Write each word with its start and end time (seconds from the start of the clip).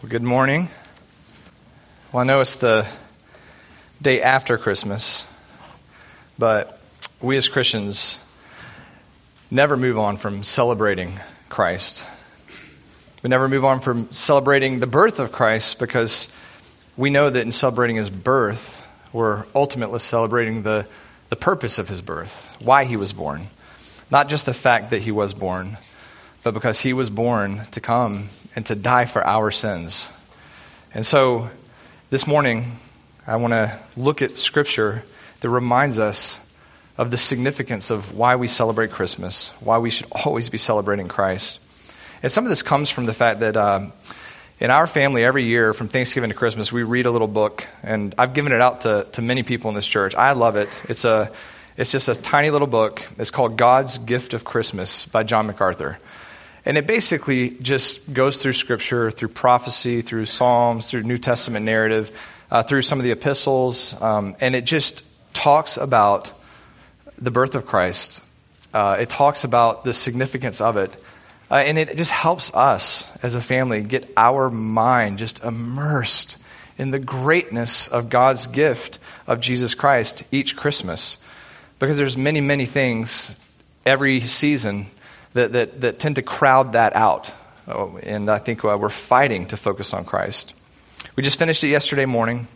Well, 0.00 0.10
good 0.10 0.22
morning. 0.22 0.68
Well, 2.12 2.20
I 2.20 2.24
know 2.24 2.40
it's 2.40 2.54
the 2.54 2.86
day 4.00 4.22
after 4.22 4.56
Christmas, 4.56 5.26
but 6.38 6.78
we 7.20 7.36
as 7.36 7.48
Christians 7.48 8.20
never 9.50 9.76
move 9.76 9.98
on 9.98 10.16
from 10.16 10.44
celebrating 10.44 11.18
Christ. 11.48 12.06
We 13.24 13.28
never 13.28 13.48
move 13.48 13.64
on 13.64 13.80
from 13.80 14.12
celebrating 14.12 14.78
the 14.78 14.86
birth 14.86 15.18
of 15.18 15.32
Christ 15.32 15.80
because 15.80 16.32
we 16.96 17.10
know 17.10 17.28
that 17.28 17.40
in 17.40 17.50
celebrating 17.50 17.96
his 17.96 18.08
birth, 18.08 18.86
we're 19.12 19.46
ultimately 19.52 19.98
celebrating 19.98 20.62
the, 20.62 20.86
the 21.28 21.34
purpose 21.34 21.76
of 21.76 21.88
his 21.88 22.02
birth, 22.02 22.48
why 22.60 22.84
he 22.84 22.96
was 22.96 23.12
born. 23.12 23.48
Not 24.12 24.28
just 24.28 24.46
the 24.46 24.54
fact 24.54 24.90
that 24.90 25.02
he 25.02 25.10
was 25.10 25.34
born, 25.34 25.76
but 26.44 26.54
because 26.54 26.82
he 26.82 26.92
was 26.92 27.10
born 27.10 27.62
to 27.72 27.80
come 27.80 28.28
and 28.54 28.64
to 28.66 28.74
die 28.74 29.04
for 29.04 29.26
our 29.26 29.50
sins. 29.50 30.10
And 30.94 31.04
so 31.04 31.48
this 32.10 32.26
morning, 32.26 32.78
I 33.26 33.36
want 33.36 33.52
to 33.52 33.78
look 33.96 34.22
at 34.22 34.38
scripture 34.38 35.04
that 35.40 35.48
reminds 35.50 35.98
us 35.98 36.40
of 36.96 37.10
the 37.10 37.16
significance 37.16 37.90
of 37.90 38.16
why 38.16 38.36
we 38.36 38.48
celebrate 38.48 38.90
Christmas, 38.90 39.50
why 39.60 39.78
we 39.78 39.90
should 39.90 40.06
always 40.10 40.48
be 40.50 40.58
celebrating 40.58 41.06
Christ. 41.06 41.60
And 42.22 42.32
some 42.32 42.44
of 42.44 42.48
this 42.48 42.62
comes 42.62 42.90
from 42.90 43.06
the 43.06 43.14
fact 43.14 43.40
that 43.40 43.56
um, 43.56 43.92
in 44.58 44.72
our 44.72 44.88
family, 44.88 45.24
every 45.24 45.44
year 45.44 45.72
from 45.72 45.88
Thanksgiving 45.88 46.30
to 46.30 46.34
Christmas, 46.34 46.72
we 46.72 46.82
read 46.82 47.06
a 47.06 47.10
little 47.12 47.28
book, 47.28 47.64
and 47.84 48.12
I've 48.18 48.34
given 48.34 48.50
it 48.50 48.60
out 48.60 48.80
to, 48.80 49.06
to 49.12 49.22
many 49.22 49.44
people 49.44 49.68
in 49.68 49.76
this 49.76 49.86
church. 49.86 50.16
I 50.16 50.32
love 50.32 50.56
it. 50.56 50.68
It's, 50.88 51.04
a, 51.04 51.30
it's 51.76 51.92
just 51.92 52.08
a 52.08 52.16
tiny 52.16 52.50
little 52.50 52.66
book. 52.66 53.06
It's 53.18 53.30
called 53.30 53.56
God's 53.56 53.98
Gift 53.98 54.34
of 54.34 54.44
Christmas 54.44 55.06
by 55.06 55.22
John 55.22 55.46
MacArthur. 55.46 56.00
And 56.68 56.76
it 56.76 56.86
basically 56.86 57.48
just 57.62 58.12
goes 58.12 58.36
through 58.36 58.52
Scripture, 58.52 59.10
through 59.10 59.28
prophecy, 59.28 60.02
through 60.02 60.26
Psalms, 60.26 60.90
through 60.90 61.02
New 61.02 61.16
Testament 61.16 61.64
narrative, 61.64 62.12
uh, 62.50 62.62
through 62.62 62.82
some 62.82 62.98
of 62.98 63.04
the 63.04 63.10
epistles, 63.10 63.98
um, 64.02 64.36
and 64.38 64.54
it 64.54 64.66
just 64.66 65.02
talks 65.32 65.78
about 65.78 66.30
the 67.16 67.30
birth 67.30 67.54
of 67.54 67.64
Christ. 67.64 68.22
Uh, 68.74 68.98
it 69.00 69.08
talks 69.08 69.44
about 69.44 69.84
the 69.84 69.94
significance 69.94 70.60
of 70.60 70.76
it. 70.76 70.94
Uh, 71.50 71.54
and 71.54 71.78
it 71.78 71.96
just 71.96 72.10
helps 72.10 72.54
us 72.54 73.10
as 73.22 73.34
a 73.34 73.40
family 73.40 73.80
get 73.80 74.12
our 74.18 74.50
mind 74.50 75.16
just 75.16 75.42
immersed 75.42 76.36
in 76.76 76.90
the 76.90 76.98
greatness 76.98 77.88
of 77.88 78.10
God's 78.10 78.46
gift 78.46 78.98
of 79.26 79.40
Jesus 79.40 79.74
Christ 79.74 80.22
each 80.30 80.54
Christmas. 80.54 81.16
Because 81.78 81.96
there's 81.96 82.18
many, 82.18 82.42
many 82.42 82.66
things 82.66 83.34
every 83.86 84.20
season 84.20 84.84
that, 85.34 85.52
that, 85.52 85.80
that 85.80 85.98
tend 85.98 86.16
to 86.16 86.22
crowd 86.22 86.72
that 86.72 86.96
out. 86.96 87.32
Oh, 87.66 87.98
and 88.02 88.30
I 88.30 88.38
think 88.38 88.64
uh, 88.64 88.76
we're 88.80 88.88
fighting 88.88 89.46
to 89.48 89.56
focus 89.56 89.92
on 89.92 90.04
Christ. 90.04 90.54
We 91.16 91.22
just 91.22 91.38
finished 91.38 91.62
it 91.64 91.68
yesterday 91.68 92.06
morning. 92.06 92.48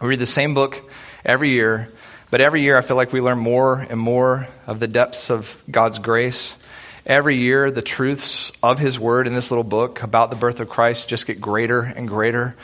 We 0.00 0.08
read 0.08 0.18
the 0.18 0.26
same 0.26 0.54
book 0.54 0.90
every 1.24 1.50
year, 1.50 1.92
but 2.30 2.40
every 2.40 2.62
year 2.62 2.76
I 2.76 2.80
feel 2.80 2.96
like 2.96 3.12
we 3.12 3.20
learn 3.20 3.38
more 3.38 3.78
and 3.78 4.00
more 4.00 4.48
of 4.66 4.80
the 4.80 4.88
depths 4.88 5.30
of 5.30 5.62
God's 5.70 5.98
grace. 5.98 6.62
Every 7.06 7.36
year, 7.36 7.70
the 7.70 7.82
truths 7.82 8.52
of 8.62 8.78
His 8.78 8.98
Word 8.98 9.26
in 9.26 9.34
this 9.34 9.50
little 9.50 9.64
book 9.64 10.02
about 10.02 10.30
the 10.30 10.36
birth 10.36 10.60
of 10.60 10.68
Christ 10.68 11.08
just 11.08 11.26
get 11.26 11.40
greater 11.40 11.80
and 11.80 12.08
greater 12.08 12.56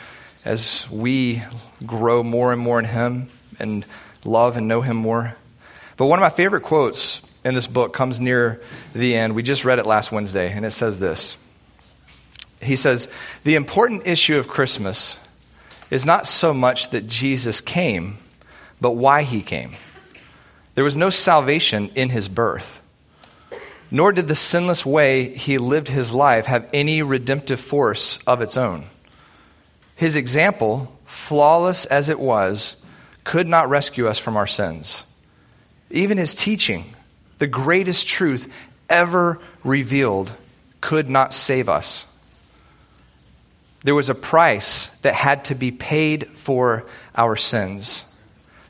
as 0.43 0.89
we 0.89 1.43
grow 1.85 2.23
more 2.23 2.51
and 2.51 2.61
more 2.61 2.79
in 2.79 2.85
Him 2.85 3.29
and 3.59 3.85
love 4.23 4.57
and 4.57 4.67
know 4.67 4.81
Him 4.81 4.97
more. 4.97 5.35
But 5.97 6.05
one 6.07 6.19
of 6.19 6.21
my 6.21 6.29
favorite 6.29 6.61
quotes 6.61 7.21
in 7.47 7.55
this 7.55 7.67
book 7.67 7.93
comes 7.93 8.19
near 8.19 8.61
the 8.93 9.15
end. 9.15 9.33
We 9.33 9.41
just 9.41 9.63
read 9.63 9.79
it 9.79 9.85
last 9.85 10.11
Wednesday, 10.11 10.51
and 10.51 10.65
it 10.65 10.71
says 10.71 10.99
this. 10.99 11.37
He 12.61 12.75
says, 12.75 13.07
The 13.43 13.55
important 13.55 14.05
issue 14.05 14.37
of 14.37 14.49
Christmas 14.49 15.17
is 15.89 16.05
not 16.05 16.27
so 16.27 16.53
much 16.53 16.89
that 16.89 17.07
Jesus 17.07 17.61
came, 17.61 18.17
but 18.81 18.91
why 18.91 19.23
he 19.23 19.41
came. 19.41 19.75
There 20.75 20.83
was 20.83 20.97
no 20.97 21.09
salvation 21.09 21.89
in 21.95 22.09
his 22.09 22.27
birth, 22.27 22.81
nor 23.89 24.11
did 24.11 24.27
the 24.27 24.35
sinless 24.35 24.85
way 24.85 25.29
he 25.29 25.57
lived 25.57 25.87
his 25.87 26.13
life 26.13 26.47
have 26.47 26.69
any 26.73 27.01
redemptive 27.01 27.61
force 27.61 28.17
of 28.27 28.41
its 28.41 28.57
own. 28.57 28.83
His 29.95 30.17
example, 30.17 30.91
flawless 31.05 31.85
as 31.85 32.09
it 32.09 32.19
was, 32.19 32.75
could 33.23 33.47
not 33.47 33.69
rescue 33.69 34.05
us 34.05 34.19
from 34.19 34.35
our 34.35 34.47
sins. 34.47 35.05
Even 35.89 36.17
his 36.17 36.35
teaching, 36.35 36.93
the 37.37 37.47
greatest 37.47 38.07
truth 38.07 38.51
ever 38.89 39.39
revealed, 39.63 40.33
could 40.81 41.09
not 41.09 41.33
save 41.33 41.69
us. 41.69 42.05
There 43.83 43.95
was 43.95 44.09
a 44.09 44.15
price 44.15 44.87
that 44.99 45.13
had 45.13 45.45
to 45.45 45.55
be 45.55 45.71
paid 45.71 46.27
for 46.29 46.85
our 47.15 47.35
sins. 47.35 48.05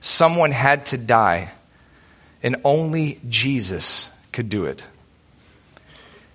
Someone 0.02 0.52
had 0.52 0.86
to 0.88 0.98
die, 0.98 1.52
and 2.44 2.58
only 2.64 3.20
Jesus 3.28 4.10
could 4.32 4.50
do 4.50 4.66
it. 4.66 4.84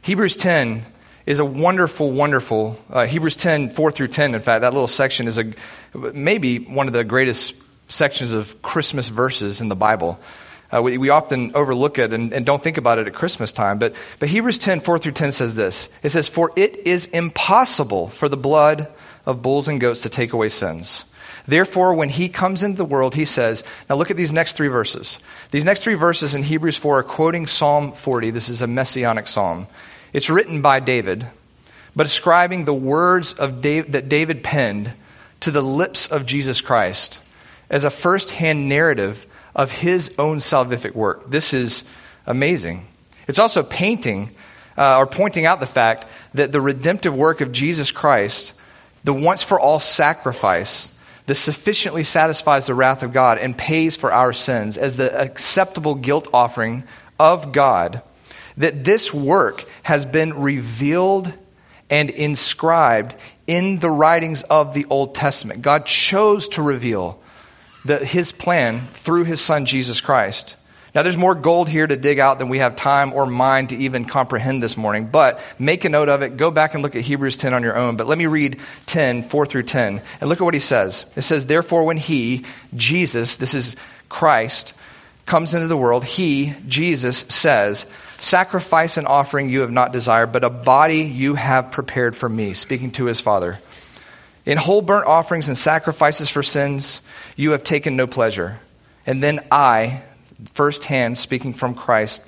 Hebrews 0.02 0.36
10 0.36 0.84
is 1.26 1.38
a 1.38 1.44
wonderful, 1.44 2.10
wonderful, 2.10 2.76
uh, 2.90 3.06
Hebrews 3.06 3.36
10, 3.36 3.70
4 3.70 3.90
through 3.92 4.08
10, 4.08 4.34
in 4.34 4.40
fact, 4.40 4.62
that 4.62 4.72
little 4.72 4.88
section 4.88 5.28
is 5.28 5.38
a, 5.38 5.52
maybe 5.94 6.58
one 6.58 6.88
of 6.88 6.92
the 6.92 7.04
greatest 7.04 7.54
sections 7.88 8.32
of 8.32 8.60
Christmas 8.62 9.08
verses 9.08 9.60
in 9.60 9.68
the 9.68 9.76
Bible. 9.76 10.18
Uh, 10.72 10.80
we, 10.82 10.96
we, 10.96 11.10
often 11.10 11.54
overlook 11.54 11.98
it 11.98 12.14
and, 12.14 12.32
and, 12.32 12.46
don't 12.46 12.62
think 12.62 12.78
about 12.78 12.98
it 12.98 13.06
at 13.06 13.12
Christmas 13.12 13.52
time. 13.52 13.78
But, 13.78 13.94
but 14.18 14.30
Hebrews 14.30 14.56
10, 14.56 14.80
4 14.80 14.98
through 14.98 15.12
10 15.12 15.32
says 15.32 15.54
this 15.54 15.94
It 16.02 16.08
says, 16.08 16.28
For 16.28 16.50
it 16.56 16.76
is 16.86 17.06
impossible 17.06 18.08
for 18.08 18.28
the 18.28 18.38
blood 18.38 18.88
of 19.26 19.42
bulls 19.42 19.68
and 19.68 19.80
goats 19.80 20.02
to 20.02 20.08
take 20.08 20.32
away 20.32 20.48
sins. 20.48 21.04
Therefore, 21.46 21.92
when 21.94 22.08
he 22.08 22.28
comes 22.28 22.62
into 22.62 22.78
the 22.78 22.84
world, 22.84 23.14
he 23.14 23.24
says, 23.24 23.64
Now 23.90 23.96
look 23.96 24.10
at 24.10 24.16
these 24.16 24.32
next 24.32 24.56
three 24.56 24.68
verses. 24.68 25.18
These 25.50 25.64
next 25.64 25.82
three 25.82 25.94
verses 25.94 26.34
in 26.34 26.44
Hebrews 26.44 26.78
4 26.78 27.00
are 27.00 27.02
quoting 27.02 27.46
Psalm 27.46 27.92
40. 27.92 28.30
This 28.30 28.48
is 28.48 28.62
a 28.62 28.66
messianic 28.66 29.28
psalm. 29.28 29.66
It's 30.12 30.30
written 30.30 30.62
by 30.62 30.80
David, 30.80 31.26
but 31.94 32.06
ascribing 32.06 32.64
the 32.64 32.74
words 32.74 33.34
of 33.34 33.60
David, 33.60 33.92
that 33.92 34.08
David 34.08 34.42
penned 34.42 34.94
to 35.40 35.50
the 35.50 35.62
lips 35.62 36.06
of 36.06 36.24
Jesus 36.24 36.60
Christ 36.60 37.18
as 37.68 37.84
a 37.84 37.90
first 37.90 38.30
hand 38.30 38.68
narrative 38.68 39.26
of 39.54 39.72
his 39.72 40.14
own 40.18 40.38
salvific 40.38 40.94
work. 40.94 41.30
This 41.30 41.52
is 41.52 41.84
amazing. 42.26 42.86
It's 43.28 43.38
also 43.38 43.62
painting 43.62 44.30
uh, 44.76 44.98
or 44.98 45.06
pointing 45.06 45.46
out 45.46 45.60
the 45.60 45.66
fact 45.66 46.08
that 46.34 46.52
the 46.52 46.60
redemptive 46.60 47.14
work 47.14 47.40
of 47.40 47.52
Jesus 47.52 47.90
Christ, 47.90 48.58
the 49.04 49.12
once 49.12 49.42
for 49.42 49.60
all 49.60 49.80
sacrifice, 49.80 50.96
that 51.26 51.34
sufficiently 51.36 52.02
satisfies 52.02 52.66
the 52.66 52.74
wrath 52.74 53.02
of 53.02 53.12
God 53.12 53.38
and 53.38 53.56
pays 53.56 53.96
for 53.96 54.12
our 54.12 54.32
sins 54.32 54.76
as 54.76 54.96
the 54.96 55.20
acceptable 55.20 55.94
guilt 55.94 56.28
offering 56.32 56.84
of 57.18 57.52
God, 57.52 58.02
that 58.56 58.84
this 58.84 59.14
work 59.14 59.64
has 59.84 60.04
been 60.04 60.40
revealed 60.40 61.32
and 61.88 62.10
inscribed 62.10 63.14
in 63.46 63.78
the 63.78 63.90
writings 63.90 64.42
of 64.44 64.74
the 64.74 64.86
Old 64.86 65.14
Testament. 65.14 65.62
God 65.62 65.86
chose 65.86 66.48
to 66.50 66.62
reveal 66.62 67.21
the, 67.84 67.98
his 67.98 68.32
plan 68.32 68.88
through 68.92 69.24
his 69.24 69.40
son 69.40 69.66
Jesus 69.66 70.00
Christ. 70.00 70.56
Now, 70.94 71.02
there's 71.02 71.16
more 71.16 71.34
gold 71.34 71.70
here 71.70 71.86
to 71.86 71.96
dig 71.96 72.18
out 72.18 72.38
than 72.38 72.50
we 72.50 72.58
have 72.58 72.76
time 72.76 73.14
or 73.14 73.24
mind 73.24 73.70
to 73.70 73.76
even 73.76 74.04
comprehend 74.04 74.62
this 74.62 74.76
morning, 74.76 75.06
but 75.06 75.40
make 75.58 75.86
a 75.86 75.88
note 75.88 76.10
of 76.10 76.20
it. 76.20 76.36
Go 76.36 76.50
back 76.50 76.74
and 76.74 76.82
look 76.82 76.94
at 76.94 77.02
Hebrews 77.02 77.38
10 77.38 77.54
on 77.54 77.62
your 77.62 77.76
own. 77.76 77.96
But 77.96 78.06
let 78.06 78.18
me 78.18 78.26
read 78.26 78.60
10, 78.86 79.22
4 79.22 79.46
through 79.46 79.62
10, 79.62 80.02
and 80.20 80.28
look 80.28 80.40
at 80.40 80.44
what 80.44 80.52
he 80.52 80.60
says. 80.60 81.06
It 81.16 81.22
says, 81.22 81.46
Therefore, 81.46 81.84
when 81.84 81.96
he, 81.96 82.44
Jesus, 82.74 83.38
this 83.38 83.54
is 83.54 83.74
Christ, 84.10 84.74
comes 85.24 85.54
into 85.54 85.66
the 85.66 85.78
world, 85.78 86.04
he, 86.04 86.52
Jesus, 86.68 87.18
says, 87.20 87.86
Sacrifice 88.18 88.98
and 88.98 89.06
offering 89.06 89.48
you 89.48 89.62
have 89.62 89.72
not 89.72 89.92
desired, 89.92 90.30
but 90.30 90.44
a 90.44 90.50
body 90.50 91.04
you 91.04 91.36
have 91.36 91.70
prepared 91.70 92.14
for 92.14 92.28
me, 92.28 92.52
speaking 92.52 92.90
to 92.92 93.06
his 93.06 93.18
Father. 93.18 93.58
In 94.44 94.58
whole 94.58 94.82
burnt 94.82 95.06
offerings 95.06 95.48
and 95.48 95.56
sacrifices 95.56 96.28
for 96.28 96.42
sins, 96.42 97.00
you 97.36 97.52
have 97.52 97.62
taken 97.62 97.96
no 97.96 98.06
pleasure. 98.06 98.58
And 99.06 99.22
then 99.22 99.40
I, 99.50 100.02
firsthand 100.52 101.18
speaking 101.18 101.54
from 101.54 101.74
Christ, 101.74 102.24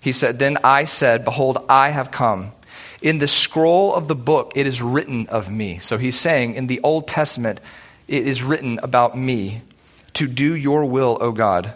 he 0.00 0.12
said, 0.12 0.38
Then 0.38 0.58
I 0.64 0.84
said, 0.84 1.24
Behold, 1.24 1.64
I 1.68 1.90
have 1.90 2.10
come. 2.10 2.52
In 3.00 3.18
the 3.18 3.28
scroll 3.28 3.94
of 3.94 4.08
the 4.08 4.14
book, 4.14 4.52
it 4.56 4.66
is 4.66 4.82
written 4.82 5.26
of 5.28 5.50
me. 5.50 5.78
So 5.78 5.96
he's 5.96 6.18
saying, 6.18 6.54
in 6.54 6.66
the 6.66 6.80
Old 6.82 7.06
Testament, 7.06 7.60
it 8.08 8.26
is 8.26 8.42
written 8.42 8.78
about 8.82 9.16
me 9.16 9.62
to 10.14 10.26
do 10.26 10.54
your 10.54 10.84
will, 10.84 11.18
O 11.20 11.32
God. 11.32 11.74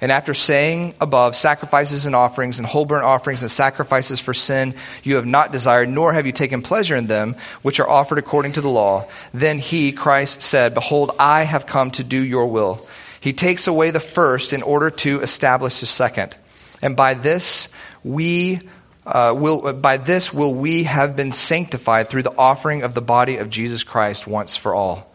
And 0.00 0.12
after 0.12 0.32
saying 0.32 0.94
above, 1.00 1.34
sacrifices 1.34 2.06
and 2.06 2.14
offerings 2.14 2.58
and 2.58 2.66
whole 2.66 2.84
burnt 2.84 3.04
offerings 3.04 3.42
and 3.42 3.50
sacrifices 3.50 4.20
for 4.20 4.32
sin 4.32 4.74
you 5.02 5.16
have 5.16 5.26
not 5.26 5.50
desired, 5.50 5.88
nor 5.88 6.12
have 6.12 6.24
you 6.24 6.32
taken 6.32 6.62
pleasure 6.62 6.94
in 6.94 7.08
them, 7.08 7.36
which 7.62 7.80
are 7.80 7.88
offered 7.88 8.18
according 8.18 8.52
to 8.52 8.60
the 8.60 8.68
law, 8.68 9.08
then 9.34 9.58
he, 9.58 9.90
Christ, 9.90 10.42
said, 10.42 10.74
Behold, 10.74 11.10
I 11.18 11.42
have 11.42 11.66
come 11.66 11.90
to 11.92 12.04
do 12.04 12.20
your 12.20 12.46
will. 12.46 12.86
He 13.20 13.32
takes 13.32 13.66
away 13.66 13.90
the 13.90 14.00
first 14.00 14.52
in 14.52 14.62
order 14.62 14.90
to 14.90 15.20
establish 15.20 15.80
the 15.80 15.86
second. 15.86 16.36
And 16.80 16.96
by 16.96 17.14
this 17.14 17.68
we 18.04 18.60
uh, 19.04 19.34
will, 19.36 19.72
by 19.72 19.96
this 19.96 20.32
will 20.32 20.54
we 20.54 20.84
have 20.84 21.16
been 21.16 21.32
sanctified 21.32 22.08
through 22.08 22.22
the 22.22 22.36
offering 22.36 22.82
of 22.82 22.94
the 22.94 23.00
body 23.00 23.38
of 23.38 23.50
Jesus 23.50 23.82
Christ 23.82 24.26
once 24.26 24.56
for 24.56 24.74
all. 24.74 25.12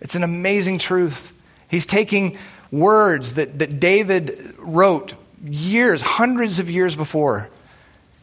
It's 0.00 0.14
an 0.14 0.22
amazing 0.22 0.78
truth. 0.78 1.32
He's 1.68 1.86
taking 1.86 2.38
words 2.70 3.34
that, 3.34 3.58
that 3.58 3.80
David 3.80 4.54
wrote 4.58 5.14
years, 5.44 6.02
hundreds 6.02 6.60
of 6.60 6.70
years 6.70 6.96
before, 6.96 7.48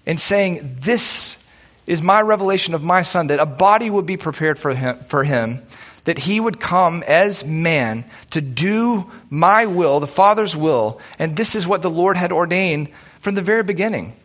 and 0.05 0.19
saying, 0.19 0.77
This 0.81 1.47
is 1.87 2.01
my 2.01 2.21
revelation 2.21 2.73
of 2.73 2.83
my 2.83 3.01
son, 3.01 3.27
that 3.27 3.39
a 3.39 3.45
body 3.45 3.89
would 3.89 4.05
be 4.05 4.17
prepared 4.17 4.59
for 4.59 4.73
him, 4.73 4.97
for 5.07 5.23
him 5.23 5.61
that 6.05 6.19
he 6.19 6.39
would 6.39 6.59
come 6.59 7.03
as 7.07 7.45
man 7.45 8.05
to 8.29 8.39
do 8.39 9.11
my 9.29 9.65
will, 9.65 9.99
the 9.99 10.07
Father's 10.07 10.55
will, 10.55 11.01
and 11.19 11.35
this 11.35 11.55
is 11.55 11.67
what 11.67 11.81
the 11.81 11.89
Lord 11.89 12.15
had 12.15 12.31
ordained 12.31 12.89
from 13.19 13.35
the 13.35 13.41
very 13.41 13.63
beginning. 13.63 14.15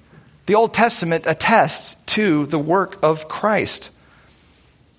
The 0.47 0.55
Old 0.55 0.73
Testament 0.75 1.25
attests 1.27 2.05
to 2.15 2.47
the 2.47 2.59
work 2.59 2.99
of 3.03 3.29
Christ. 3.29 3.91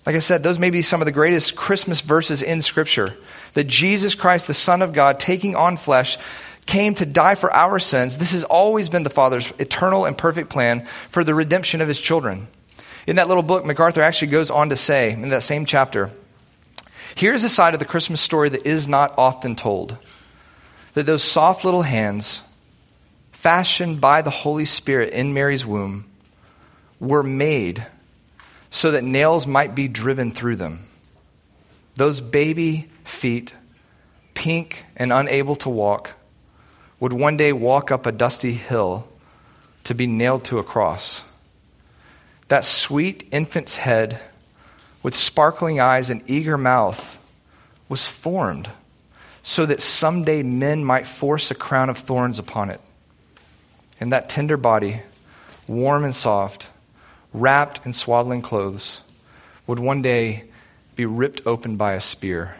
Like 0.05 0.15
I 0.15 0.19
said, 0.19 0.43
those 0.43 0.59
may 0.59 0.69
be 0.69 0.81
some 0.81 1.01
of 1.01 1.05
the 1.05 1.11
greatest 1.11 1.55
Christmas 1.55 2.01
verses 2.01 2.41
in 2.41 2.61
Scripture. 2.61 3.15
That 3.53 3.65
Jesus 3.65 4.15
Christ, 4.15 4.47
the 4.47 4.53
Son 4.53 4.81
of 4.81 4.93
God, 4.93 5.19
taking 5.19 5.55
on 5.55 5.77
flesh, 5.77 6.17
came 6.65 6.95
to 6.95 7.05
die 7.05 7.35
for 7.35 7.53
our 7.53 7.79
sins. 7.79 8.17
This 8.17 8.31
has 8.31 8.43
always 8.43 8.89
been 8.89 9.03
the 9.03 9.09
Father's 9.09 9.51
eternal 9.59 10.05
and 10.05 10.17
perfect 10.17 10.49
plan 10.49 10.85
for 11.09 11.23
the 11.23 11.35
redemption 11.35 11.81
of 11.81 11.87
his 11.87 12.01
children. 12.01 12.47
In 13.07 13.17
that 13.17 13.27
little 13.27 13.43
book, 13.43 13.65
MacArthur 13.65 14.01
actually 14.01 14.31
goes 14.31 14.51
on 14.51 14.69
to 14.69 14.77
say, 14.77 15.11
in 15.11 15.29
that 15.29 15.43
same 15.43 15.65
chapter, 15.65 16.09
here's 17.15 17.43
a 17.43 17.49
side 17.49 17.73
of 17.73 17.79
the 17.79 17.85
Christmas 17.85 18.21
story 18.21 18.49
that 18.49 18.65
is 18.65 18.87
not 18.87 19.13
often 19.17 19.55
told 19.55 19.97
that 20.93 21.05
those 21.05 21.23
soft 21.23 21.65
little 21.65 21.81
hands 21.81 22.43
fashioned 23.41 23.99
by 23.99 24.21
the 24.21 24.29
Holy 24.29 24.65
Spirit 24.65 25.13
in 25.13 25.33
Mary's 25.33 25.65
womb, 25.65 26.05
were 26.99 27.23
made 27.23 27.83
so 28.71 28.89
that 28.89 29.03
nails 29.03 29.45
might 29.45 29.75
be 29.75 29.87
driven 29.87 30.31
through 30.31 30.55
them. 30.55 30.85
Those 31.97 32.21
baby 32.21 32.89
feet, 33.03 33.53
pink 34.33 34.85
and 34.95 35.13
unable 35.13 35.55
to 35.57 35.69
walk, 35.69 36.13
would 36.99 37.13
one 37.13 37.37
day 37.37 37.53
walk 37.53 37.91
up 37.91 38.07
a 38.07 38.11
dusty 38.11 38.53
hill 38.53 39.07
to 39.83 39.93
be 39.93 40.07
nailed 40.07 40.43
to 40.45 40.57
a 40.57 40.63
cross. 40.63 41.23
That 42.47 42.65
sweet 42.65 43.27
infant's 43.31 43.77
head, 43.77 44.19
with 45.03 45.15
sparkling 45.15 45.79
eyes 45.79 46.09
and 46.09 46.23
eager 46.25 46.57
mouth, 46.57 47.19
was 47.87 48.07
formed 48.07 48.69
so 49.43 49.65
that 49.65 49.81
someday 49.81 50.43
men 50.43 50.83
might 50.83 51.05
force 51.05 51.51
a 51.51 51.55
crown 51.55 51.89
of 51.89 51.97
thorns 51.97 52.39
upon 52.39 52.69
it 52.69 52.79
and 54.01 54.11
that 54.11 54.27
tender 54.27 54.57
body, 54.57 55.01
warm 55.67 56.03
and 56.03 56.15
soft, 56.15 56.69
wrapped 57.33 57.85
in 57.85 57.93
swaddling 57.93 58.41
clothes, 58.41 59.03
would 59.67 59.79
one 59.79 60.01
day 60.01 60.45
be 60.95 61.05
ripped 61.05 61.41
open 61.45 61.77
by 61.77 61.93
a 61.93 62.01
spear. 62.01 62.55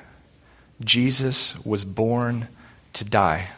Jesus 0.84 1.64
was 1.66 1.86
born 1.86 2.48
to 2.94 3.06
die. 3.06 3.50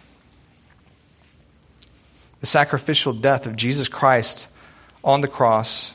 The 2.42 2.48
sacrificial 2.48 3.13
death 3.13 3.45
of 3.48 3.56
Jesus 3.56 3.88
Christ 3.88 4.48
on 5.04 5.21
the 5.21 5.27
cross, 5.27 5.94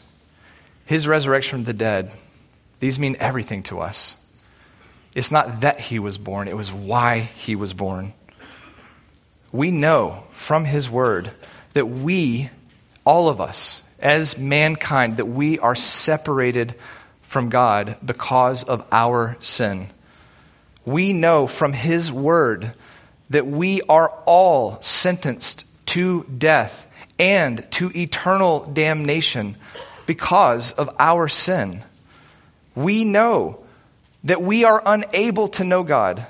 his 0.87 1.07
resurrection 1.07 1.59
from 1.59 1.65
the 1.65 1.73
dead, 1.73 2.11
these 2.81 2.99
mean 2.99 3.17
everything 3.19 3.63
to 3.65 3.81
us. 3.81 4.17
It's 5.15 5.33
not 5.33 5.63
that 5.63 5.81
he 5.81 5.99
was 5.99 6.17
born, 6.17 6.49
it 6.49 6.57
was 6.57 6.73
why 6.73 7.19
he 7.19 7.57
was 7.57 7.73
born. 7.73 8.15
We 9.51 9.71
know 9.71 10.25
from 10.31 10.65
his 10.65 10.89
word 10.89 11.31
that 11.73 11.87
we, 11.87 12.51
all 13.05 13.29
of 13.29 13.41
us, 13.41 13.83
as 13.99 14.39
mankind, 14.39 15.17
that 15.17 15.27
we 15.27 15.59
are 15.59 15.75
separated 15.75 16.75
from 17.23 17.49
God 17.49 17.97
because 18.05 18.65
of 18.65 18.87
our 18.93 19.37
sin. 19.41 19.89
We 20.85 21.13
know 21.13 21.47
from 21.47 21.73
His 21.73 22.11
Word 22.11 22.73
that 23.31 23.47
we 23.47 23.83
are 23.83 24.09
all 24.25 24.81
sentenced 24.81 25.67
to 25.87 26.25
death 26.25 26.87
and 27.19 27.71
to 27.73 27.91
eternal 27.95 28.61
damnation 28.73 29.57
because 30.07 30.73
of 30.73 30.89
our 30.99 31.29
sin. 31.29 31.83
We 32.75 33.05
know 33.05 33.65
that 34.25 34.41
we 34.41 34.65
are 34.65 34.83
unable 34.87 35.49
to 35.49 35.65
know 35.65 35.83
God. 35.83 36.27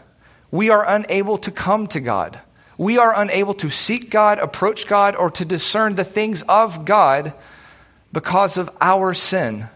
We 0.50 0.70
are 0.70 0.84
unable 0.88 1.38
to 1.38 1.50
come 1.50 1.86
to 1.88 2.00
God 2.00 2.40
we 2.78 2.96
are 2.96 3.20
unable 3.20 3.54
to 3.54 3.70
seek 3.70 4.08
God, 4.08 4.38
approach 4.38 4.86
God, 4.86 5.16
or 5.16 5.32
to 5.32 5.44
discern 5.44 5.96
the 5.96 6.04
things 6.04 6.42
of 6.42 6.84
God 6.84 7.34
because 8.12 8.56
of 8.56 8.74
our 8.80 9.14
sin. 9.14 9.68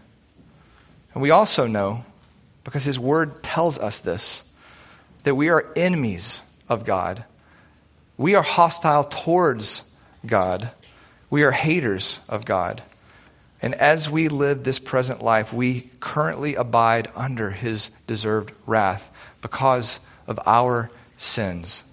And 1.13 1.21
we 1.21 1.31
also 1.31 1.67
know, 1.67 2.05
because 2.63 2.85
His 2.85 2.99
Word 2.99 3.43
tells 3.43 3.77
us 3.77 3.99
this, 3.99 4.43
that 5.23 5.35
we 5.35 5.49
are 5.49 5.71
enemies 5.75 6.41
of 6.69 6.85
God. 6.85 7.23
We 8.17 8.35
are 8.35 8.43
hostile 8.43 9.03
towards 9.03 9.83
God. 10.25 10.71
We 11.29 11.43
are 11.43 11.51
haters 11.51 12.19
of 12.29 12.45
God. 12.45 12.81
And 13.61 13.75
as 13.75 14.09
we 14.09 14.27
live 14.27 14.63
this 14.63 14.79
present 14.79 15.23
life, 15.23 15.53
we 15.53 15.89
currently 15.99 16.55
abide 16.55 17.07
under 17.15 17.51
His 17.51 17.91
deserved 18.07 18.51
wrath 18.65 19.09
because 19.41 19.99
of 20.27 20.39
our 20.45 20.91
sins. 21.17 21.83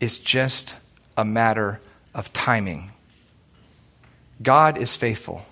It's 0.00 0.18
just 0.18 0.74
a 1.16 1.24
matter 1.24 1.80
of 2.14 2.32
timing. 2.32 2.92
God 4.42 4.78
is 4.78 4.96
faithful. 4.96 5.42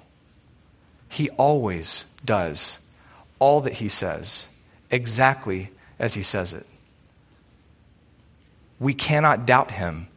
He 1.09 1.31
always 1.31 2.06
does 2.25 2.79
all 3.38 3.61
that 3.62 3.75
He 3.75 3.88
says, 3.88 4.49
exactly 4.91 5.71
as 5.99 6.15
He 6.15 6.23
says 6.23 6.53
it. 6.53 6.67
We 8.79 8.94
cannot 8.94 9.47
doubt 9.47 9.73
Him 9.73 10.09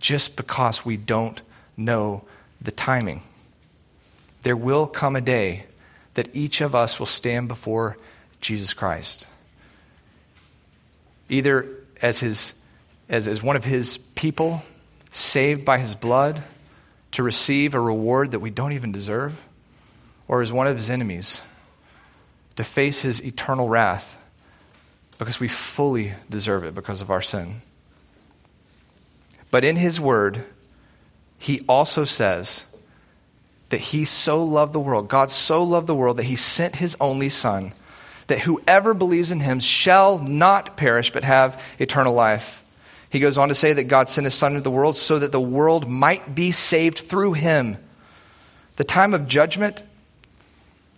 just 0.00 0.36
because 0.36 0.84
we 0.84 0.96
don't 0.96 1.40
know 1.76 2.24
the 2.60 2.70
timing. 2.70 3.22
There 4.42 4.56
will 4.56 4.86
come 4.86 5.16
a 5.16 5.20
day 5.20 5.64
that 6.14 6.34
each 6.34 6.60
of 6.60 6.74
us 6.74 6.98
will 6.98 7.06
stand 7.06 7.48
before 7.48 7.96
Jesus 8.40 8.74
Christ, 8.74 9.26
either 11.28 11.66
as 12.02 12.20
His 12.20 12.54
as, 13.08 13.28
as 13.28 13.42
one 13.42 13.56
of 13.56 13.64
his 13.64 13.98
people, 13.98 14.62
saved 15.10 15.64
by 15.64 15.78
his 15.78 15.94
blood, 15.94 16.42
to 17.14 17.22
receive 17.22 17.74
a 17.74 17.80
reward 17.80 18.32
that 18.32 18.40
we 18.40 18.50
don't 18.50 18.72
even 18.72 18.90
deserve, 18.90 19.46
or 20.26 20.42
as 20.42 20.52
one 20.52 20.66
of 20.66 20.76
his 20.76 20.90
enemies, 20.90 21.42
to 22.56 22.64
face 22.64 23.02
his 23.02 23.24
eternal 23.24 23.68
wrath 23.68 24.16
because 25.16 25.38
we 25.38 25.46
fully 25.46 26.12
deserve 26.28 26.64
it 26.64 26.74
because 26.74 27.00
of 27.00 27.12
our 27.12 27.22
sin. 27.22 27.60
But 29.52 29.64
in 29.64 29.76
his 29.76 30.00
word, 30.00 30.44
he 31.38 31.60
also 31.68 32.04
says 32.04 32.66
that 33.68 33.78
he 33.78 34.04
so 34.04 34.42
loved 34.42 34.72
the 34.72 34.80
world, 34.80 35.08
God 35.08 35.30
so 35.30 35.62
loved 35.62 35.86
the 35.86 35.94
world 35.94 36.16
that 36.16 36.24
he 36.24 36.34
sent 36.34 36.76
his 36.76 36.96
only 37.00 37.28
son, 37.28 37.74
that 38.26 38.40
whoever 38.40 38.92
believes 38.92 39.30
in 39.30 39.38
him 39.38 39.60
shall 39.60 40.18
not 40.18 40.76
perish 40.76 41.12
but 41.12 41.22
have 41.22 41.62
eternal 41.78 42.12
life. 42.12 42.63
He 43.14 43.20
goes 43.20 43.38
on 43.38 43.48
to 43.48 43.54
say 43.54 43.72
that 43.74 43.84
God 43.84 44.08
sent 44.08 44.24
his 44.24 44.34
Son 44.34 44.54
into 44.54 44.64
the 44.64 44.72
world 44.72 44.96
so 44.96 45.20
that 45.20 45.30
the 45.30 45.40
world 45.40 45.88
might 45.88 46.34
be 46.34 46.50
saved 46.50 46.98
through 46.98 47.34
him. 47.34 47.78
The 48.74 48.82
time 48.82 49.14
of 49.14 49.28
judgment 49.28 49.84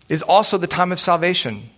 is 0.08 0.22
also 0.22 0.56
the 0.56 0.66
time 0.66 0.92
of 0.92 0.98
salvation. 0.98 1.68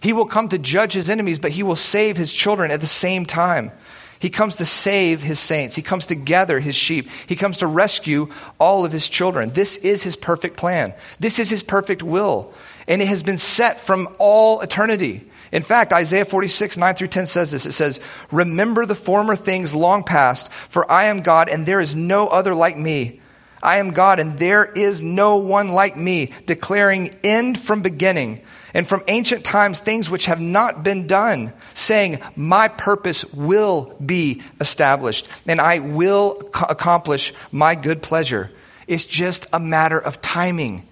He 0.00 0.12
will 0.12 0.24
come 0.24 0.48
to 0.48 0.58
judge 0.58 0.94
his 0.94 1.08
enemies, 1.08 1.38
but 1.38 1.52
he 1.52 1.62
will 1.62 1.76
save 1.76 2.16
his 2.16 2.32
children 2.32 2.72
at 2.72 2.80
the 2.80 2.88
same 2.88 3.24
time. 3.24 3.70
He 4.18 4.28
comes 4.28 4.56
to 4.56 4.64
save 4.64 5.22
his 5.22 5.38
saints. 5.38 5.76
He 5.76 5.82
comes 5.82 6.08
to 6.08 6.16
gather 6.16 6.58
his 6.58 6.74
sheep. 6.74 7.08
He 7.28 7.36
comes 7.36 7.58
to 7.58 7.68
rescue 7.68 8.28
all 8.58 8.84
of 8.84 8.90
his 8.90 9.08
children. 9.08 9.50
This 9.50 9.76
is 9.76 10.02
his 10.02 10.16
perfect 10.16 10.56
plan. 10.56 10.94
This 11.20 11.38
is 11.38 11.48
his 11.48 11.62
perfect 11.62 12.02
will. 12.02 12.52
And 12.88 13.00
it 13.00 13.06
has 13.06 13.22
been 13.22 13.36
set 13.36 13.80
from 13.80 14.16
all 14.18 14.62
eternity. 14.62 15.29
In 15.52 15.62
fact, 15.62 15.92
Isaiah 15.92 16.24
46, 16.24 16.78
9 16.78 16.94
through 16.94 17.08
10 17.08 17.26
says 17.26 17.50
this. 17.50 17.66
It 17.66 17.72
says, 17.72 18.00
Remember 18.30 18.86
the 18.86 18.94
former 18.94 19.34
things 19.34 19.74
long 19.74 20.04
past, 20.04 20.50
for 20.52 20.90
I 20.90 21.06
am 21.06 21.22
God 21.22 21.48
and 21.48 21.66
there 21.66 21.80
is 21.80 21.94
no 21.94 22.28
other 22.28 22.54
like 22.54 22.76
me. 22.76 23.20
I 23.62 23.78
am 23.78 23.90
God 23.90 24.20
and 24.20 24.38
there 24.38 24.64
is 24.64 25.02
no 25.02 25.36
one 25.36 25.68
like 25.68 25.96
me, 25.96 26.32
declaring 26.46 27.14
end 27.22 27.60
from 27.60 27.82
beginning 27.82 28.42
and 28.72 28.86
from 28.86 29.02
ancient 29.08 29.44
times 29.44 29.80
things 29.80 30.08
which 30.08 30.26
have 30.26 30.40
not 30.40 30.82
been 30.82 31.06
done, 31.06 31.52
saying, 31.74 32.20
My 32.36 32.68
purpose 32.68 33.24
will 33.34 33.94
be 34.04 34.42
established 34.60 35.28
and 35.46 35.60
I 35.60 35.80
will 35.80 36.40
accomplish 36.68 37.34
my 37.50 37.74
good 37.74 38.02
pleasure. 38.02 38.50
It's 38.86 39.04
just 39.04 39.46
a 39.52 39.60
matter 39.60 39.98
of 39.98 40.20
timing 40.20 40.86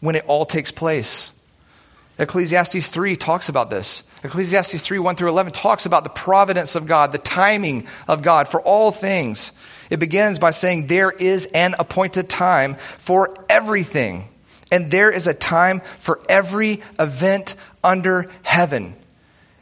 when 0.00 0.16
it 0.16 0.24
all 0.26 0.44
takes 0.44 0.72
place. 0.72 1.31
Ecclesiastes 2.22 2.86
3 2.86 3.16
talks 3.16 3.48
about 3.48 3.68
this. 3.68 4.04
Ecclesiastes 4.22 4.80
3 4.80 5.00
1 5.00 5.16
through 5.16 5.28
11 5.28 5.52
talks 5.52 5.86
about 5.86 6.04
the 6.04 6.10
providence 6.10 6.76
of 6.76 6.86
God, 6.86 7.10
the 7.10 7.18
timing 7.18 7.88
of 8.06 8.22
God 8.22 8.46
for 8.46 8.60
all 8.60 8.92
things. 8.92 9.50
It 9.90 9.98
begins 9.98 10.38
by 10.38 10.52
saying, 10.52 10.86
There 10.86 11.10
is 11.10 11.46
an 11.46 11.74
appointed 11.80 12.28
time 12.28 12.76
for 12.96 13.34
everything, 13.50 14.28
and 14.70 14.88
there 14.88 15.10
is 15.10 15.26
a 15.26 15.34
time 15.34 15.82
for 15.98 16.20
every 16.28 16.80
event 16.96 17.56
under 17.82 18.30
heaven. 18.44 18.94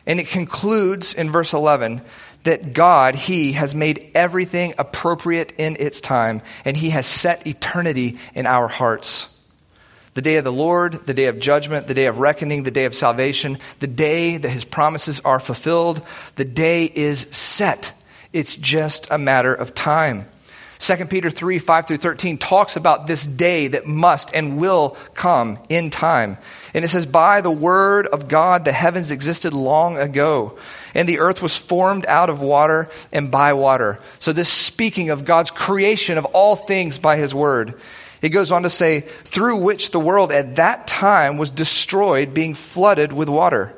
And 0.07 0.21
it 0.21 0.29
concludes 0.29 1.15
in 1.15 1.31
verse 1.31 1.55
11 1.55 2.03
that 2.43 2.75
God, 2.75 3.15
He, 3.15 3.53
has 3.53 3.75
made 3.75 4.11
everything 4.15 4.75
appropriate 4.77 5.55
in 5.57 5.77
its 5.81 6.03
time, 6.03 6.43
and 6.67 6.77
He 6.77 6.91
has 6.91 7.07
set 7.07 7.47
eternity 7.47 8.19
in 8.35 8.47
our 8.47 8.69
hearts. 8.69 9.35
The 10.15 10.23
day 10.23 10.37
of 10.37 10.45
the 10.45 10.53
Lord, 10.53 11.07
the 11.07 11.15
day 11.15 11.27
of 11.27 11.39
judgment, 11.39 11.87
the 11.87 11.95
day 11.95 12.07
of 12.07 12.19
reckoning, 12.19 12.65
the 12.65 12.71
day 12.71 12.85
of 12.85 12.95
salvation, 12.95 13.59
the 13.79 13.87
day 13.87 14.37
that 14.37 14.49
His 14.49 14.65
promises 14.65 15.21
are 15.21 15.39
fulfilled, 15.39 16.03
the 16.37 16.45
day 16.45 16.85
is 16.87 17.21
set. 17.31 17.93
It's 18.33 18.57
just 18.57 19.11
a 19.11 19.19
matter 19.19 19.55
of 19.55 19.75
time. 19.75 20.27
2 20.81 20.97
Peter 21.07 21.29
3 21.29 21.59
5 21.59 21.87
through 21.87 21.97
13 21.99 22.39
talks 22.39 22.75
about 22.75 23.07
this 23.07 23.27
day 23.27 23.69
that 23.69 23.87
must 23.87 24.35
and 24.35 24.59
will 24.59 24.97
come 25.15 25.59
in 25.69 25.91
time. 25.91 26.39
And 26.73 26.85
it 26.85 26.89
says, 26.89 27.05
By 27.05 27.43
the 27.43 27.51
word 27.51 28.07
of 28.07 28.29
God, 28.29 28.65
the 28.65 28.73
heavens 28.73 29.11
existed 29.11 29.53
long 29.53 29.99
ago, 29.99 30.59
and 30.95 31.07
the 31.07 31.19
earth 31.19 31.43
was 31.43 31.59
formed 31.59 32.07
out 32.07 32.31
of 32.31 32.41
water 32.41 32.89
and 33.13 33.31
by 33.31 33.53
water. 33.53 33.99
So, 34.21 34.33
this 34.33 34.49
speaking 34.49 35.11
of 35.11 35.27
God's 35.27 35.51
creation 35.51 36.17
of 36.17 36.25
all 36.27 36.57
things 36.57 36.99
by 36.99 37.19
his 37.19 37.35
word. 37.35 37.79
It 38.23 38.31
goes 38.31 38.53
on 38.53 38.63
to 38.65 38.71
say, 38.71 39.01
through 39.01 39.59
which 39.59 39.91
the 39.91 40.01
world 40.01 40.31
at 40.31 40.57
that 40.57 40.87
time 40.87 41.39
was 41.39 41.51
destroyed, 41.51 42.35
being 42.35 42.55
flooded 42.55 43.13
with 43.13 43.29
water. 43.29 43.75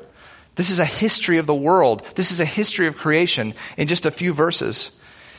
This 0.55 0.69
is 0.69 0.79
a 0.79 0.85
history 0.85 1.37
of 1.37 1.45
the 1.45 1.55
world. 1.55 2.05
This 2.15 2.31
is 2.31 2.39
a 2.39 2.45
history 2.45 2.87
of 2.87 2.97
creation 2.97 3.53
in 3.77 3.87
just 3.87 4.05
a 4.05 4.11
few 4.11 4.33
verses. 4.33 4.91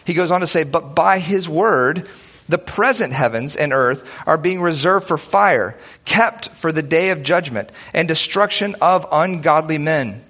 He 0.04 0.14
goes 0.14 0.30
on 0.30 0.40
to 0.40 0.46
say, 0.46 0.64
But 0.64 0.94
by 0.94 1.18
his 1.18 1.48
word, 1.48 2.08
the 2.48 2.58
present 2.58 3.12
heavens 3.12 3.56
and 3.56 3.72
earth 3.72 4.08
are 4.26 4.36
being 4.36 4.60
reserved 4.60 5.06
for 5.06 5.16
fire, 5.16 5.78
kept 6.04 6.48
for 6.50 6.72
the 6.72 6.82
day 6.82 7.10
of 7.10 7.22
judgment 7.22 7.70
and 7.94 8.08
destruction 8.08 8.74
of 8.80 9.06
ungodly 9.12 9.78
men. 9.78 10.24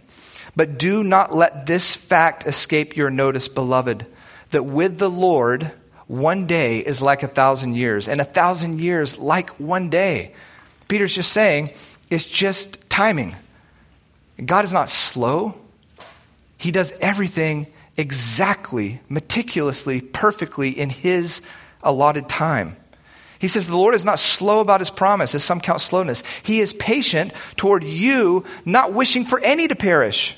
But 0.54 0.78
do 0.78 1.02
not 1.02 1.34
let 1.34 1.66
this 1.66 1.96
fact 1.96 2.46
escape 2.46 2.96
your 2.96 3.10
notice, 3.10 3.48
beloved, 3.48 4.06
that 4.50 4.62
with 4.62 4.98
the 4.98 5.10
Lord, 5.10 5.72
one 6.06 6.46
day 6.46 6.78
is 6.78 7.00
like 7.00 7.22
a 7.22 7.28
thousand 7.28 7.76
years, 7.76 8.08
and 8.08 8.20
a 8.20 8.24
thousand 8.24 8.80
years 8.80 9.18
like 9.18 9.50
one 9.60 9.88
day. 9.88 10.34
Peter's 10.88 11.14
just 11.14 11.32
saying 11.32 11.70
it's 12.10 12.26
just 12.26 12.88
timing. 12.90 13.34
God 14.44 14.64
is 14.64 14.72
not 14.72 14.88
slow, 14.88 15.54
He 16.58 16.70
does 16.70 16.92
everything 17.00 17.66
exactly, 17.96 19.00
meticulously, 19.08 20.00
perfectly 20.00 20.70
in 20.70 20.90
his 20.90 21.42
allotted 21.82 22.28
time. 22.28 22.76
He 23.38 23.48
says, 23.48 23.66
The 23.66 23.76
Lord 23.76 23.94
is 23.94 24.04
not 24.04 24.18
slow 24.18 24.60
about 24.60 24.80
his 24.80 24.90
promise, 24.90 25.34
as 25.34 25.44
some 25.44 25.60
count 25.60 25.80
slowness. 25.80 26.22
He 26.42 26.60
is 26.60 26.72
patient 26.72 27.32
toward 27.56 27.84
you, 27.84 28.44
not 28.64 28.92
wishing 28.92 29.24
for 29.24 29.38
any 29.40 29.68
to 29.68 29.76
perish, 29.76 30.36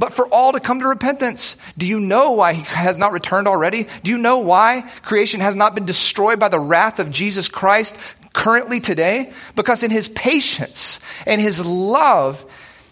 but 0.00 0.14
for 0.14 0.26
all 0.28 0.52
to 0.52 0.60
come 0.60 0.80
to 0.80 0.88
repentance. 0.88 1.58
Do 1.76 1.86
you 1.86 2.00
know 2.00 2.32
why 2.32 2.54
he 2.54 2.62
has 2.62 2.96
not 2.96 3.12
returned 3.12 3.46
already? 3.46 3.86
Do 4.02 4.10
you 4.10 4.16
know 4.16 4.38
why 4.38 4.90
creation 5.02 5.40
has 5.40 5.54
not 5.54 5.74
been 5.74 5.84
destroyed 5.84 6.40
by 6.40 6.48
the 6.48 6.58
wrath 6.58 6.98
of 6.98 7.10
Jesus 7.10 7.50
Christ 7.50 7.98
currently 8.32 8.80
today? 8.80 9.30
Because 9.54 9.82
in 9.82 9.90
his 9.90 10.08
patience 10.08 11.00
and 11.26 11.38
his 11.38 11.64
love, 11.64 12.46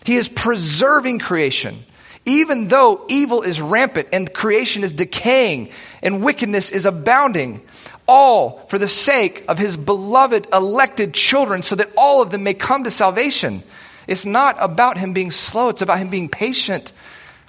he 0.04 0.16
is 0.16 0.28
preserving 0.28 1.18
creation 1.18 1.82
even 2.26 2.68
though 2.68 3.06
evil 3.08 3.40
is 3.40 3.58
rampant 3.58 4.08
and 4.12 4.30
creation 4.34 4.84
is 4.84 4.92
decaying 4.92 5.70
and 6.02 6.22
wickedness 6.22 6.70
is 6.70 6.84
abounding, 6.84 7.62
all 8.06 8.58
for 8.68 8.76
the 8.76 8.86
sake 8.86 9.46
of 9.48 9.58
his 9.58 9.78
beloved 9.78 10.46
elected 10.52 11.14
children, 11.14 11.62
so 11.62 11.74
that 11.74 11.88
all 11.96 12.20
of 12.20 12.30
them 12.30 12.42
may 12.42 12.52
come 12.52 12.84
to 12.84 12.90
salvation. 12.90 13.62
It's 14.08 14.26
not 14.26 14.56
about 14.58 14.98
him 14.98 15.12
being 15.12 15.30
slow, 15.30 15.68
it's 15.68 15.82
about 15.82 15.98
him 15.98 16.08
being 16.08 16.28
patient. 16.28 16.92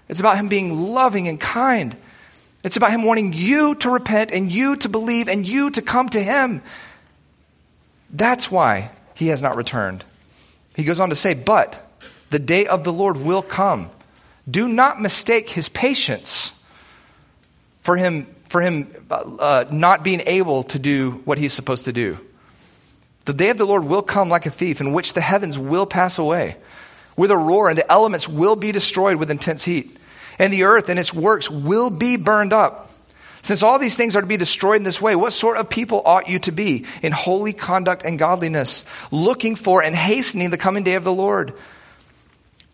It's 0.09 0.19
about 0.19 0.37
him 0.37 0.49
being 0.49 0.91
loving 0.91 1.27
and 1.27 1.39
kind. 1.39 1.95
It's 2.63 2.77
about 2.77 2.91
him 2.91 3.03
wanting 3.03 3.31
you 3.31 3.75
to 3.75 3.89
repent 3.89 4.31
and 4.31 4.51
you 4.51 4.75
to 4.77 4.89
believe 4.89 5.29
and 5.29 5.47
you 5.47 5.69
to 5.71 5.81
come 5.81 6.09
to 6.09 6.21
him. 6.21 6.61
That's 8.09 8.51
why 8.51 8.91
he 9.13 9.27
has 9.27 9.41
not 9.41 9.55
returned. 9.55 10.03
He 10.75 10.83
goes 10.83 10.99
on 10.99 11.09
to 11.09 11.15
say, 11.15 11.35
But 11.35 11.79
the 12.31 12.39
day 12.39 12.65
of 12.65 12.83
the 12.83 12.91
Lord 12.91 13.17
will 13.17 13.43
come 13.43 13.91
do 14.49 14.67
not 14.67 14.99
mistake 14.99 15.49
his 15.49 15.69
patience 15.69 16.59
for 17.81 17.97
him, 17.97 18.25
for 18.45 18.61
him 18.61 18.91
uh, 19.11 19.15
uh, 19.39 19.65
not 19.71 20.03
being 20.03 20.21
able 20.25 20.63
to 20.63 20.79
do 20.79 21.21
what 21.25 21.37
he's 21.37 21.53
supposed 21.53 21.85
to 21.85 21.93
do. 21.93 22.17
The 23.29 23.35
day 23.35 23.51
of 23.51 23.59
the 23.59 23.65
Lord 23.65 23.85
will 23.85 24.01
come 24.01 24.27
like 24.27 24.47
a 24.47 24.49
thief, 24.49 24.81
in 24.81 24.91
which 24.91 25.13
the 25.13 25.21
heavens 25.21 25.59
will 25.59 25.85
pass 25.85 26.17
away 26.17 26.55
with 27.15 27.29
a 27.29 27.37
roar, 27.37 27.69
and 27.69 27.77
the 27.77 27.91
elements 27.91 28.27
will 28.27 28.55
be 28.55 28.71
destroyed 28.71 29.17
with 29.17 29.29
intense 29.29 29.63
heat, 29.63 29.97
and 30.39 30.51
the 30.51 30.63
earth 30.63 30.89
and 30.89 30.97
its 30.97 31.13
works 31.13 31.47
will 31.47 31.91
be 31.91 32.15
burned 32.17 32.53
up. 32.53 32.91
Since 33.43 33.61
all 33.61 33.77
these 33.77 33.95
things 33.95 34.15
are 34.15 34.21
to 34.21 34.25
be 34.25 34.35
destroyed 34.35 34.77
in 34.77 34.83
this 34.83 34.99
way, 34.99 35.15
what 35.15 35.31
sort 35.31 35.57
of 35.57 35.69
people 35.69 36.01
ought 36.05 36.27
you 36.27 36.39
to 36.39 36.51
be 36.51 36.87
in 37.03 37.11
holy 37.11 37.53
conduct 37.53 38.03
and 38.03 38.17
godliness, 38.17 38.83
looking 39.11 39.55
for 39.55 39.83
and 39.83 39.95
hastening 39.95 40.49
the 40.49 40.57
coming 40.57 40.81
day 40.81 40.95
of 40.95 41.03
the 41.03 41.13
Lord? 41.13 41.53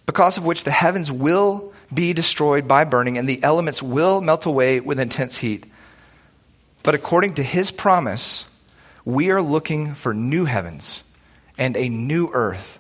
because 0.05 0.38
of 0.38 0.45
which 0.45 0.63
the 0.63 0.71
heavens 0.71 1.12
will 1.12 1.74
be 1.93 2.13
destroyed 2.13 2.67
by 2.67 2.83
burning 2.85 3.17
and 3.17 3.27
the 3.27 3.43
elements 3.43 3.83
will 3.83 4.21
melt 4.21 4.45
away 4.45 4.79
with 4.79 5.00
intense 5.00 5.38
heat. 5.38 5.65
But 6.83 6.95
according 6.95 7.33
to 7.33 7.43
his 7.43 7.71
promise, 7.71 8.45
we 9.05 9.29
are 9.29 9.41
looking 9.41 9.93
for 9.93 10.13
new 10.13 10.45
heavens 10.45 11.03
and 11.57 11.77
a 11.77 11.88
new 11.88 12.29
earth 12.33 12.79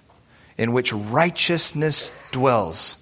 in 0.57 0.73
which 0.73 0.91
righteousness 0.91 2.11
dwells. 2.31 2.97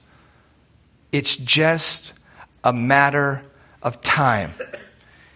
It's 1.11 1.37
just 1.37 2.13
a 2.63 2.73
matter 2.73 3.41
of 3.81 4.01
time. 4.01 4.51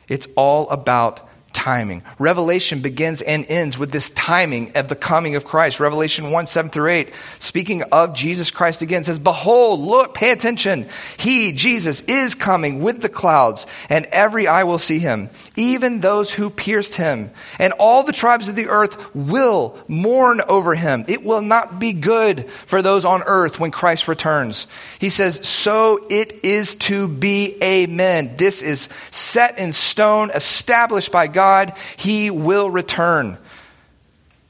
It's 0.10 0.28
all 0.36 0.70
about 0.70 1.27
timing. 1.58 2.04
Revelation 2.20 2.82
begins 2.82 3.24
and 3.24 3.44
ends 3.50 3.80
with 3.80 3.92
this 3.92 4.12
timing 4.12 4.72
of 4.78 4.90
the 4.90 4.96
coming 4.96 5.36
of 5.36 5.44
Christ. 5.44 5.80
Revelation 5.80 6.30
1 6.30 6.46
7 6.46 6.70
through 6.70 6.92
8, 6.92 7.14
speaking 7.40 7.82
of 7.92 8.14
Jesus 8.14 8.52
Christ 8.52 8.84
again, 8.84 9.04
says, 9.04 9.18
Behold, 9.18 9.80
look, 9.80 10.14
pay 10.14 10.30
attention. 10.30 10.88
He, 11.18 11.52
Jesus, 11.54 12.02
is 12.02 12.36
coming 12.36 12.80
with 12.80 13.02
the 13.02 13.10
clouds, 13.10 13.66
and 13.90 14.06
every 14.08 14.48
eye 14.48 14.66
will 14.66 14.78
see 14.78 15.00
him, 15.00 15.32
even 15.56 16.00
those 16.00 16.32
who 16.32 16.52
pierced 16.52 16.96
him. 16.96 17.32
And 17.58 17.74
all 17.74 18.04
the 18.04 18.14
tribes 18.14 18.48
of 18.48 18.56
the 18.56 18.68
earth 18.68 19.16
will 19.16 19.80
mourn 19.88 20.42
over 20.48 20.76
him. 20.76 21.06
It 21.08 21.24
will 21.24 21.42
not 21.42 21.80
be 21.80 21.92
good 21.92 22.52
for 22.52 22.84
those 22.84 23.04
on 23.04 23.24
earth 23.24 23.60
when 23.60 23.72
Christ 23.72 24.08
returns. 24.08 24.68
He 25.00 25.10
says, 25.10 25.48
So 25.48 26.06
it 26.12 26.46
is 26.46 26.76
to 26.76 27.08
be. 27.08 27.58
Amen. 27.64 28.36
This 28.38 28.62
is 28.62 28.90
set 29.10 29.58
in 29.58 29.72
stone, 29.72 30.30
established 30.30 31.12
by 31.12 31.26
God 31.26 31.47
God, 31.48 31.74
he 31.96 32.30
will 32.30 32.70
return. 32.70 33.38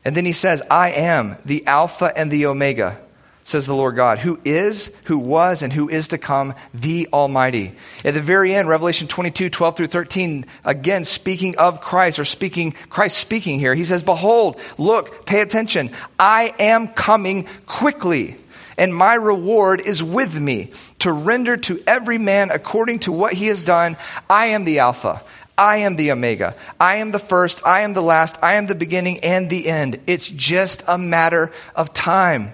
And 0.03 0.15
then 0.15 0.25
he 0.25 0.33
says, 0.33 0.63
I 0.71 0.91
am 0.91 1.35
the 1.45 1.65
Alpha 1.67 2.11
and 2.15 2.31
the 2.31 2.47
Omega, 2.47 2.99
says 3.43 3.67
the 3.67 3.75
Lord 3.75 3.95
God, 3.95 4.17
who 4.17 4.39
is, 4.43 4.99
who 5.05 5.19
was, 5.19 5.61
and 5.61 5.71
who 5.71 5.89
is 5.89 6.07
to 6.07 6.17
come, 6.17 6.55
the 6.73 7.07
Almighty. 7.13 7.73
At 8.03 8.15
the 8.15 8.21
very 8.21 8.55
end, 8.55 8.67
Revelation 8.67 9.07
22, 9.07 9.49
12 9.49 9.77
through 9.77 9.87
13, 9.87 10.45
again, 10.65 11.05
speaking 11.05 11.55
of 11.57 11.81
Christ, 11.81 12.17
or 12.17 12.25
speaking, 12.25 12.71
Christ 12.89 13.19
speaking 13.19 13.59
here, 13.59 13.75
he 13.75 13.83
says, 13.83 14.01
Behold, 14.01 14.59
look, 14.79 15.27
pay 15.27 15.41
attention. 15.41 15.91
I 16.17 16.55
am 16.57 16.87
coming 16.87 17.47
quickly 17.67 18.37
and 18.77 18.95
my 18.95 19.15
reward 19.15 19.81
is 19.81 20.03
with 20.03 20.39
me 20.39 20.71
to 20.99 21.11
render 21.11 21.57
to 21.57 21.81
every 21.87 22.19
man 22.19 22.51
according 22.51 22.99
to 22.99 23.11
what 23.11 23.33
he 23.33 23.47
has 23.47 23.63
done. 23.63 23.97
I 24.29 24.47
am 24.47 24.65
the 24.65 24.79
Alpha. 24.79 25.23
I 25.57 25.77
am 25.77 25.95
the 25.95 26.11
Omega. 26.11 26.55
I 26.79 26.97
am 26.97 27.11
the 27.11 27.19
first. 27.19 27.65
I 27.65 27.81
am 27.81 27.93
the 27.93 28.01
last. 28.01 28.37
I 28.43 28.55
am 28.55 28.67
the 28.67 28.75
beginning 28.75 29.23
and 29.23 29.49
the 29.49 29.67
end. 29.67 29.99
It's 30.05 30.29
just 30.29 30.83
a 30.87 30.97
matter 30.97 31.51
of 31.75 31.93
time. 31.93 32.53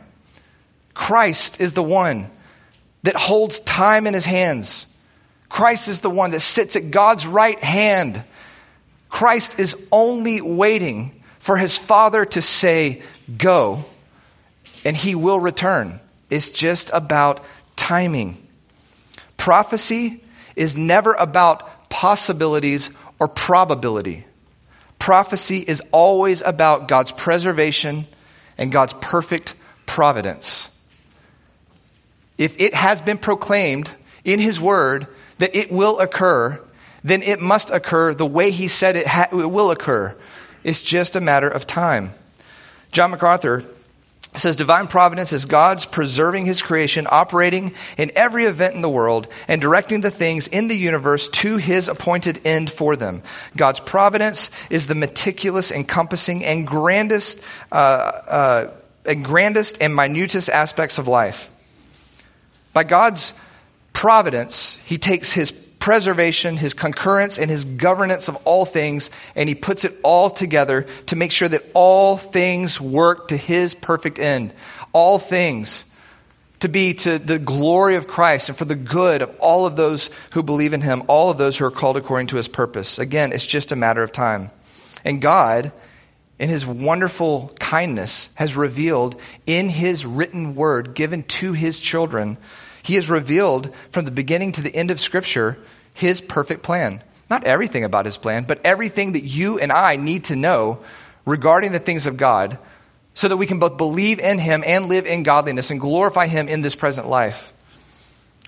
Christ 0.93 1.59
is 1.59 1.73
the 1.73 1.83
one 1.83 2.29
that 3.03 3.15
holds 3.15 3.59
time 3.59 4.07
in 4.07 4.13
his 4.13 4.25
hands. 4.25 4.87
Christ 5.49 5.87
is 5.87 5.99
the 5.99 6.09
one 6.09 6.31
that 6.31 6.39
sits 6.39 6.75
at 6.75 6.91
God's 6.91 7.27
right 7.27 7.61
hand. 7.61 8.23
Christ 9.09 9.59
is 9.59 9.87
only 9.91 10.41
waiting 10.41 11.21
for 11.39 11.57
his 11.57 11.77
Father 11.77 12.25
to 12.25 12.41
say, 12.41 13.01
Go, 13.37 13.83
and 14.85 14.95
he 14.95 15.13
will 15.13 15.39
return. 15.39 15.99
It's 16.29 16.49
just 16.49 16.89
about 16.93 17.43
timing. 17.75 18.37
Prophecy 19.37 20.23
is 20.55 20.77
never 20.77 21.13
about 21.13 21.69
possibilities, 21.93 22.89
or 23.19 23.27
probability. 23.27 24.25
Prophecy 24.97 25.59
is 25.59 25.79
always 25.91 26.41
about 26.41 26.87
God's 26.87 27.11
preservation 27.11 28.07
and 28.57 28.71
God's 28.71 28.93
perfect 28.99 29.53
providence. 29.85 30.75
if 32.39 32.59
it 32.59 32.73
has 32.73 32.99
been 32.99 33.19
proclaimed 33.19 33.91
in 34.25 34.39
His 34.39 34.59
Word 34.59 35.05
that 35.37 35.55
it 35.55 35.71
will 35.71 35.99
occur, 35.99 36.59
then 37.03 37.21
it 37.21 37.39
must 37.39 37.69
occur 37.69 38.15
the 38.15 38.25
way 38.25 38.49
He 38.49 38.67
said 38.67 38.95
it, 38.95 39.05
ha- 39.05 39.29
it 39.31 39.51
will 39.51 39.69
occur. 39.69 40.17
It's 40.63 40.81
just 40.81 41.15
a 41.15 41.21
matter 41.21 41.47
of 41.47 41.67
time. 41.67 42.13
John 42.91 43.11
MacArthur 43.11 43.65
says 44.39 44.55
divine 44.55 44.87
providence 44.87 45.31
is 45.31 45.45
God's 45.45 45.85
preserving 45.85 46.45
his 46.45 46.61
creation, 46.61 47.07
operating 47.09 47.73
in 47.97 48.11
every 48.15 48.45
event 48.45 48.75
in 48.75 48.81
the 48.81 48.89
world, 48.89 49.27
and 49.47 49.61
directing 49.61 50.01
the 50.01 50.11
things 50.11 50.47
in 50.47 50.67
the 50.67 50.77
universe 50.77 51.29
to 51.29 51.57
his 51.57 51.87
appointed 51.87 52.39
end 52.45 52.71
for 52.71 52.95
them. 52.95 53.21
God's 53.55 53.79
providence 53.79 54.49
is 54.69 54.87
the 54.87 54.95
meticulous, 54.95 55.71
encompassing, 55.71 56.43
and 56.43 56.65
grandest, 56.65 57.43
uh, 57.71 57.75
uh, 57.75 58.71
and 59.05 59.23
grandest 59.23 59.81
and 59.81 59.93
minutest 59.93 60.49
aspects 60.49 60.97
of 60.97 61.07
life. 61.07 61.51
By 62.73 62.83
God's 62.83 63.33
providence, 63.93 64.75
he 64.85 64.97
takes 64.97 65.33
his 65.33 65.62
preservation, 65.83 66.55
his 66.55 66.73
concurrence, 66.73 67.37
and 67.37 67.51
his 67.51 67.65
governance 67.65 68.29
of 68.29 68.37
all 68.45 68.63
things, 68.63 69.11
and 69.35 69.49
he 69.49 69.53
puts 69.53 69.83
it 69.83 69.93
all 70.01 70.29
together 70.29 70.83
to 71.07 71.17
make 71.17 71.29
sure 71.29 71.49
that 71.49 71.65
all 71.73 72.15
things 72.15 72.79
work 72.79 73.27
to 73.27 73.35
his 73.35 73.75
perfect 73.75 74.17
end. 74.17 74.53
All 74.93 75.19
things 75.19 75.83
to 76.61 76.69
be 76.69 76.93
to 76.93 77.19
the 77.19 77.37
glory 77.37 77.97
of 77.97 78.07
Christ 78.07 78.47
and 78.47 78.57
for 78.57 78.63
the 78.63 78.75
good 78.77 79.21
of 79.21 79.35
all 79.39 79.65
of 79.65 79.75
those 79.75 80.09
who 80.31 80.41
believe 80.41 80.71
in 80.71 80.79
him, 80.79 81.03
all 81.07 81.29
of 81.29 81.37
those 81.37 81.57
who 81.57 81.65
are 81.65 81.71
called 81.71 81.97
according 81.97 82.27
to 82.27 82.37
his 82.37 82.47
purpose. 82.47 82.97
Again, 82.97 83.33
it's 83.33 83.45
just 83.45 83.73
a 83.73 83.75
matter 83.75 84.01
of 84.01 84.13
time. 84.13 84.51
And 85.03 85.21
God, 85.21 85.73
in 86.39 86.47
his 86.47 86.65
wonderful 86.65 87.51
kindness, 87.59 88.33
has 88.35 88.55
revealed 88.55 89.19
in 89.45 89.67
his 89.67 90.05
written 90.05 90.55
word 90.55 90.93
given 90.93 91.23
to 91.23 91.51
his 91.51 91.77
children, 91.81 92.37
he 92.83 92.95
has 92.95 93.09
revealed 93.09 93.73
from 93.91 94.05
the 94.05 94.11
beginning 94.11 94.51
to 94.53 94.61
the 94.61 94.75
end 94.75 94.91
of 94.91 94.99
Scripture 94.99 95.57
his 95.93 96.21
perfect 96.21 96.63
plan. 96.63 97.01
Not 97.29 97.45
everything 97.45 97.83
about 97.83 98.05
his 98.05 98.17
plan, 98.17 98.43
but 98.43 98.63
everything 98.65 99.13
that 99.13 99.23
you 99.23 99.57
and 99.57 99.71
I 99.71 99.95
need 99.95 100.25
to 100.25 100.35
know 100.35 100.79
regarding 101.25 101.71
the 101.71 101.79
things 101.79 102.05
of 102.05 102.17
God 102.17 102.57
so 103.13 103.27
that 103.27 103.37
we 103.37 103.45
can 103.45 103.59
both 103.59 103.77
believe 103.77 104.19
in 104.19 104.39
him 104.39 104.63
and 104.65 104.89
live 104.89 105.05
in 105.05 105.23
godliness 105.23 105.71
and 105.71 105.79
glorify 105.79 106.27
him 106.27 106.47
in 106.47 106.61
this 106.61 106.75
present 106.75 107.07
life. 107.07 107.53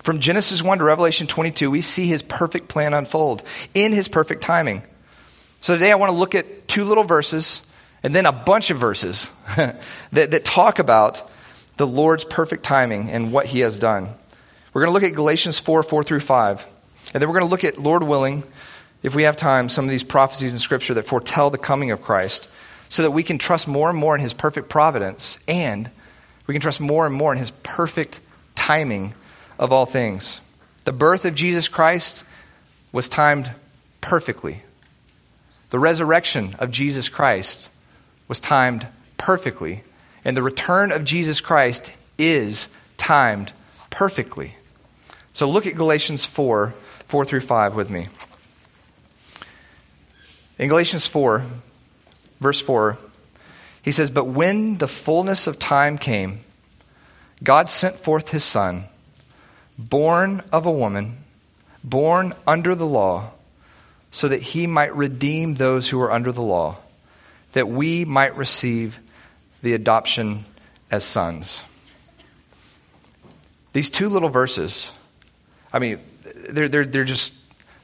From 0.02 0.20
Genesis 0.20 0.62
1 0.62 0.78
to 0.78 0.84
Revelation 0.84 1.26
22, 1.26 1.70
we 1.70 1.80
see 1.80 2.06
his 2.06 2.22
perfect 2.22 2.68
plan 2.68 2.94
unfold 2.94 3.42
in 3.74 3.92
his 3.92 4.08
perfect 4.08 4.42
timing. 4.42 4.82
So 5.60 5.74
today 5.74 5.90
I 5.90 5.96
want 5.96 6.12
to 6.12 6.18
look 6.18 6.34
at 6.34 6.68
two 6.68 6.84
little 6.84 7.04
verses 7.04 7.66
and 8.02 8.14
then 8.14 8.26
a 8.26 8.32
bunch 8.32 8.70
of 8.70 8.78
verses 8.78 9.30
that, 9.56 9.80
that 10.12 10.44
talk 10.44 10.78
about 10.78 11.28
the 11.76 11.86
Lord's 11.86 12.24
perfect 12.24 12.62
timing 12.62 13.10
and 13.10 13.32
what 13.32 13.46
he 13.46 13.60
has 13.60 13.78
done. 13.78 14.10
We're 14.76 14.84
going 14.84 14.90
to 14.90 15.00
look 15.00 15.10
at 15.10 15.16
Galatians 15.16 15.58
4 15.58 15.82
4 15.82 16.04
through 16.04 16.20
5. 16.20 16.66
And 17.14 17.22
then 17.22 17.30
we're 17.30 17.38
going 17.38 17.46
to 17.46 17.50
look 17.50 17.64
at, 17.64 17.78
Lord 17.78 18.02
willing, 18.02 18.44
if 19.02 19.16
we 19.16 19.22
have 19.22 19.34
time, 19.34 19.70
some 19.70 19.86
of 19.86 19.90
these 19.90 20.04
prophecies 20.04 20.52
in 20.52 20.58
Scripture 20.58 20.92
that 20.92 21.06
foretell 21.06 21.48
the 21.48 21.56
coming 21.56 21.92
of 21.92 22.02
Christ 22.02 22.50
so 22.90 23.00
that 23.00 23.12
we 23.12 23.22
can 23.22 23.38
trust 23.38 23.66
more 23.66 23.88
and 23.88 23.98
more 23.98 24.14
in 24.14 24.20
His 24.20 24.34
perfect 24.34 24.68
providence 24.68 25.38
and 25.48 25.90
we 26.46 26.52
can 26.52 26.60
trust 26.60 26.82
more 26.82 27.06
and 27.06 27.14
more 27.14 27.32
in 27.32 27.38
His 27.38 27.52
perfect 27.62 28.20
timing 28.54 29.14
of 29.58 29.72
all 29.72 29.86
things. 29.86 30.42
The 30.84 30.92
birth 30.92 31.24
of 31.24 31.34
Jesus 31.34 31.68
Christ 31.68 32.24
was 32.92 33.08
timed 33.08 33.50
perfectly. 34.02 34.60
The 35.70 35.78
resurrection 35.78 36.54
of 36.58 36.70
Jesus 36.70 37.08
Christ 37.08 37.70
was 38.28 38.40
timed 38.40 38.86
perfectly. 39.16 39.84
And 40.22 40.36
the 40.36 40.42
return 40.42 40.92
of 40.92 41.02
Jesus 41.02 41.40
Christ 41.40 41.94
is 42.18 42.68
timed 42.98 43.54
perfectly. 43.88 44.52
So 45.36 45.46
look 45.46 45.66
at 45.66 45.74
Galatians 45.74 46.24
4 46.24 46.72
4 47.08 47.24
through 47.26 47.40
5 47.40 47.74
with 47.74 47.90
me. 47.90 48.06
In 50.58 50.70
Galatians 50.70 51.06
4, 51.06 51.44
verse 52.40 52.62
4, 52.62 52.96
he 53.82 53.92
says, 53.92 54.10
But 54.10 54.24
when 54.24 54.78
the 54.78 54.88
fullness 54.88 55.46
of 55.46 55.58
time 55.58 55.98
came, 55.98 56.40
God 57.44 57.68
sent 57.68 57.96
forth 57.96 58.30
his 58.30 58.44
Son, 58.44 58.84
born 59.76 60.40
of 60.52 60.64
a 60.64 60.70
woman, 60.70 61.18
born 61.84 62.32
under 62.46 62.74
the 62.74 62.86
law, 62.86 63.32
so 64.10 64.28
that 64.28 64.40
he 64.40 64.66
might 64.66 64.96
redeem 64.96 65.56
those 65.56 65.90
who 65.90 66.00
are 66.00 66.12
under 66.12 66.32
the 66.32 66.40
law, 66.40 66.78
that 67.52 67.68
we 67.68 68.06
might 68.06 68.34
receive 68.38 69.00
the 69.60 69.74
adoption 69.74 70.46
as 70.90 71.04
sons. 71.04 71.62
These 73.74 73.90
two 73.90 74.08
little 74.08 74.30
verses, 74.30 74.92
I 75.76 75.78
mean, 75.78 75.98
they're, 76.48 76.70
they're, 76.70 76.86
they're 76.86 77.04
just, 77.04 77.34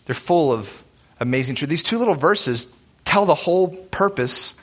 they're 0.07 0.15
full 0.15 0.51
of 0.51 0.83
amazing 1.21 1.57
truth. 1.57 1.69
These 1.69 1.83
two 1.83 1.99
little 1.99 2.15
verses 2.15 2.75
tell 3.05 3.27
the 3.27 3.35
whole 3.35 3.69
purpose 3.69 4.55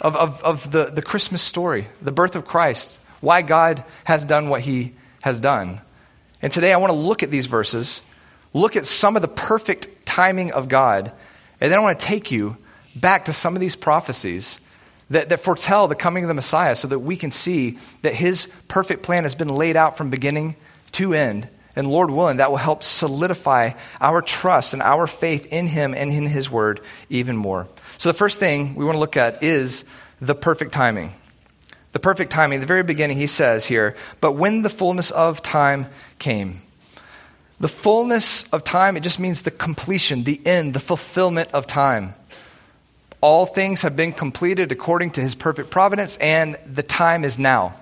of, 0.00 0.16
of, 0.16 0.42
of 0.42 0.70
the, 0.70 0.86
the 0.86 1.02
Christmas 1.02 1.42
story, 1.42 1.86
the 2.00 2.12
birth 2.12 2.34
of 2.34 2.46
Christ, 2.46 2.98
why 3.20 3.42
God 3.42 3.84
has 4.04 4.24
done 4.24 4.48
what 4.48 4.62
he 4.62 4.94
has 5.22 5.38
done. 5.38 5.82
And 6.40 6.50
today 6.50 6.72
I 6.72 6.78
want 6.78 6.92
to 6.92 6.98
look 6.98 7.22
at 7.22 7.30
these 7.30 7.44
verses, 7.44 8.00
look 8.54 8.74
at 8.74 8.86
some 8.86 9.16
of 9.16 9.22
the 9.22 9.28
perfect 9.28 10.06
timing 10.06 10.50
of 10.52 10.68
God, 10.68 11.12
and 11.60 11.70
then 11.70 11.78
I 11.78 11.82
want 11.82 12.00
to 12.00 12.06
take 12.06 12.32
you 12.32 12.56
back 12.94 13.26
to 13.26 13.34
some 13.34 13.54
of 13.54 13.60
these 13.60 13.76
prophecies 13.76 14.60
that, 15.10 15.28
that 15.28 15.40
foretell 15.40 15.88
the 15.88 15.94
coming 15.94 16.24
of 16.24 16.28
the 16.28 16.34
Messiah 16.34 16.74
so 16.74 16.88
that 16.88 17.00
we 17.00 17.18
can 17.18 17.30
see 17.30 17.78
that 18.00 18.14
his 18.14 18.46
perfect 18.66 19.02
plan 19.02 19.24
has 19.24 19.34
been 19.34 19.48
laid 19.48 19.76
out 19.76 19.98
from 19.98 20.08
beginning 20.08 20.56
to 20.92 21.12
end 21.12 21.50
and 21.76 21.86
Lord 21.86 22.10
willing, 22.10 22.38
that 22.38 22.50
will 22.50 22.56
help 22.56 22.82
solidify 22.82 23.72
our 24.00 24.22
trust 24.22 24.72
and 24.72 24.82
our 24.82 25.06
faith 25.06 25.46
in 25.52 25.68
Him 25.68 25.94
and 25.94 26.10
in 26.10 26.26
His 26.26 26.50
Word 26.50 26.80
even 27.10 27.36
more. 27.36 27.68
So, 27.98 28.08
the 28.08 28.14
first 28.14 28.40
thing 28.40 28.74
we 28.74 28.84
want 28.84 28.96
to 28.96 29.00
look 29.00 29.16
at 29.16 29.42
is 29.42 29.84
the 30.20 30.34
perfect 30.34 30.72
timing. 30.72 31.12
The 31.92 32.00
perfect 32.00 32.32
timing. 32.32 32.60
the 32.60 32.66
very 32.66 32.82
beginning, 32.82 33.18
He 33.18 33.26
says 33.26 33.66
here, 33.66 33.94
but 34.20 34.32
when 34.32 34.62
the 34.62 34.70
fullness 34.70 35.10
of 35.10 35.42
time 35.42 35.86
came. 36.18 36.62
The 37.58 37.68
fullness 37.68 38.46
of 38.50 38.64
time, 38.64 38.98
it 38.98 39.02
just 39.02 39.18
means 39.18 39.42
the 39.42 39.50
completion, 39.50 40.24
the 40.24 40.40
end, 40.46 40.74
the 40.74 40.80
fulfillment 40.80 41.52
of 41.52 41.66
time. 41.66 42.14
All 43.22 43.46
things 43.46 43.80
have 43.80 43.96
been 43.96 44.12
completed 44.12 44.72
according 44.72 45.12
to 45.12 45.22
His 45.22 45.34
perfect 45.34 45.70
providence, 45.70 46.16
and 46.18 46.56
the 46.66 46.82
time 46.82 47.24
is 47.24 47.38
now. 47.38 47.74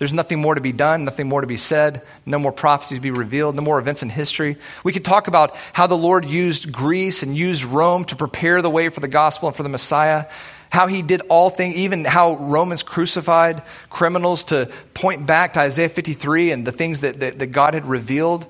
There's 0.00 0.14
nothing 0.14 0.40
more 0.40 0.54
to 0.54 0.62
be 0.62 0.72
done, 0.72 1.04
nothing 1.04 1.28
more 1.28 1.42
to 1.42 1.46
be 1.46 1.58
said, 1.58 2.00
no 2.24 2.38
more 2.38 2.52
prophecies 2.52 2.96
to 2.96 3.02
be 3.02 3.10
revealed, 3.10 3.54
no 3.54 3.60
more 3.60 3.78
events 3.78 4.02
in 4.02 4.08
history. 4.08 4.56
We 4.82 4.94
could 4.94 5.04
talk 5.04 5.28
about 5.28 5.54
how 5.74 5.86
the 5.88 5.96
Lord 5.96 6.24
used 6.24 6.72
Greece 6.72 7.22
and 7.22 7.36
used 7.36 7.64
Rome 7.64 8.06
to 8.06 8.16
prepare 8.16 8.62
the 8.62 8.70
way 8.70 8.88
for 8.88 9.00
the 9.00 9.08
gospel 9.08 9.48
and 9.48 9.54
for 9.54 9.62
the 9.62 9.68
Messiah, 9.68 10.24
how 10.70 10.86
he 10.86 11.02
did 11.02 11.20
all 11.28 11.50
things, 11.50 11.74
even 11.74 12.06
how 12.06 12.36
Romans 12.36 12.82
crucified 12.82 13.62
criminals 13.90 14.44
to 14.46 14.70
point 14.94 15.26
back 15.26 15.52
to 15.52 15.60
Isaiah 15.60 15.90
53 15.90 16.52
and 16.52 16.66
the 16.66 16.72
things 16.72 17.00
that, 17.00 17.20
that, 17.20 17.38
that 17.38 17.48
God 17.48 17.74
had 17.74 17.84
revealed. 17.84 18.46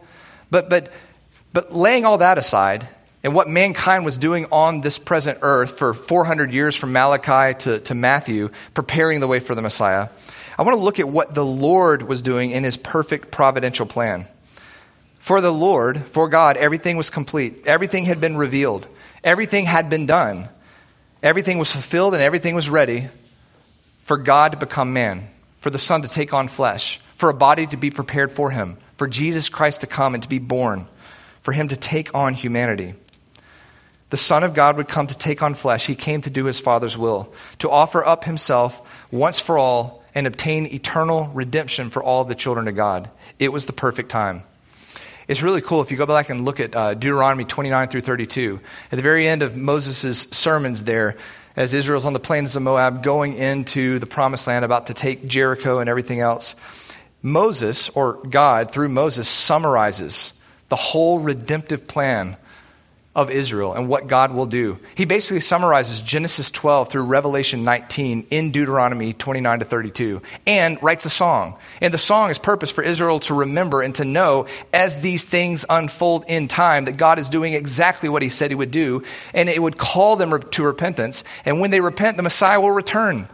But, 0.52 0.70
but, 0.70 0.92
but 1.52 1.74
laying 1.74 2.04
all 2.04 2.18
that 2.18 2.38
aside, 2.38 2.86
and 3.24 3.34
what 3.34 3.48
mankind 3.48 4.04
was 4.04 4.18
doing 4.18 4.46
on 4.52 4.82
this 4.82 5.00
present 5.00 5.40
earth 5.42 5.76
for 5.76 5.94
400 5.94 6.54
years 6.54 6.76
from 6.76 6.92
Malachi 6.92 7.58
to, 7.64 7.80
to 7.80 7.94
Matthew, 7.96 8.50
preparing 8.72 9.18
the 9.18 9.26
way 9.26 9.40
for 9.40 9.56
the 9.56 9.62
Messiah. 9.62 10.10
I 10.60 10.62
want 10.62 10.76
to 10.76 10.84
look 10.84 11.00
at 11.00 11.08
what 11.08 11.34
the 11.34 11.42
Lord 11.42 12.02
was 12.02 12.20
doing 12.20 12.50
in 12.50 12.64
his 12.64 12.76
perfect 12.76 13.30
providential 13.30 13.86
plan. 13.86 14.26
For 15.18 15.40
the 15.40 15.50
Lord, 15.50 16.04
for 16.08 16.28
God, 16.28 16.58
everything 16.58 16.98
was 16.98 17.08
complete. 17.08 17.66
Everything 17.66 18.04
had 18.04 18.20
been 18.20 18.36
revealed. 18.36 18.86
Everything 19.24 19.64
had 19.64 19.88
been 19.88 20.04
done. 20.04 20.50
Everything 21.22 21.56
was 21.56 21.72
fulfilled 21.72 22.12
and 22.12 22.22
everything 22.22 22.54
was 22.54 22.68
ready 22.68 23.08
for 24.02 24.18
God 24.18 24.52
to 24.52 24.58
become 24.58 24.92
man, 24.92 25.28
for 25.60 25.70
the 25.70 25.78
Son 25.78 26.02
to 26.02 26.08
take 26.10 26.34
on 26.34 26.46
flesh, 26.46 27.00
for 27.16 27.30
a 27.30 27.34
body 27.34 27.66
to 27.68 27.78
be 27.78 27.90
prepared 27.90 28.30
for 28.30 28.50
him, 28.50 28.76
for 28.98 29.08
Jesus 29.08 29.48
Christ 29.48 29.80
to 29.80 29.86
come 29.86 30.12
and 30.12 30.22
to 30.22 30.28
be 30.28 30.38
born, 30.38 30.86
for 31.40 31.52
him 31.52 31.68
to 31.68 31.76
take 31.76 32.14
on 32.14 32.34
humanity. 32.34 32.92
The 34.10 34.18
Son 34.18 34.44
of 34.44 34.52
God 34.52 34.76
would 34.76 34.88
come 34.88 35.06
to 35.06 35.16
take 35.16 35.42
on 35.42 35.54
flesh. 35.54 35.86
He 35.86 35.94
came 35.94 36.20
to 36.20 36.28
do 36.28 36.44
his 36.44 36.60
Father's 36.60 36.98
will, 36.98 37.32
to 37.60 37.70
offer 37.70 38.04
up 38.04 38.24
himself 38.24 38.86
once 39.10 39.40
for 39.40 39.56
all 39.56 39.99
and 40.14 40.26
obtain 40.26 40.66
eternal 40.66 41.28
redemption 41.28 41.90
for 41.90 42.02
all 42.02 42.24
the 42.24 42.34
children 42.34 42.68
of 42.68 42.76
God. 42.76 43.10
It 43.38 43.52
was 43.52 43.66
the 43.66 43.72
perfect 43.72 44.10
time. 44.10 44.44
It's 45.28 45.42
really 45.42 45.60
cool 45.60 45.80
if 45.80 45.92
you 45.92 45.96
go 45.96 46.06
back 46.06 46.28
and 46.28 46.44
look 46.44 46.58
at 46.58 46.74
uh, 46.74 46.94
Deuteronomy 46.94 47.44
29 47.44 47.88
through 47.88 48.00
32. 48.00 48.58
At 48.90 48.96
the 48.96 49.02
very 49.02 49.28
end 49.28 49.42
of 49.42 49.56
Moses' 49.56 50.22
sermons 50.32 50.82
there, 50.82 51.16
as 51.54 51.72
Israel's 51.72 52.04
on 52.04 52.14
the 52.14 52.20
plains 52.20 52.56
of 52.56 52.62
Moab 52.62 53.02
going 53.02 53.34
into 53.34 53.98
the 54.00 54.06
promised 54.06 54.46
land, 54.46 54.64
about 54.64 54.86
to 54.86 54.94
take 54.94 55.26
Jericho 55.26 55.78
and 55.78 55.88
everything 55.88 56.20
else, 56.20 56.56
Moses, 57.22 57.90
or 57.90 58.14
God 58.14 58.72
through 58.72 58.88
Moses, 58.88 59.28
summarizes 59.28 60.32
the 60.68 60.76
whole 60.76 61.20
redemptive 61.20 61.86
plan 61.86 62.36
of 63.14 63.28
Israel 63.28 63.72
and 63.72 63.88
what 63.88 64.06
God 64.06 64.32
will 64.32 64.46
do. 64.46 64.78
He 64.94 65.04
basically 65.04 65.40
summarizes 65.40 66.00
Genesis 66.00 66.50
12 66.52 66.90
through 66.90 67.02
Revelation 67.04 67.64
19 67.64 68.28
in 68.30 68.52
Deuteronomy 68.52 69.12
29 69.12 69.58
to 69.58 69.64
32 69.64 70.22
and 70.46 70.80
writes 70.80 71.04
a 71.06 71.10
song. 71.10 71.58
And 71.80 71.92
the 71.92 71.98
song 71.98 72.30
is 72.30 72.38
purpose 72.38 72.70
for 72.70 72.84
Israel 72.84 73.18
to 73.20 73.34
remember 73.34 73.82
and 73.82 73.94
to 73.96 74.04
know 74.04 74.46
as 74.72 75.00
these 75.00 75.24
things 75.24 75.64
unfold 75.68 76.24
in 76.28 76.46
time 76.46 76.84
that 76.84 76.98
God 76.98 77.18
is 77.18 77.28
doing 77.28 77.54
exactly 77.54 78.08
what 78.08 78.22
he 78.22 78.28
said 78.28 78.52
he 78.52 78.54
would 78.54 78.70
do 78.70 79.02
and 79.34 79.48
it 79.48 79.60
would 79.60 79.76
call 79.76 80.14
them 80.14 80.40
to 80.40 80.62
repentance. 80.62 81.24
And 81.44 81.60
when 81.60 81.72
they 81.72 81.80
repent, 81.80 82.16
the 82.16 82.22
Messiah 82.22 82.60
will 82.60 82.70
return. 82.70 83.28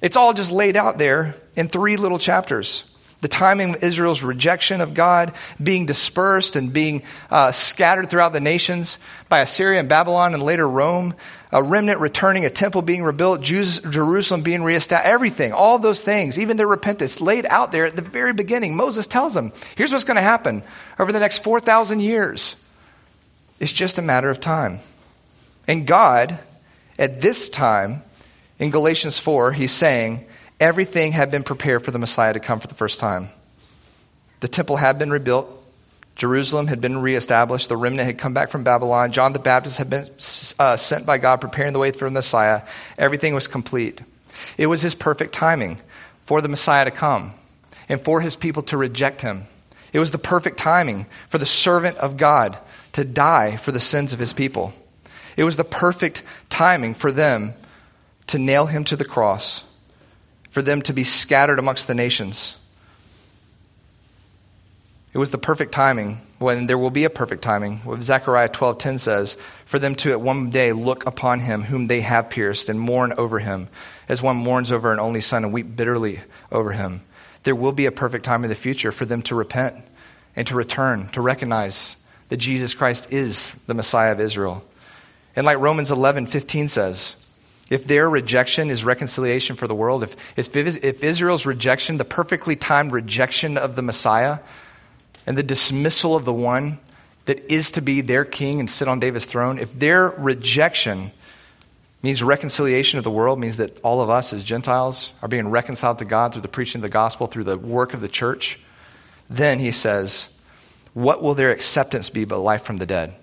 It's 0.00 0.16
all 0.16 0.32
just 0.32 0.50
laid 0.50 0.74
out 0.74 0.96
there 0.96 1.34
in 1.54 1.68
three 1.68 1.98
little 1.98 2.18
chapters 2.18 2.91
the 3.22 3.28
timing 3.28 3.74
of 3.74 3.82
Israel's 3.84 4.22
rejection 4.22 4.80
of 4.80 4.94
God, 4.94 5.32
being 5.62 5.86
dispersed 5.86 6.56
and 6.56 6.72
being 6.72 7.04
uh, 7.30 7.52
scattered 7.52 8.10
throughout 8.10 8.32
the 8.32 8.40
nations 8.40 8.98
by 9.28 9.40
Assyria 9.40 9.80
and 9.80 9.88
Babylon 9.88 10.34
and 10.34 10.42
later 10.42 10.68
Rome, 10.68 11.14
a 11.52 11.62
remnant 11.62 12.00
returning, 12.00 12.44
a 12.44 12.50
temple 12.50 12.82
being 12.82 13.04
rebuilt, 13.04 13.40
Jews, 13.40 13.78
Jerusalem 13.80 14.42
being 14.42 14.64
reestablished, 14.64 15.06
everything, 15.06 15.52
all 15.52 15.78
those 15.78 16.02
things, 16.02 16.36
even 16.38 16.56
their 16.56 16.66
repentance 16.66 17.20
laid 17.20 17.46
out 17.46 17.70
there 17.70 17.86
at 17.86 17.94
the 17.94 18.02
very 18.02 18.32
beginning. 18.32 18.74
Moses 18.74 19.06
tells 19.06 19.34
them, 19.34 19.52
here's 19.76 19.92
what's 19.92 20.04
going 20.04 20.16
to 20.16 20.20
happen 20.20 20.64
over 20.98 21.12
the 21.12 21.20
next 21.20 21.44
4,000 21.44 22.00
years. 22.00 22.56
It's 23.60 23.72
just 23.72 23.98
a 23.98 24.02
matter 24.02 24.30
of 24.30 24.40
time. 24.40 24.80
And 25.68 25.86
God, 25.86 26.40
at 26.98 27.20
this 27.20 27.48
time, 27.48 28.02
in 28.58 28.70
Galatians 28.70 29.20
4, 29.20 29.52
he's 29.52 29.70
saying, 29.70 30.26
Everything 30.62 31.10
had 31.10 31.32
been 31.32 31.42
prepared 31.42 31.84
for 31.84 31.90
the 31.90 31.98
Messiah 31.98 32.32
to 32.32 32.38
come 32.38 32.60
for 32.60 32.68
the 32.68 32.74
first 32.76 33.00
time. 33.00 33.30
The 34.38 34.46
temple 34.46 34.76
had 34.76 34.96
been 34.96 35.10
rebuilt. 35.10 35.48
Jerusalem 36.14 36.68
had 36.68 36.80
been 36.80 36.98
reestablished. 36.98 37.68
The 37.68 37.76
remnant 37.76 38.06
had 38.06 38.16
come 38.16 38.32
back 38.32 38.48
from 38.48 38.62
Babylon. 38.62 39.10
John 39.10 39.32
the 39.32 39.40
Baptist 39.40 39.78
had 39.78 39.90
been 39.90 40.08
uh, 40.60 40.76
sent 40.76 41.04
by 41.04 41.18
God, 41.18 41.40
preparing 41.40 41.72
the 41.72 41.80
way 41.80 41.90
for 41.90 42.04
the 42.04 42.12
Messiah. 42.12 42.62
Everything 42.96 43.34
was 43.34 43.48
complete. 43.48 44.02
It 44.56 44.68
was 44.68 44.82
his 44.82 44.94
perfect 44.94 45.32
timing 45.32 45.80
for 46.20 46.40
the 46.40 46.48
Messiah 46.48 46.84
to 46.84 46.92
come 46.92 47.32
and 47.88 48.00
for 48.00 48.20
his 48.20 48.36
people 48.36 48.62
to 48.62 48.76
reject 48.76 49.22
him. 49.22 49.46
It 49.92 49.98
was 49.98 50.12
the 50.12 50.16
perfect 50.16 50.58
timing 50.58 51.06
for 51.28 51.38
the 51.38 51.44
servant 51.44 51.96
of 51.96 52.16
God 52.16 52.56
to 52.92 53.04
die 53.04 53.56
for 53.56 53.72
the 53.72 53.80
sins 53.80 54.12
of 54.12 54.20
his 54.20 54.32
people. 54.32 54.72
It 55.36 55.42
was 55.42 55.56
the 55.56 55.64
perfect 55.64 56.22
timing 56.50 56.94
for 56.94 57.10
them 57.10 57.54
to 58.28 58.38
nail 58.38 58.66
him 58.66 58.84
to 58.84 58.94
the 58.94 59.04
cross 59.04 59.64
for 60.52 60.60
them 60.60 60.82
to 60.82 60.92
be 60.92 61.02
scattered 61.02 61.58
amongst 61.58 61.86
the 61.86 61.94
nations. 61.94 62.58
It 65.14 65.18
was 65.18 65.30
the 65.30 65.38
perfect 65.38 65.72
timing 65.72 66.20
when 66.38 66.66
there 66.66 66.76
will 66.76 66.90
be 66.90 67.04
a 67.04 67.10
perfect 67.10 67.40
timing. 67.40 67.78
What 67.78 68.02
Zechariah 68.02 68.50
12:10 68.50 68.98
says, 68.98 69.38
for 69.64 69.78
them 69.78 69.94
to 69.96 70.10
at 70.10 70.20
one 70.20 70.50
day 70.50 70.72
look 70.72 71.06
upon 71.06 71.40
him 71.40 71.64
whom 71.64 71.86
they 71.86 72.02
have 72.02 72.28
pierced 72.28 72.68
and 72.68 72.78
mourn 72.78 73.14
over 73.16 73.38
him, 73.38 73.70
as 74.10 74.20
one 74.20 74.36
mourns 74.36 74.70
over 74.70 74.92
an 74.92 75.00
only 75.00 75.22
son 75.22 75.42
and 75.42 75.54
weep 75.54 75.74
bitterly 75.74 76.20
over 76.50 76.72
him. 76.72 77.00
There 77.44 77.56
will 77.56 77.72
be 77.72 77.86
a 77.86 77.92
perfect 77.92 78.26
time 78.26 78.44
in 78.44 78.50
the 78.50 78.54
future 78.54 78.92
for 78.92 79.06
them 79.06 79.22
to 79.22 79.34
repent 79.34 79.76
and 80.36 80.46
to 80.48 80.54
return, 80.54 81.08
to 81.08 81.22
recognize 81.22 81.96
that 82.28 82.36
Jesus 82.36 82.74
Christ 82.74 83.10
is 83.10 83.52
the 83.66 83.74
Messiah 83.74 84.12
of 84.12 84.20
Israel. 84.20 84.62
And 85.34 85.46
like 85.46 85.58
Romans 85.58 85.90
11:15 85.90 86.68
says, 86.68 87.16
if 87.72 87.86
their 87.86 88.08
rejection 88.08 88.68
is 88.68 88.84
reconciliation 88.84 89.56
for 89.56 89.66
the 89.66 89.74
world, 89.74 90.02
if, 90.02 90.38
if 90.38 91.02
Israel's 91.02 91.46
rejection, 91.46 91.96
the 91.96 92.04
perfectly 92.04 92.54
timed 92.54 92.92
rejection 92.92 93.56
of 93.56 93.76
the 93.76 93.82
Messiah, 93.82 94.40
and 95.26 95.38
the 95.38 95.42
dismissal 95.42 96.14
of 96.14 96.26
the 96.26 96.34
one 96.34 96.80
that 97.24 97.50
is 97.50 97.70
to 97.70 97.80
be 97.80 98.02
their 98.02 98.26
king 98.26 98.60
and 98.60 98.68
sit 98.68 98.88
on 98.88 99.00
David's 99.00 99.24
throne, 99.24 99.58
if 99.58 99.72
their 99.78 100.10
rejection 100.10 101.12
means 102.02 102.22
reconciliation 102.22 102.98
of 102.98 103.04
the 103.04 103.10
world, 103.10 103.40
means 103.40 103.56
that 103.56 103.80
all 103.82 104.02
of 104.02 104.10
us 104.10 104.34
as 104.34 104.44
Gentiles 104.44 105.10
are 105.22 105.28
being 105.28 105.48
reconciled 105.48 105.98
to 106.00 106.04
God 106.04 106.34
through 106.34 106.42
the 106.42 106.48
preaching 106.48 106.80
of 106.80 106.82
the 106.82 106.90
gospel, 106.90 107.26
through 107.26 107.44
the 107.44 107.56
work 107.56 107.94
of 107.94 108.02
the 108.02 108.08
church, 108.08 108.60
then 109.30 109.58
he 109.58 109.70
says, 109.70 110.28
what 110.92 111.22
will 111.22 111.32
their 111.32 111.50
acceptance 111.50 112.10
be 112.10 112.26
but 112.26 112.40
life 112.40 112.64
from 112.64 112.76
the 112.76 112.86
dead? 112.86 113.14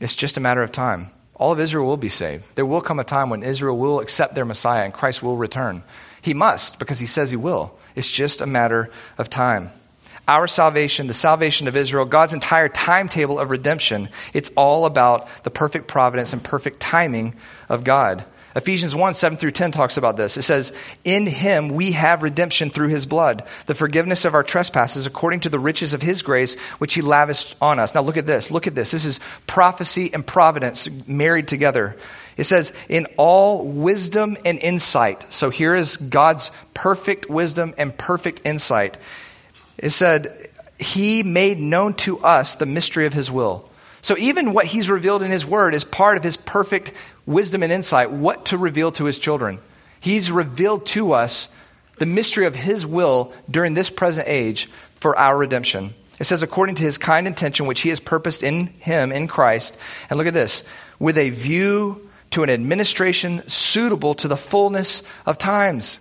It's 0.00 0.16
just 0.16 0.36
a 0.36 0.40
matter 0.40 0.64
of 0.64 0.72
time 0.72 1.12
all 1.40 1.52
of 1.52 1.58
Israel 1.58 1.86
will 1.86 1.96
be 1.96 2.10
saved. 2.10 2.44
There 2.54 2.66
will 2.66 2.82
come 2.82 3.00
a 3.00 3.04
time 3.04 3.30
when 3.30 3.42
Israel 3.42 3.78
will 3.78 3.98
accept 3.98 4.34
their 4.34 4.44
Messiah 4.44 4.84
and 4.84 4.92
Christ 4.92 5.22
will 5.22 5.38
return. 5.38 5.82
He 6.20 6.34
must 6.34 6.78
because 6.78 6.98
he 6.98 7.06
says 7.06 7.30
he 7.30 7.36
will. 7.38 7.74
It's 7.96 8.10
just 8.10 8.42
a 8.42 8.46
matter 8.46 8.90
of 9.16 9.30
time. 9.30 9.70
Our 10.28 10.46
salvation, 10.46 11.06
the 11.06 11.14
salvation 11.14 11.66
of 11.66 11.76
Israel, 11.76 12.04
God's 12.04 12.34
entire 12.34 12.68
timetable 12.68 13.38
of 13.40 13.50
redemption, 13.50 14.10
it's 14.34 14.50
all 14.50 14.84
about 14.84 15.42
the 15.42 15.50
perfect 15.50 15.88
providence 15.88 16.34
and 16.34 16.44
perfect 16.44 16.78
timing 16.78 17.34
of 17.70 17.84
God. 17.84 18.22
Ephesians 18.56 18.96
1 18.96 19.14
7 19.14 19.38
through 19.38 19.52
10 19.52 19.70
talks 19.70 19.96
about 19.96 20.16
this. 20.16 20.36
It 20.36 20.42
says, 20.42 20.72
In 21.04 21.26
him 21.26 21.68
we 21.68 21.92
have 21.92 22.22
redemption 22.22 22.70
through 22.70 22.88
his 22.88 23.06
blood, 23.06 23.44
the 23.66 23.74
forgiveness 23.74 24.24
of 24.24 24.34
our 24.34 24.42
trespasses 24.42 25.06
according 25.06 25.40
to 25.40 25.48
the 25.48 25.58
riches 25.58 25.94
of 25.94 26.02
his 26.02 26.22
grace, 26.22 26.58
which 26.78 26.94
he 26.94 27.02
lavished 27.02 27.56
on 27.60 27.78
us. 27.78 27.94
Now 27.94 28.02
look 28.02 28.16
at 28.16 28.26
this. 28.26 28.50
Look 28.50 28.66
at 28.66 28.74
this. 28.74 28.90
This 28.90 29.04
is 29.04 29.20
prophecy 29.46 30.12
and 30.12 30.26
providence 30.26 30.88
married 31.06 31.46
together. 31.46 31.96
It 32.36 32.44
says, 32.44 32.72
In 32.88 33.06
all 33.16 33.64
wisdom 33.64 34.36
and 34.44 34.58
insight. 34.58 35.32
So 35.32 35.50
here 35.50 35.76
is 35.76 35.96
God's 35.96 36.50
perfect 36.74 37.30
wisdom 37.30 37.74
and 37.78 37.96
perfect 37.96 38.42
insight. 38.44 38.98
It 39.78 39.90
said, 39.90 40.48
He 40.78 41.22
made 41.22 41.60
known 41.60 41.94
to 41.94 42.18
us 42.18 42.56
the 42.56 42.66
mystery 42.66 43.06
of 43.06 43.12
his 43.12 43.30
will. 43.30 43.70
So 44.02 44.16
even 44.16 44.52
what 44.52 44.66
he's 44.66 44.88
revealed 44.88 45.22
in 45.22 45.30
his 45.30 45.46
word 45.46 45.74
is 45.74 45.84
part 45.84 46.16
of 46.16 46.22
his 46.22 46.36
perfect 46.36 46.92
wisdom 47.26 47.62
and 47.62 47.72
insight, 47.72 48.10
what 48.10 48.46
to 48.46 48.58
reveal 48.58 48.90
to 48.92 49.04
his 49.04 49.18
children. 49.18 49.58
He's 50.00 50.30
revealed 50.30 50.86
to 50.86 51.12
us 51.12 51.54
the 51.98 52.06
mystery 52.06 52.46
of 52.46 52.56
his 52.56 52.86
will 52.86 53.32
during 53.50 53.74
this 53.74 53.90
present 53.90 54.26
age 54.28 54.68
for 54.94 55.16
our 55.18 55.36
redemption. 55.36 55.94
It 56.18 56.24
says, 56.24 56.42
according 56.42 56.74
to 56.76 56.82
his 56.82 56.98
kind 56.98 57.26
intention, 57.26 57.66
which 57.66 57.80
he 57.80 57.88
has 57.88 58.00
purposed 58.00 58.42
in 58.42 58.66
him, 58.66 59.12
in 59.12 59.26
Christ. 59.26 59.76
And 60.08 60.18
look 60.18 60.26
at 60.26 60.34
this 60.34 60.64
with 60.98 61.16
a 61.16 61.30
view 61.30 62.10
to 62.30 62.42
an 62.42 62.50
administration 62.50 63.46
suitable 63.48 64.14
to 64.14 64.28
the 64.28 64.36
fullness 64.36 65.02
of 65.26 65.38
times. 65.38 65.98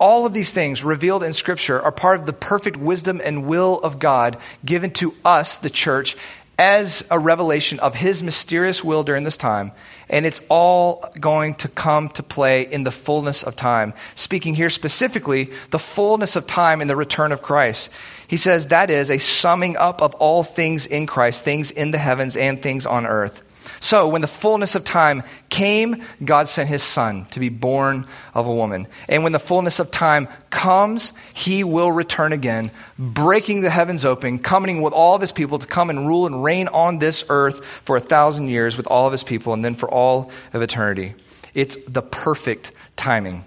All 0.00 0.26
of 0.26 0.32
these 0.32 0.52
things 0.52 0.84
revealed 0.84 1.22
in 1.22 1.32
Scripture 1.32 1.80
are 1.80 1.92
part 1.92 2.20
of 2.20 2.26
the 2.26 2.32
perfect 2.32 2.76
wisdom 2.76 3.20
and 3.22 3.46
will 3.46 3.78
of 3.80 3.98
God 3.98 4.38
given 4.64 4.90
to 4.92 5.14
us, 5.24 5.56
the 5.56 5.70
church, 5.70 6.16
as 6.58 7.06
a 7.08 7.18
revelation 7.18 7.78
of 7.78 7.94
his 7.94 8.22
mysterious 8.22 8.82
will 8.82 9.04
during 9.04 9.22
this 9.22 9.36
time, 9.36 9.70
and 10.10 10.26
it's 10.26 10.42
all 10.48 11.04
going 11.20 11.54
to 11.54 11.68
come 11.68 12.08
to 12.08 12.22
play 12.22 12.62
in 12.62 12.82
the 12.82 12.90
fullness 12.90 13.44
of 13.44 13.54
time. 13.54 13.94
Speaking 14.16 14.54
here 14.54 14.68
specifically, 14.68 15.50
the 15.70 15.78
fullness 15.78 16.34
of 16.34 16.48
time 16.48 16.80
in 16.80 16.88
the 16.88 16.96
return 16.96 17.30
of 17.30 17.42
Christ. 17.42 17.90
He 18.26 18.36
says 18.36 18.66
that 18.66 18.90
is 18.90 19.08
a 19.08 19.18
summing 19.18 19.76
up 19.76 20.02
of 20.02 20.14
all 20.16 20.42
things 20.42 20.86
in 20.86 21.06
Christ, 21.06 21.44
things 21.44 21.70
in 21.70 21.92
the 21.92 21.98
heavens 21.98 22.36
and 22.36 22.60
things 22.60 22.86
on 22.86 23.06
earth. 23.06 23.42
So, 23.80 24.08
when 24.08 24.20
the 24.20 24.26
fullness 24.26 24.74
of 24.74 24.84
time 24.84 25.22
came, 25.48 26.04
God 26.24 26.48
sent 26.48 26.68
his 26.68 26.82
son 26.82 27.26
to 27.30 27.40
be 27.40 27.48
born 27.48 28.06
of 28.34 28.46
a 28.46 28.54
woman. 28.54 28.86
And 29.08 29.22
when 29.22 29.32
the 29.32 29.38
fullness 29.38 29.80
of 29.80 29.90
time 29.90 30.28
comes, 30.50 31.12
he 31.32 31.64
will 31.64 31.92
return 31.92 32.32
again, 32.32 32.70
breaking 32.98 33.60
the 33.60 33.70
heavens 33.70 34.04
open, 34.04 34.38
coming 34.38 34.82
with 34.82 34.92
all 34.92 35.14
of 35.14 35.20
his 35.20 35.32
people 35.32 35.58
to 35.58 35.66
come 35.66 35.90
and 35.90 36.06
rule 36.06 36.26
and 36.26 36.42
reign 36.42 36.68
on 36.68 36.98
this 36.98 37.24
earth 37.28 37.64
for 37.64 37.96
a 37.96 38.00
thousand 38.00 38.48
years 38.48 38.76
with 38.76 38.86
all 38.86 39.06
of 39.06 39.12
his 39.12 39.24
people 39.24 39.52
and 39.52 39.64
then 39.64 39.74
for 39.74 39.90
all 39.90 40.30
of 40.52 40.62
eternity. 40.62 41.14
It's 41.54 41.76
the 41.86 42.02
perfect 42.02 42.72
timing. 42.96 43.44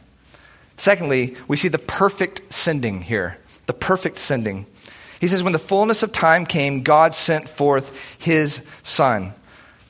Secondly, 0.77 1.35
we 1.47 1.57
see 1.57 1.67
the 1.67 1.77
perfect 1.77 2.51
sending 2.51 3.01
here. 3.01 3.37
The 3.67 3.73
perfect 3.73 4.17
sending. 4.17 4.65
He 5.19 5.27
says, 5.27 5.43
When 5.43 5.53
the 5.53 5.59
fullness 5.59 6.01
of 6.01 6.11
time 6.11 6.45
came, 6.45 6.81
God 6.81 7.13
sent 7.13 7.47
forth 7.47 8.17
his 8.17 8.67
son. 8.81 9.33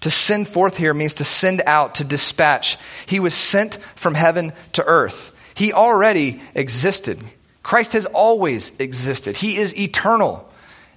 To 0.02 0.10
send 0.10 0.48
forth 0.48 0.78
here 0.78 0.94
means 0.94 1.16
to 1.16 1.24
send 1.24 1.62
out, 1.66 1.96
to 1.96 2.04
dispatch. 2.04 2.78
He 3.06 3.20
was 3.20 3.34
sent 3.34 3.76
from 3.96 4.16
heaven 4.16 4.54
to 4.74 4.84
earth. 4.84 5.32
He 5.54 5.74
already 5.74 6.42
existed. 6.56 7.20
Christ 7.64 7.94
has 7.94 8.08
always 8.08 8.72
existed. 8.80 9.38
He 9.38 9.58
is 9.58 9.78
eternal. 9.78 10.50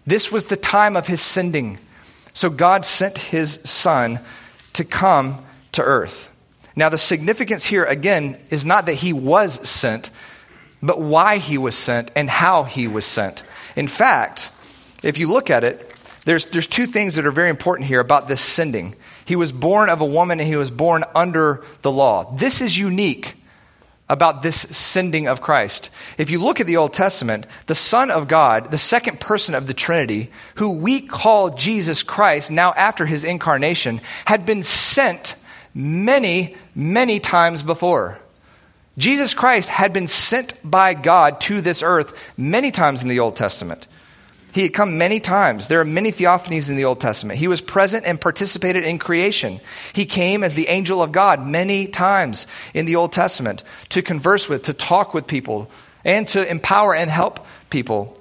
This 0.07 0.33
was 0.33 0.47
the 0.47 0.57
time 0.57 0.97
of 0.97 1.07
his 1.07 1.21
sending. 1.21 1.79
So 2.33 2.51
God 2.51 2.85
sent 2.85 3.19
his 3.19 3.61
son 3.65 4.21
to 4.73 4.85
come 4.85 5.45
to 5.73 5.83
earth. 5.83 6.31
Now, 6.77 6.89
the 6.89 6.99
significance 6.99 7.65
here, 7.65 7.85
again, 7.85 8.41
is 8.51 8.65
not 8.65 8.87
that 8.87 8.95
he 8.95 9.13
was 9.13 9.69
sent, 9.69 10.11
but 10.83 11.01
why 11.01 11.39
he 11.39 11.59
was 11.59 11.77
sent 11.77 12.11
and 12.17 12.29
how 12.29 12.65
he 12.65 12.89
was 12.89 13.05
sent. 13.05 13.45
In 13.77 13.87
fact, 13.87 14.51
if 15.03 15.19
you 15.19 15.29
look 15.29 15.51
at 15.51 15.63
it, 15.63 15.94
there's, 16.25 16.47
there's 16.47 16.67
two 16.67 16.87
things 16.87 17.17
that 17.17 17.27
are 17.27 17.31
very 17.31 17.51
important 17.51 17.89
here 17.89 18.01
about 18.01 18.29
this 18.29 18.41
sending. 18.41 18.97
He 19.25 19.37
was 19.37 19.53
born 19.53 19.91
of 19.91 20.01
a 20.01 20.07
woman 20.07 20.41
and 20.41 20.49
he 20.49 20.57
was 20.57 20.71
born 20.71 21.05
under 21.15 21.63
the 21.83 21.93
law. 21.93 22.35
This 22.37 22.61
is 22.61 22.79
unique 22.79 23.37
about 24.09 24.43
this 24.43 24.57
sending 24.57 25.29
of 25.29 25.41
Christ. 25.41 25.91
If 26.19 26.31
you 26.31 26.39
look 26.43 26.61
at 26.61 26.67
the 26.67 26.77
Old 26.77 26.93
Testament, 26.93 27.47
the 27.67 27.75
Son 27.75 28.11
of 28.11 28.29
God, 28.29 28.71
the 28.71 28.79
second 28.79 29.19
person 29.19 29.55
of 29.55 29.67
the 29.67 29.75
Trinity, 29.75 30.31
who 30.57 30.71
we 30.71 31.01
call 31.01 31.51
Jesus 31.51 32.03
Christ 32.03 32.51
now 32.51 32.73
after 32.73 33.07
his 33.07 33.25
incarnation, 33.25 34.01
had 34.27 34.45
been 34.45 34.63
sent 34.63 35.37
many, 35.75 36.57
many 36.75 37.19
times 37.19 37.63
before. 37.63 38.19
Jesus 38.97 39.35
Christ 39.35 39.71
had 39.71 39.93
been 39.93 40.07
sent 40.07 40.55
by 40.63 40.95
God 40.95 41.41
to 41.43 41.61
this 41.61 41.83
earth 41.83 42.33
many 42.37 42.71
times 42.71 43.03
in 43.03 43.09
the 43.09 43.21
Old 43.21 43.37
Testament. 43.37 43.89
He 44.55 44.63
had 44.63 44.73
come 44.73 44.99
many 44.99 45.19
times. 45.19 45.67
There 45.67 45.81
are 45.81 45.85
many 45.85 46.13
theophanies 46.13 46.71
in 46.71 46.77
the 46.77 46.85
Old 46.85 47.01
Testament. 47.01 47.41
He 47.41 47.49
was 47.49 47.61
present 47.61 48.07
and 48.07 48.21
participated 48.21 48.85
in 48.85 49.01
creation. 49.01 49.61
He 49.93 50.07
came 50.07 50.45
as 50.45 50.55
the 50.55 50.69
angel 50.69 51.03
of 51.03 51.11
God 51.11 51.45
many 51.45 51.89
times 51.89 52.47
in 52.73 52.87
the 52.87 52.95
Old 52.95 53.11
Testament 53.11 53.65
to 53.89 54.01
converse 54.01 54.49
with, 54.49 54.63
to 54.65 54.73
talk 54.73 55.13
with 55.13 55.27
people, 55.27 55.69
and 56.05 56.29
to 56.29 56.49
empower 56.49 56.95
and 56.95 57.11
help 57.11 57.45
people. 57.69 58.17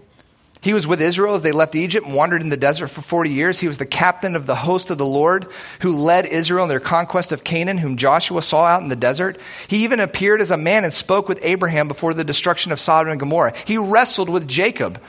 He 0.59 0.73
was 0.73 0.87
with 0.87 1.01
Israel 1.01 1.35
as 1.35 1.43
they 1.43 1.51
left 1.51 1.75
Egypt 1.75 2.07
and 2.07 2.15
wandered 2.15 2.41
in 2.41 2.49
the 2.49 2.57
desert 2.57 2.87
for 2.87 3.01
40 3.01 3.29
years. 3.29 3.59
He 3.59 3.67
was 3.67 3.77
the 3.77 3.85
captain 3.85 4.35
of 4.35 4.47
the 4.47 4.55
host 4.55 4.89
of 4.89 4.97
the 4.97 5.05
Lord 5.05 5.45
who 5.81 5.99
led 5.99 6.25
Israel 6.25 6.63
in 6.63 6.69
their 6.69 6.79
conquest 6.79 7.31
of 7.31 7.43
Canaan, 7.43 7.77
whom 7.77 7.97
Joshua 7.97 8.41
saw 8.41 8.63
out 8.65 8.81
in 8.81 8.87
the 8.87 8.95
desert. 8.95 9.37
He 9.67 9.83
even 9.83 9.99
appeared 9.99 10.41
as 10.41 10.49
a 10.49 10.57
man 10.57 10.83
and 10.83 10.93
spoke 10.93 11.27
with 11.27 11.45
Abraham 11.45 11.87
before 11.87 12.15
the 12.15 12.23
destruction 12.23 12.71
of 12.71 12.79
Sodom 12.79 13.11
and 13.11 13.19
Gomorrah. 13.19 13.53
He 13.65 13.77
wrestled 13.77 14.29
with 14.29 14.47
Jacob 14.47 14.99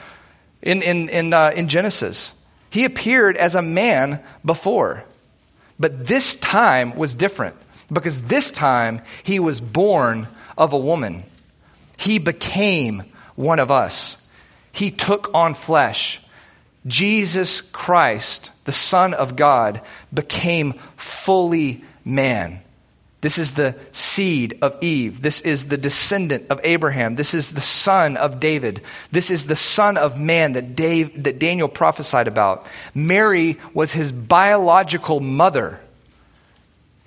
in, 0.65 0.81
in, 0.81 1.07
in, 1.07 1.33
uh, 1.33 1.51
in 1.55 1.69
Genesis. 1.69 2.33
He 2.69 2.83
appeared 2.83 3.37
as 3.37 3.55
a 3.55 3.61
man 3.61 4.21
before. 4.43 5.05
But 5.79 6.07
this 6.07 6.35
time 6.35 6.95
was 6.95 7.15
different 7.15 7.55
because 7.91 8.23
this 8.23 8.51
time 8.51 9.01
he 9.23 9.39
was 9.39 9.61
born 9.61 10.27
of 10.57 10.73
a 10.73 10.77
woman. 10.77 11.23
He 11.97 12.17
became 12.17 13.03
one 13.35 13.59
of 13.59 13.71
us. 13.71 14.21
He 14.71 14.91
took 14.91 15.33
on 15.33 15.53
flesh. 15.53 16.21
Jesus 16.85 17.61
Christ, 17.61 18.51
the 18.65 18.71
Son 18.71 19.13
of 19.13 19.35
God, 19.35 19.81
became 20.13 20.73
fully 20.97 21.83
man. 22.03 22.61
This 23.25 23.39
is 23.39 23.55
the 23.55 23.73
seed 23.91 24.59
of 24.61 24.77
Eve. 24.83 25.23
This 25.23 25.41
is 25.41 25.65
the 25.65 25.79
descendant 25.79 26.45
of 26.51 26.61
Abraham. 26.63 27.15
This 27.15 27.33
is 27.33 27.53
the 27.53 27.59
son 27.59 28.17
of 28.17 28.39
David. 28.39 28.81
This 29.11 29.31
is 29.31 29.47
the 29.47 29.55
son 29.55 29.97
of 29.97 30.19
man 30.19 30.53
that, 30.53 30.75
Dave, 30.75 31.23
that 31.23 31.39
Daniel 31.39 31.67
prophesied 31.67 32.27
about. 32.27 32.67
Mary 32.93 33.57
was 33.73 33.93
his 33.93 34.11
biological 34.11 35.21
mother, 35.21 35.79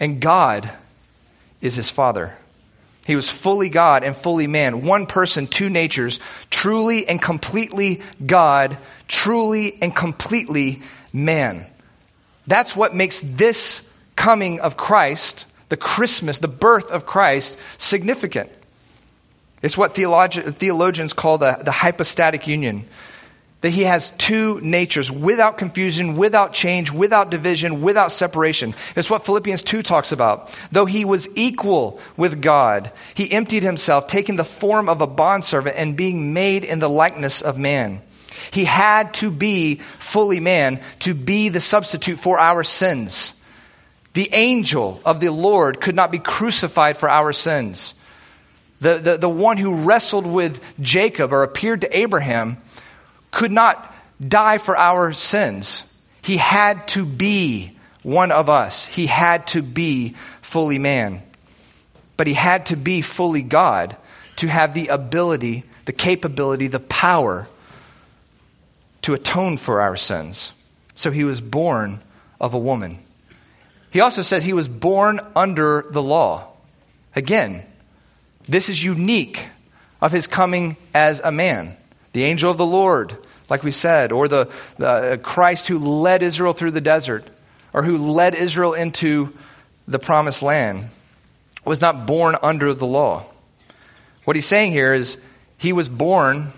and 0.01 0.21
God 0.21 0.69
is 1.61 1.77
his 1.77 1.89
father. 1.89 2.37
He 3.07 3.15
was 3.15 3.31
fully 3.31 3.69
God 3.69 4.03
and 4.03 4.17
fully 4.17 4.49
man. 4.49 4.85
One 4.85 5.07
person, 5.07 5.47
two 5.47 5.71
natures, 5.71 6.19
truly 6.51 7.07
and 7.07 7.23
completely 7.23 8.03
God, 8.27 8.77
truly 9.07 9.81
and 9.81 9.95
completely 9.95 10.83
man. 11.13 11.65
That's 12.49 12.75
what 12.75 12.93
makes 12.93 13.21
this 13.21 13.97
coming 14.17 14.59
of 14.59 14.77
Christ 14.77 15.45
the 15.69 15.77
Christmas, 15.77 16.39
the 16.39 16.49
birth 16.49 16.91
of 16.91 17.07
Christ, 17.07 17.59
significant. 17.79 18.51
It's 19.63 19.77
what 19.77 19.95
theologi- 19.95 20.55
theologians 20.55 21.13
call 21.13 21.39
the, 21.39 21.59
the 21.63 21.73
hypostatic 21.73 22.47
union. 22.47 22.87
That 23.61 23.71
he 23.71 23.83
has 23.83 24.13
two 24.13 24.61
natures 24.61 25.11
without 25.11 25.59
confusion, 25.59 26.17
without 26.17 26.53
change, 26.53 26.93
without 26.93 27.29
division, 27.29 27.83
without 27.83 28.13
separation. 28.13 28.73
It's 28.95 29.11
what 29.11 29.27
Philippians 29.27 29.65
2 29.65 29.83
talks 29.83 30.13
about. 30.13 30.57
Though 30.71 30.87
he 30.87 31.05
was 31.05 31.29
equal 31.37 31.99
with 32.17 32.41
God, 32.41 32.93
he 33.15 33.33
emptied 33.33 33.65
himself, 33.65 34.07
taking 34.07 34.37
the 34.37 34.45
form 34.45 34.89
of 34.89 35.01
a 35.01 35.09
bondservant 35.09 35.75
and 35.77 35.97
being 35.97 36.33
made 36.33 36.63
in 36.63 36.79
the 36.79 36.89
likeness 36.89 37.43
of 37.43 37.59
man. 37.59 38.01
He 38.53 38.65
had 38.65 39.13
to 39.15 39.31
be 39.31 39.81
fully 39.99 40.39
man 40.39 40.81
to 41.01 41.13
be 41.13 41.49
the 41.49 41.61
substitute 41.61 42.21
for 42.21 42.39
our 42.39 42.63
sins. 42.63 43.38
The 44.19 44.35
angel 44.35 45.01
of 45.05 45.21
the 45.21 45.31
Lord 45.31 45.81
could 45.81 45.95
not 45.95 46.11
be 46.11 46.19
crucified 46.19 46.97
for 46.97 47.09
our 47.09 47.33
sins. 47.33 47.95
The, 48.81 48.95
the, 48.95 49.17
the 49.17 49.29
one 49.29 49.59
who 49.59 49.85
wrestled 49.85 50.27
with 50.27 50.61
Jacob 50.81 51.33
or 51.33 51.45
appeared 51.45 51.83
to 51.83 51.97
Abraham 51.97 52.57
could 53.31 53.53
not 53.53 53.95
die 54.21 54.59
for 54.59 54.77
our 54.77 55.13
sins. 55.13 55.85
He 56.21 56.37
had 56.37 56.89
to 56.89 57.07
be 57.07 57.79
one 58.03 58.33
of 58.33 58.51
us, 58.51 58.87
he 58.87 59.07
had 59.07 59.47
to 59.49 59.63
be 59.63 60.17
fully 60.43 60.81
man. 60.81 61.23
But 62.17 62.27
he 62.27 62.35
had 62.35 62.67
to 62.67 62.77
be 62.77 63.03
fully 63.03 63.43
God 63.43 63.97
to 64.39 64.49
have 64.49 64.75
the 64.75 64.89
ability, 64.89 65.63
the 65.85 65.93
capability, 65.93 66.67
the 66.67 66.81
power 66.81 67.47
to 69.03 69.15
atone 69.15 69.59
for 69.59 69.81
our 69.81 69.95
sins. 69.95 70.53
So 70.97 71.13
he 71.13 71.23
was 71.23 71.41
born 71.41 72.03
of 72.41 72.53
a 72.53 72.59
woman. 72.59 72.99
He 73.91 74.01
also 74.01 74.23
says 74.23 74.45
he 74.45 74.53
was 74.53 74.69
born 74.69 75.21
under 75.35 75.87
the 75.91 76.03
law. 76.03 76.49
Again, 77.17 77.65
this 78.49 78.69
is 78.69 78.83
unique 78.83 79.49
of 80.01 80.13
his 80.13 80.27
coming 80.27 80.77
as 80.95 81.21
a 81.21 81.33
man. 81.33 81.77
The 82.13 82.25
angel 82.25 82.51
of 82.51 82.59
the 82.59 82.67
Lord, 82.67 83.17
like 83.49 83.63
we 83.63 83.71
said, 83.71 84.13
or 84.13 84.29
the, 84.29 84.51
the 84.77 84.89
uh, 84.89 85.17
Christ 85.19 85.69
who 85.69 85.79
led 85.79 86.23
Israel 86.23 86.53
through 86.53 86.73
the 86.73 86.81
desert, 86.81 87.27
or 87.73 87.83
who 87.83 87.97
led 87.97 88.35
Israel 88.35 88.75
into 88.75 89.33
the 89.87 89.99
promised 89.99 90.43
land, 90.43 90.89
was 91.65 91.81
not 91.81 92.07
born 92.07 92.37
under 92.43 92.75
the 92.75 92.87
law. 92.87 93.25
What 94.25 94.37
he's 94.37 94.47
saying 94.47 94.73
here 94.73 94.95
is 94.95 95.23
he 95.57 95.73
was 95.73 95.89
born 95.89 96.49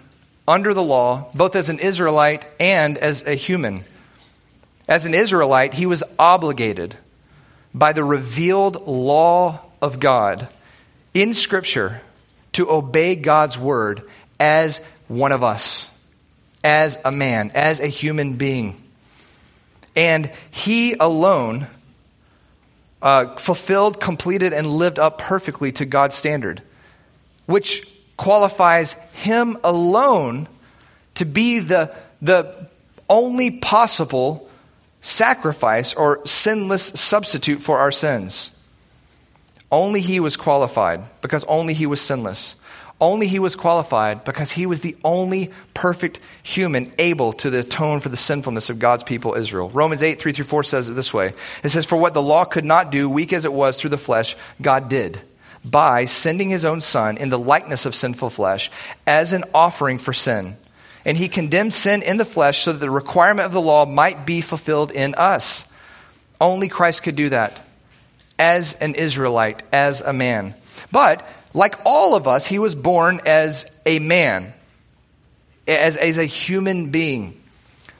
under 0.46 0.74
the 0.74 0.82
law, 0.82 1.30
both 1.34 1.54
as 1.54 1.70
an 1.70 1.78
Israelite 1.78 2.44
and 2.58 2.98
as 2.98 3.26
a 3.26 3.34
human. 3.34 3.84
As 4.88 5.06
an 5.06 5.14
Israelite, 5.14 5.74
he 5.74 5.86
was 5.86 6.02
obligated 6.18 6.96
by 7.74 7.92
the 7.92 8.04
revealed 8.04 8.86
law 8.86 9.60
of 9.80 10.00
God 10.00 10.48
in 11.14 11.34
Scripture 11.34 12.00
to 12.52 12.70
obey 12.70 13.14
God's 13.14 13.58
word 13.58 14.02
as 14.38 14.78
one 15.08 15.32
of 15.32 15.44
us, 15.44 15.90
as 16.64 16.98
a 17.04 17.12
man, 17.12 17.52
as 17.54 17.80
a 17.80 17.86
human 17.86 18.36
being. 18.36 18.82
And 19.96 20.30
he 20.50 20.94
alone 20.94 21.66
uh, 23.02 23.36
fulfilled, 23.36 24.00
completed, 24.00 24.52
and 24.52 24.66
lived 24.66 24.98
up 24.98 25.18
perfectly 25.18 25.72
to 25.72 25.84
God's 25.84 26.14
standard, 26.14 26.62
which 27.46 27.88
qualifies 28.16 28.92
him 29.12 29.56
alone 29.64 30.48
to 31.14 31.24
be 31.24 31.60
the, 31.60 31.94
the 32.20 32.68
only 33.08 33.50
possible 33.50 34.49
sacrifice 35.00 35.94
or 35.94 36.24
sinless 36.26 36.84
substitute 36.84 37.60
for 37.60 37.78
our 37.78 37.92
sins. 37.92 38.50
Only 39.72 40.00
he 40.00 40.20
was 40.20 40.36
qualified 40.36 41.00
because 41.22 41.44
only 41.44 41.74
he 41.74 41.86
was 41.86 42.00
sinless. 42.00 42.56
Only 43.00 43.28
he 43.28 43.38
was 43.38 43.56
qualified 43.56 44.24
because 44.24 44.52
he 44.52 44.66
was 44.66 44.82
the 44.82 44.96
only 45.02 45.50
perfect 45.72 46.20
human 46.42 46.92
able 46.98 47.32
to 47.34 47.58
atone 47.58 48.00
for 48.00 48.10
the 48.10 48.16
sinfulness 48.16 48.68
of 48.68 48.78
God's 48.78 49.04
people, 49.04 49.34
Israel. 49.34 49.70
Romans 49.70 50.02
8, 50.02 50.20
3 50.20 50.32
through 50.32 50.44
4 50.44 50.64
says 50.64 50.90
it 50.90 50.94
this 50.94 51.14
way 51.14 51.32
It 51.62 51.70
says, 51.70 51.86
For 51.86 51.96
what 51.96 52.12
the 52.12 52.20
law 52.20 52.44
could 52.44 52.66
not 52.66 52.90
do, 52.90 53.08
weak 53.08 53.32
as 53.32 53.46
it 53.46 53.52
was 53.54 53.78
through 53.78 53.90
the 53.90 53.96
flesh, 53.96 54.36
God 54.60 54.88
did 54.88 55.22
by 55.64 56.06
sending 56.06 56.48
his 56.48 56.64
own 56.64 56.80
Son 56.80 57.16
in 57.18 57.28
the 57.28 57.38
likeness 57.38 57.84
of 57.84 57.94
sinful 57.94 58.30
flesh 58.30 58.70
as 59.06 59.32
an 59.32 59.44
offering 59.54 59.98
for 59.98 60.12
sin 60.12 60.56
and 61.04 61.16
he 61.16 61.28
condemned 61.28 61.72
sin 61.72 62.02
in 62.02 62.16
the 62.16 62.24
flesh 62.24 62.62
so 62.62 62.72
that 62.72 62.78
the 62.78 62.90
requirement 62.90 63.46
of 63.46 63.52
the 63.52 63.60
law 63.60 63.86
might 63.86 64.26
be 64.26 64.40
fulfilled 64.40 64.90
in 64.90 65.14
us. 65.14 65.70
Only 66.40 66.68
Christ 66.68 67.02
could 67.02 67.16
do 67.16 67.28
that 67.30 67.64
as 68.38 68.74
an 68.74 68.94
Israelite, 68.94 69.62
as 69.72 70.00
a 70.00 70.12
man. 70.12 70.54
But, 70.90 71.26
like 71.52 71.78
all 71.84 72.14
of 72.14 72.26
us, 72.26 72.46
he 72.46 72.58
was 72.58 72.74
born 72.74 73.20
as 73.26 73.70
a 73.84 73.98
man, 73.98 74.54
as, 75.68 75.96
as 75.96 76.16
a 76.16 76.24
human 76.24 76.90
being. 76.90 77.40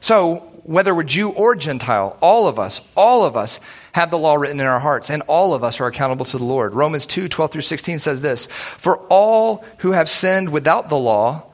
So, 0.01 0.47
whether 0.65 0.95
we're 0.95 1.03
Jew 1.03 1.31
or 1.31 1.57
Gentile, 1.57 2.17
all 2.23 2.47
of 2.47 2.59
us, 2.59 2.81
all 2.97 3.25
of 3.25 3.37
us 3.37 3.61
have 3.93 4.11
the 4.11 4.19
law 4.19 4.37
written 4.37 4.61
in 4.61 4.67
our 4.67 4.81
hearts, 4.81 5.11
and 5.11 5.23
all 5.23 5.53
of 5.53 5.65
us 5.65 5.81
are 5.81 5.87
accountable 5.87 6.25
to 6.27 6.39
the 6.39 6.45
Lord. 6.45 6.75
Romans 6.75 7.07
2 7.07 7.29
12 7.29 7.51
through 7.51 7.63
16 7.63 7.99
says 7.99 8.21
this 8.23 8.47
For 8.47 8.99
all 9.09 9.65
who 9.79 9.93
have 9.93 10.09
sinned 10.09 10.51
without 10.51 10.89
the 10.89 10.99
law, 10.99 11.50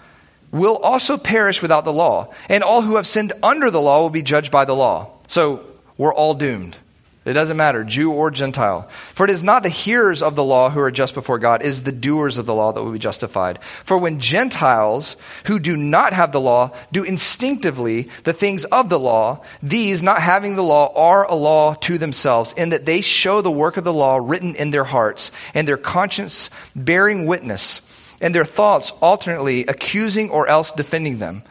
will 0.56 0.76
also 0.76 1.16
perish 1.16 1.62
without 1.62 1.84
the 1.84 1.92
law, 1.92 2.32
and 2.48 2.64
all 2.64 2.82
who 2.82 2.96
have 2.96 3.06
sinned 3.06 3.32
under 3.42 3.70
the 3.70 3.80
law 3.80 4.02
will 4.02 4.10
be 4.10 4.22
judged 4.22 4.50
by 4.50 4.64
the 4.64 4.74
law. 4.74 5.10
So 5.26 5.64
we're 5.96 6.14
all 6.14 6.34
doomed. 6.34 6.78
It 7.26 7.32
doesn't 7.32 7.56
matter, 7.56 7.82
Jew 7.82 8.12
or 8.12 8.30
Gentile. 8.30 8.82
For 9.12 9.24
it 9.24 9.30
is 9.30 9.42
not 9.42 9.64
the 9.64 9.68
hearers 9.68 10.22
of 10.22 10.36
the 10.36 10.44
law 10.44 10.70
who 10.70 10.78
are 10.78 10.92
just 10.92 11.12
before 11.12 11.40
God, 11.40 11.60
it 11.60 11.66
is 11.66 11.82
the 11.82 11.90
doers 11.90 12.38
of 12.38 12.46
the 12.46 12.54
law 12.54 12.70
that 12.70 12.84
will 12.84 12.92
be 12.92 13.00
justified. 13.00 13.60
For 13.82 13.98
when 13.98 14.20
Gentiles 14.20 15.16
who 15.46 15.58
do 15.58 15.76
not 15.76 16.12
have 16.12 16.30
the 16.30 16.40
law 16.40 16.70
do 16.92 17.02
instinctively 17.02 18.08
the 18.22 18.32
things 18.32 18.64
of 18.66 18.90
the 18.90 19.00
law, 19.00 19.42
these, 19.60 20.04
not 20.04 20.22
having 20.22 20.54
the 20.54 20.62
law, 20.62 20.92
are 20.94 21.28
a 21.28 21.34
law 21.34 21.74
to 21.74 21.98
themselves, 21.98 22.52
in 22.52 22.68
that 22.68 22.86
they 22.86 23.00
show 23.00 23.40
the 23.40 23.50
work 23.50 23.76
of 23.76 23.82
the 23.82 23.92
law 23.92 24.20
written 24.22 24.54
in 24.54 24.70
their 24.70 24.84
hearts, 24.84 25.32
and 25.52 25.66
their 25.66 25.76
conscience 25.76 26.48
bearing 26.76 27.26
witness, 27.26 27.85
and 28.20 28.34
their 28.34 28.44
thoughts 28.44 28.90
alternately 29.00 29.66
accusing 29.66 30.30
or 30.30 30.48
else 30.48 30.72
defending 30.72 31.18
them. 31.18 31.42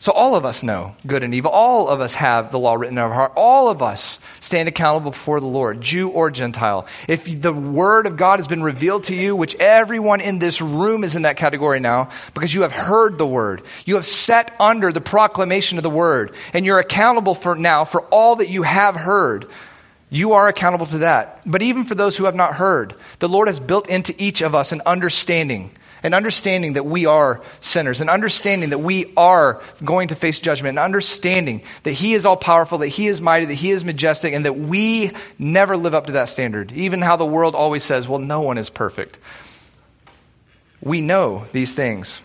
So 0.00 0.12
all 0.12 0.34
of 0.34 0.46
us 0.46 0.62
know 0.62 0.96
good 1.06 1.22
and 1.22 1.34
evil. 1.34 1.50
All 1.50 1.86
of 1.86 2.00
us 2.00 2.14
have 2.14 2.50
the 2.50 2.58
law 2.58 2.72
written 2.72 2.96
in 2.96 3.04
our 3.04 3.12
heart. 3.12 3.32
All 3.36 3.68
of 3.68 3.82
us 3.82 4.18
stand 4.40 4.66
accountable 4.66 5.10
before 5.10 5.40
the 5.40 5.46
Lord, 5.46 5.82
Jew 5.82 6.08
or 6.08 6.30
Gentile. 6.30 6.86
If 7.06 7.42
the 7.42 7.52
word 7.52 8.06
of 8.06 8.16
God 8.16 8.38
has 8.38 8.48
been 8.48 8.62
revealed 8.62 9.04
to 9.04 9.14
you, 9.14 9.36
which 9.36 9.54
everyone 9.56 10.22
in 10.22 10.38
this 10.38 10.62
room 10.62 11.04
is 11.04 11.16
in 11.16 11.22
that 11.22 11.36
category 11.36 11.80
now, 11.80 12.08
because 12.32 12.54
you 12.54 12.62
have 12.62 12.72
heard 12.72 13.18
the 13.18 13.26
word, 13.26 13.60
you 13.84 13.96
have 13.96 14.06
set 14.06 14.54
under 14.58 14.90
the 14.90 15.02
proclamation 15.02 15.76
of 15.76 15.82
the 15.82 15.90
word, 15.90 16.32
and 16.54 16.64
you're 16.64 16.78
accountable 16.78 17.34
for 17.34 17.54
now 17.54 17.84
for 17.84 18.00
all 18.04 18.36
that 18.36 18.48
you 18.48 18.62
have 18.62 18.96
heard. 18.96 19.50
You 20.08 20.32
are 20.32 20.48
accountable 20.48 20.86
to 20.86 20.98
that. 20.98 21.42
But 21.44 21.60
even 21.60 21.84
for 21.84 21.94
those 21.94 22.16
who 22.16 22.24
have 22.24 22.34
not 22.34 22.54
heard, 22.54 22.94
the 23.18 23.28
Lord 23.28 23.48
has 23.48 23.60
built 23.60 23.90
into 23.90 24.14
each 24.16 24.40
of 24.40 24.54
us 24.54 24.72
an 24.72 24.80
understanding 24.86 25.72
an 26.02 26.14
understanding 26.14 26.74
that 26.74 26.86
we 26.86 27.06
are 27.06 27.42
sinners, 27.60 28.00
and 28.00 28.08
understanding 28.08 28.70
that 28.70 28.78
we 28.78 29.12
are 29.16 29.60
going 29.84 30.08
to 30.08 30.14
face 30.14 30.40
judgment, 30.40 30.70
and 30.70 30.78
understanding 30.78 31.62
that 31.82 31.92
He 31.92 32.14
is 32.14 32.26
all 32.26 32.36
powerful, 32.36 32.78
that 32.78 32.88
He 32.88 33.06
is 33.06 33.20
mighty, 33.20 33.46
that 33.46 33.54
He 33.54 33.70
is 33.70 33.84
majestic, 33.84 34.32
and 34.32 34.44
that 34.44 34.56
we 34.56 35.12
never 35.38 35.76
live 35.76 35.94
up 35.94 36.06
to 36.06 36.12
that 36.12 36.28
standard. 36.28 36.72
Even 36.72 37.00
how 37.00 37.16
the 37.16 37.26
world 37.26 37.54
always 37.54 37.84
says, 37.84 38.08
well, 38.08 38.18
no 38.18 38.40
one 38.40 38.58
is 38.58 38.70
perfect. 38.70 39.18
We 40.82 41.00
know 41.00 41.44
these 41.52 41.74
things. 41.74 42.22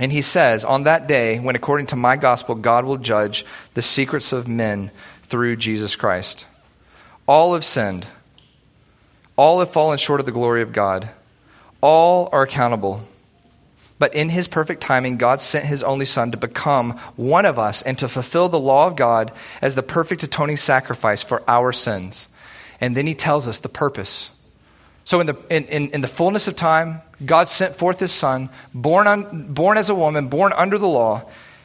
And 0.00 0.12
he 0.12 0.22
says, 0.22 0.64
On 0.64 0.84
that 0.84 1.08
day, 1.08 1.38
when 1.38 1.56
according 1.56 1.86
to 1.86 1.96
my 1.96 2.16
gospel, 2.16 2.54
God 2.54 2.84
will 2.84 2.98
judge 2.98 3.44
the 3.74 3.82
secrets 3.82 4.32
of 4.32 4.48
men 4.48 4.90
through 5.22 5.56
Jesus 5.56 5.96
Christ. 5.96 6.46
All 7.26 7.54
have 7.54 7.64
sinned, 7.64 8.06
all 9.36 9.58
have 9.58 9.72
fallen 9.72 9.98
short 9.98 10.20
of 10.20 10.26
the 10.26 10.32
glory 10.32 10.62
of 10.62 10.72
God 10.72 11.10
all 11.80 12.28
are 12.32 12.42
accountable. 12.42 13.02
But 13.98 14.14
in 14.14 14.28
his 14.28 14.46
perfect 14.46 14.80
timing, 14.80 15.16
God 15.16 15.40
sent 15.40 15.64
his 15.64 15.82
only 15.82 16.04
Son 16.04 16.30
to 16.30 16.36
become 16.36 16.92
one 17.16 17.44
of 17.44 17.58
us 17.58 17.82
and 17.82 17.98
to 17.98 18.08
fulfill 18.08 18.48
the 18.48 18.60
law 18.60 18.86
of 18.86 18.96
God 18.96 19.32
as 19.60 19.74
the 19.74 19.82
perfect 19.82 20.22
atoning 20.22 20.56
sacrifice 20.56 21.22
for 21.22 21.42
our 21.48 21.72
sins. 21.72 22.28
And 22.80 22.96
then 22.96 23.06
he 23.06 23.14
tells 23.14 23.48
us 23.48 23.58
the 23.58 23.68
purpose. 23.68 24.30
So, 25.04 25.20
in 25.20 25.26
the, 25.26 25.36
in, 25.50 25.64
in, 25.66 25.90
in 25.90 26.00
the 26.00 26.06
fullness 26.06 26.48
of 26.48 26.54
time, 26.54 27.00
God 27.24 27.48
sent 27.48 27.74
forth 27.74 27.98
his 27.98 28.12
Son, 28.12 28.50
born, 28.72 29.06
on, 29.06 29.52
born 29.52 29.78
as 29.78 29.88
a 29.88 29.94
woman, 29.94 30.28
born 30.28 30.52
under 30.52 30.78
the 30.78 30.86
law. 30.86 31.24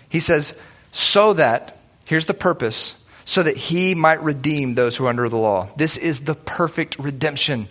He 0.10 0.20
says, 0.20 0.60
so 0.92 1.34
that, 1.34 1.78
here's 2.06 2.26
the 2.26 2.34
purpose, 2.34 3.06
so 3.26 3.44
that 3.44 3.58
he 3.58 3.96
might 3.96 4.24
redeem 4.24 4.76
those 4.76 4.96
who 4.96 5.06
are 5.06 5.10
under 5.10 5.28
the 5.30 5.38
law. 5.38 5.68
This 5.76 5.98
is 5.98 6.22
the 6.22 6.36
perfect 6.36 6.98
redemption. 6.98 7.68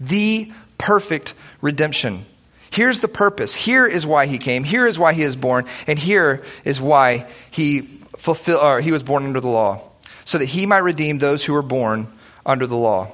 The 0.00 0.50
perfect 0.78 1.34
redemption. 1.60 2.24
Here's 2.70 3.00
the 3.00 3.08
purpose. 3.08 3.54
Here 3.54 3.86
is 3.86 4.06
why 4.06 4.26
he 4.26 4.38
came. 4.38 4.64
Here 4.64 4.86
is 4.86 4.98
why 4.98 5.12
he 5.12 5.22
is 5.22 5.36
born. 5.36 5.66
And 5.86 5.98
here 5.98 6.42
is 6.64 6.80
why 6.80 7.26
he, 7.50 7.82
fulfill, 8.16 8.60
or 8.60 8.80
he 8.80 8.92
was 8.92 9.02
born 9.02 9.24
under 9.24 9.40
the 9.40 9.48
law, 9.48 9.82
so 10.24 10.38
that 10.38 10.46
he 10.46 10.64
might 10.64 10.78
redeem 10.78 11.18
those 11.18 11.44
who 11.44 11.52
were 11.52 11.62
born 11.62 12.10
under 12.46 12.66
the 12.66 12.76
law. 12.76 13.12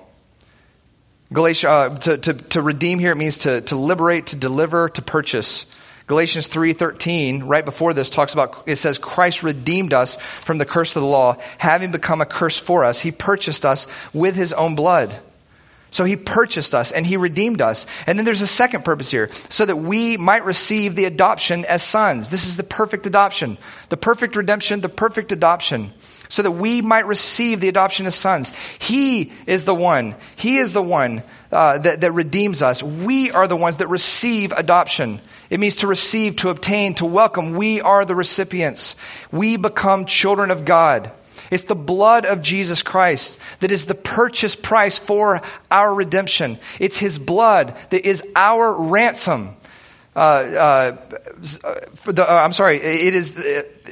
Galatia, 1.32 1.68
uh, 1.68 1.98
to, 1.98 2.18
to, 2.18 2.34
to 2.34 2.62
redeem 2.62 3.00
here, 3.00 3.12
it 3.12 3.16
means 3.16 3.38
to, 3.38 3.60
to 3.62 3.76
liberate, 3.76 4.28
to 4.28 4.36
deliver, 4.36 4.88
to 4.90 5.02
purchase. 5.02 5.66
Galatians 6.06 6.48
3:13 6.48 7.42
right 7.44 7.66
before 7.66 7.92
this 7.92 8.08
talks 8.08 8.32
about 8.32 8.62
it 8.64 8.76
says 8.76 8.96
Christ 8.96 9.42
redeemed 9.42 9.92
us 9.92 10.16
from 10.16 10.56
the 10.56 10.64
curse 10.64 10.96
of 10.96 11.02
the 11.02 11.08
law 11.08 11.36
having 11.58 11.90
become 11.90 12.22
a 12.22 12.26
curse 12.26 12.58
for 12.58 12.86
us 12.86 12.98
he 13.00 13.12
purchased 13.12 13.66
us 13.66 13.86
with 14.14 14.34
his 14.34 14.54
own 14.54 14.74
blood 14.74 15.14
so 15.90 16.04
he 16.04 16.16
purchased 16.16 16.74
us 16.74 16.92
and 16.92 17.06
he 17.06 17.16
redeemed 17.16 17.60
us. 17.60 17.86
And 18.06 18.18
then 18.18 18.24
there's 18.24 18.42
a 18.42 18.46
second 18.46 18.84
purpose 18.84 19.10
here, 19.10 19.30
so 19.48 19.64
that 19.64 19.76
we 19.76 20.16
might 20.16 20.44
receive 20.44 20.94
the 20.94 21.06
adoption 21.06 21.64
as 21.64 21.82
sons. 21.82 22.28
This 22.28 22.46
is 22.46 22.56
the 22.56 22.62
perfect 22.62 23.06
adoption, 23.06 23.58
the 23.88 23.96
perfect 23.96 24.36
redemption, 24.36 24.80
the 24.80 24.88
perfect 24.88 25.32
adoption, 25.32 25.92
so 26.28 26.42
that 26.42 26.52
we 26.52 26.82
might 26.82 27.06
receive 27.06 27.60
the 27.60 27.68
adoption 27.68 28.06
as 28.06 28.14
sons. 28.14 28.52
He 28.78 29.32
is 29.46 29.64
the 29.64 29.74
one, 29.74 30.14
he 30.36 30.58
is 30.58 30.72
the 30.72 30.82
one 30.82 31.22
uh, 31.50 31.78
that, 31.78 32.02
that 32.02 32.12
redeems 32.12 32.60
us. 32.60 32.82
We 32.82 33.30
are 33.30 33.48
the 33.48 33.56
ones 33.56 33.78
that 33.78 33.88
receive 33.88 34.52
adoption. 34.52 35.20
It 35.48 35.60
means 35.60 35.76
to 35.76 35.86
receive, 35.86 36.36
to 36.36 36.50
obtain, 36.50 36.94
to 36.96 37.06
welcome. 37.06 37.54
We 37.54 37.80
are 37.80 38.04
the 38.04 38.14
recipients. 38.14 38.96
We 39.32 39.56
become 39.56 40.04
children 40.04 40.50
of 40.50 40.66
God. 40.66 41.10
It's 41.50 41.64
the 41.64 41.74
blood 41.74 42.26
of 42.26 42.42
Jesus 42.42 42.82
Christ 42.82 43.40
that 43.60 43.70
is 43.70 43.86
the 43.86 43.94
purchase 43.94 44.54
price 44.54 44.98
for 44.98 45.40
our 45.70 45.94
redemption. 45.94 46.58
It's 46.78 46.98
his 46.98 47.18
blood 47.18 47.76
that 47.90 48.06
is 48.06 48.22
our 48.36 48.72
ransom. 48.72 49.50
Uh, 50.14 50.18
uh, 50.18 50.96
the, 52.06 52.26
uh, 52.28 52.34
I'm 52.34 52.52
sorry, 52.52 52.78
it 52.78 53.14
is 53.14 53.42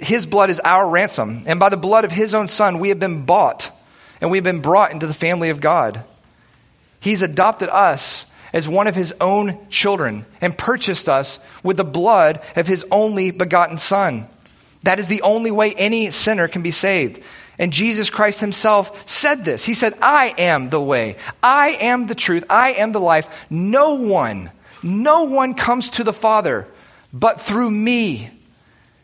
his 0.01 0.27
blood 0.27 0.51
is 0.51 0.61
our 0.61 0.89
ransom. 0.89 1.45
And 1.47 1.61
by 1.61 1.69
the 1.69 1.77
blood 1.77 2.05
of 2.05 2.13
his 2.13 2.35
own 2.35 2.49
son, 2.49 2.79
we 2.79 2.91
have 2.91 2.99
been 2.99 3.25
bought 3.25 3.71
and 4.21 4.31
we've 4.31 4.45
been 4.45 4.61
brought 4.61 4.93
into 4.93 5.07
the 5.07 5.15
family 5.15 5.51
of 5.51 5.61
God. 5.61 6.05
He's 7.01 7.23
adopted 7.23 7.69
us 7.69 8.27
as 8.53 8.69
one 8.69 8.87
of 8.87 8.95
his 8.95 9.15
own 9.21 9.59
children 9.69 10.27
and 10.41 10.57
purchased 10.57 11.09
us 11.09 11.41
with 11.63 11.77
the 11.77 11.85
blood 11.85 12.43
of 12.57 12.67
his 12.67 12.87
only 12.91 13.31
begotten 13.31 13.79
son. 13.79 14.29
That 14.83 14.99
is 14.99 15.09
the 15.09 15.23
only 15.23 15.51
way 15.51 15.75
any 15.75 16.11
sinner 16.11 16.49
can 16.49 16.63
be 16.63 16.71
saved. 16.71 17.23
And 17.59 17.73
Jesus 17.73 18.11
Christ 18.11 18.41
himself 18.41 19.09
said 19.09 19.45
this. 19.45 19.65
He 19.65 19.75
said, 19.75 19.95
I 20.03 20.35
am 20.37 20.69
the 20.69 20.81
way. 20.81 21.17
I 21.43 21.71
am 21.81 22.07
the 22.07 22.15
truth. 22.15 22.45
I 22.51 22.73
am 22.73 22.93
the 22.93 23.01
life. 23.01 23.29
No 23.49 23.95
one, 23.95 24.51
no 24.83 25.25
one 25.25 25.55
comes 25.55 25.91
to 25.91 26.05
the 26.05 26.13
Father 26.13 26.67
but 27.13 27.41
through 27.41 27.71
me. 27.71 28.31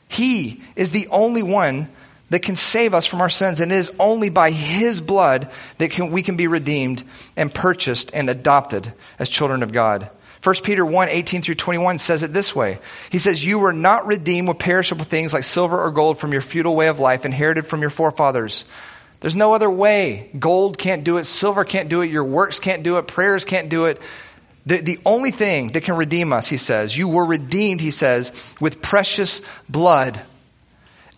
He 0.09 0.62
is 0.77 0.91
the 0.91 1.09
only 1.09 1.43
one 1.43 1.88
that 2.29 2.41
can 2.41 2.57
save 2.57 2.95
us 2.95 3.07
from 3.07 3.21
our 3.21 3.31
sins. 3.31 3.61
And 3.61 3.73
it 3.73 3.77
is 3.77 3.95
only 3.99 4.29
by 4.29 4.51
his 4.51 5.01
blood 5.01 5.51
that 5.79 5.91
can, 5.91 6.11
we 6.11 6.23
can 6.23 6.37
be 6.37 6.47
redeemed 6.47 7.05
and 7.37 7.53
purchased 7.53 8.11
and 8.15 8.29
adopted 8.29 8.93
as 9.19 9.29
children 9.29 9.62
of 9.62 9.73
God. 9.73 10.11
1 10.42 10.57
Peter 10.64 10.85
1 10.85 11.09
18 11.09 11.42
through 11.42 11.55
21 11.55 11.98
says 11.98 12.22
it 12.22 12.33
this 12.33 12.55
way 12.55 12.78
He 13.11 13.18
says, 13.18 13.44
You 13.44 13.59
were 13.61 13.72
not 13.72 14.07
redeemed 14.07 14.48
with 14.48 14.59
perishable 14.59 15.05
things 15.05 15.33
like 15.33 15.44
silver 15.44 15.81
or 15.81 15.90
gold 15.90 16.18
from 16.18 16.33
your 16.33 16.40
futile 16.40 16.74
way 16.74 16.88
of 16.88 16.98
life 16.98 17.24
inherited 17.24 17.66
from 17.66 17.81
your 17.81 17.90
forefathers. 17.90 18.64
There's 19.20 19.37
no 19.37 19.55
other 19.55 19.70
way. 19.70 20.31
Gold 20.37 20.78
can't 20.78 21.05
do 21.05 21.18
it, 21.18 21.24
silver 21.24 21.64
can't 21.64 21.88
do 21.88 22.00
it, 22.00 22.11
your 22.11 22.24
works 22.24 22.59
can't 22.59 22.83
do 22.83 22.98
it, 22.98 23.07
prayers 23.07 23.44
can't 23.44 23.68
do 23.68 23.85
it. 23.85 24.00
The, 24.66 24.81
the 24.81 24.98
only 25.07 25.31
thing 25.31 25.68
that 25.68 25.83
can 25.83 25.96
redeem 25.96 26.33
us, 26.33 26.48
he 26.48 26.57
says, 26.57 26.96
you 26.96 27.07
were 27.07 27.24
redeemed, 27.24 27.81
he 27.81 27.90
says, 27.92 28.33
with 28.61 28.83
precious 28.83 29.42
blood, 29.68 30.20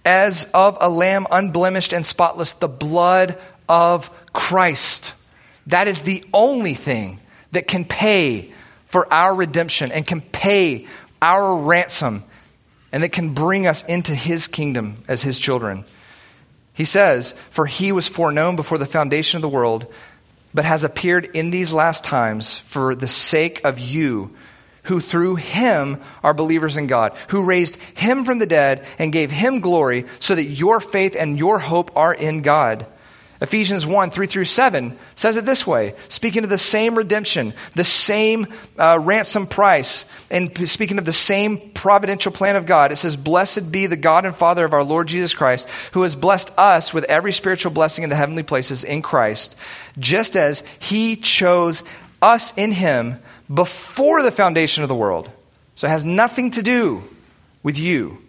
as 0.05 0.51
of 0.53 0.77
a 0.81 0.89
lamb 0.91 1.27
unblemished 1.31 1.95
and 1.95 2.05
spotless, 2.05 2.53
the 2.53 2.69
blood 2.69 3.39
of 3.69 4.11
Christ. 4.35 5.15
That 5.69 5.89
is 5.89 6.03
the 6.03 6.25
only 6.35 6.75
thing 6.75 7.21
that 7.53 7.67
can 7.67 7.87
pay 7.87 8.53
for 8.95 9.13
our 9.13 9.35
redemption 9.35 9.91
and 9.91 10.07
can 10.07 10.21
pay 10.21 10.87
our 11.21 11.57
ransom 11.57 12.23
and 12.93 13.03
that 13.03 13.09
can 13.09 13.35
bring 13.35 13.67
us 13.67 13.85
into 13.87 14.15
his 14.15 14.47
kingdom 14.47 14.99
as 15.09 15.21
his 15.21 15.37
children. 15.37 15.85
He 16.75 16.85
says, 16.85 17.33
For 17.51 17.67
he 17.67 17.91
was 17.91 18.07
foreknown 18.07 18.55
before 18.55 18.79
the 18.79 18.87
foundation 18.87 19.39
of 19.39 19.43
the 19.43 19.49
world, 19.49 19.93
but 20.55 20.65
has 20.65 20.85
appeared 20.85 21.25
in 21.35 21.51
these 21.51 21.73
last 21.73 22.05
times 22.05 22.61
for 22.61 22.95
the 22.95 23.09
sake 23.09 23.65
of 23.65 23.81
you, 23.81 24.31
who 24.85 25.01
through 25.01 25.35
him 25.35 26.01
are 26.23 26.33
believers 26.33 26.77
in 26.77 26.87
God, 26.87 27.19
who 27.31 27.45
raised 27.45 27.83
him 27.97 28.25
from 28.25 28.39
the 28.39 28.47
dead 28.47 28.87
and 29.01 29.13
gave 29.13 29.33
him 29.33 29.59
glory, 29.59 30.07
so 30.21 30.37
that 30.37 30.45
your 30.45 30.79
faith 30.79 31.17
and 31.19 31.37
your 31.37 31.59
hope 31.59 31.91
are 31.97 32.15
in 32.15 32.43
God. 32.43 32.87
Ephesians 33.45 33.87
1 33.87 34.11
3 34.11 34.27
through 34.27 34.47
7 34.47 34.99
says 35.15 35.37
it 35.37 35.45
this 35.45 35.67
way 35.67 35.95
speaking 36.09 36.45
of 36.45 36.51
the 36.51 36.57
same 36.57 36.97
redemption, 36.97 37.53
the 37.75 37.85
same 37.85 38.47
uh, 38.79 38.99
ransom 38.99 39.47
price, 39.47 40.07
and 40.31 40.67
speaking 40.67 40.97
of 40.99 41.05
the 41.05 41.13
same 41.13 41.71
providential 41.73 42.33
plan 42.33 42.57
of 42.57 42.65
God, 42.65 42.91
it 42.91 42.97
says, 42.97 43.17
Blessed 43.17 43.71
be 43.71 43.87
the 43.87 43.99
God 43.99 44.25
and 44.25 44.35
Father 44.35 44.65
of 44.65 44.73
our 44.73 44.83
Lord 44.83 45.09
Jesus 45.09 45.35
Christ, 45.35 45.69
who 45.93 46.03
has 46.03 46.17
blessed 46.17 46.53
us 46.57 46.95
with 46.95 47.05
every 47.05 47.33
spiritual 47.33 47.71
blessing 47.71 48.03
in 48.03 48.09
the 48.09 48.17
heavenly 48.17 48.43
places 48.43 48.83
in 48.83 49.03
Christ, 49.03 49.59
just 49.99 50.37
as 50.37 50.63
he 50.79 51.15
chose 51.15 51.83
us 52.23 52.57
in 52.57 52.73
him 52.73 53.21
before 53.53 54.23
the 54.23 54.33
foundation 54.33 54.83
of 54.83 54.89
the 54.89 54.95
world. 54.95 55.31
So 55.75 55.87
it 55.87 55.91
has 55.91 56.07
nothing 56.07 56.51
to 56.53 56.63
do 56.63 57.05
with 57.63 57.79
you 57.79 58.24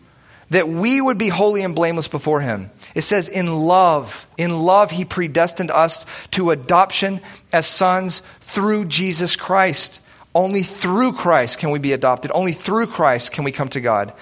that 0.49 0.69
we 0.69 1.01
would 1.01 1.17
be 1.17 1.29
holy 1.29 1.63
and 1.63 1.75
blameless 1.75 2.07
before 2.07 2.41
him. 2.41 2.69
It 2.93 3.01
says, 3.01 3.29
in 3.29 3.65
love, 3.65 4.27
in 4.37 4.59
love, 4.59 4.91
he 4.91 5.05
predestined 5.05 5.71
us 5.71 6.05
to 6.31 6.51
adoption 6.51 7.21
as 7.51 7.65
sons 7.65 8.21
through 8.41 8.85
Jesus 8.85 9.35
Christ. 9.35 10.01
Only 10.33 10.63
through 10.63 11.13
Christ 11.13 11.59
can 11.59 11.71
we 11.71 11.79
be 11.79 11.93
adopted. 11.93 12.31
Only 12.33 12.53
through 12.53 12.87
Christ 12.87 13.31
can 13.31 13.43
we 13.43 13.51
come 13.51 13.69
to 13.69 13.81
God. 13.81 14.13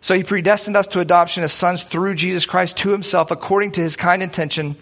So 0.00 0.14
he 0.14 0.24
predestined 0.24 0.76
us 0.76 0.88
to 0.88 1.00
adoption 1.00 1.42
as 1.42 1.52
sons 1.52 1.82
through 1.82 2.14
Jesus 2.14 2.46
Christ 2.46 2.76
to 2.78 2.90
himself, 2.90 3.30
according 3.30 3.72
to 3.72 3.80
his 3.80 3.96
kind 3.96 4.22
intention, 4.22 4.76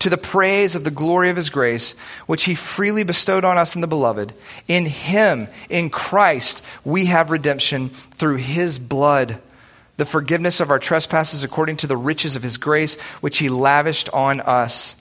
to 0.00 0.10
the 0.10 0.16
praise 0.16 0.74
of 0.74 0.84
the 0.84 0.90
glory 0.90 1.30
of 1.30 1.36
his 1.36 1.50
grace, 1.50 1.92
which 2.26 2.44
he 2.44 2.54
freely 2.54 3.04
bestowed 3.04 3.44
on 3.44 3.56
us 3.56 3.74
in 3.74 3.80
the 3.80 3.86
beloved. 3.86 4.32
In 4.68 4.86
him, 4.86 5.48
in 5.70 5.90
Christ, 5.90 6.64
we 6.84 7.06
have 7.06 7.30
redemption 7.30 7.90
through 7.90 8.36
his 8.36 8.78
blood 8.78 9.40
the 9.96 10.04
forgiveness 10.04 10.60
of 10.60 10.70
our 10.70 10.78
trespasses 10.78 11.44
according 11.44 11.76
to 11.78 11.86
the 11.86 11.96
riches 11.96 12.36
of 12.36 12.42
his 12.42 12.56
grace, 12.56 13.00
which 13.20 13.38
he 13.38 13.48
lavished 13.48 14.08
on 14.10 14.40
us. 14.40 15.00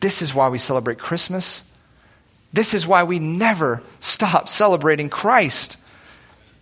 This 0.00 0.22
is 0.22 0.34
why 0.34 0.48
we 0.48 0.58
celebrate 0.58 0.98
Christmas. 0.98 1.62
This 2.52 2.74
is 2.74 2.86
why 2.86 3.04
we 3.04 3.18
never 3.18 3.82
stop 4.00 4.48
celebrating 4.48 5.08
Christ. 5.08 5.78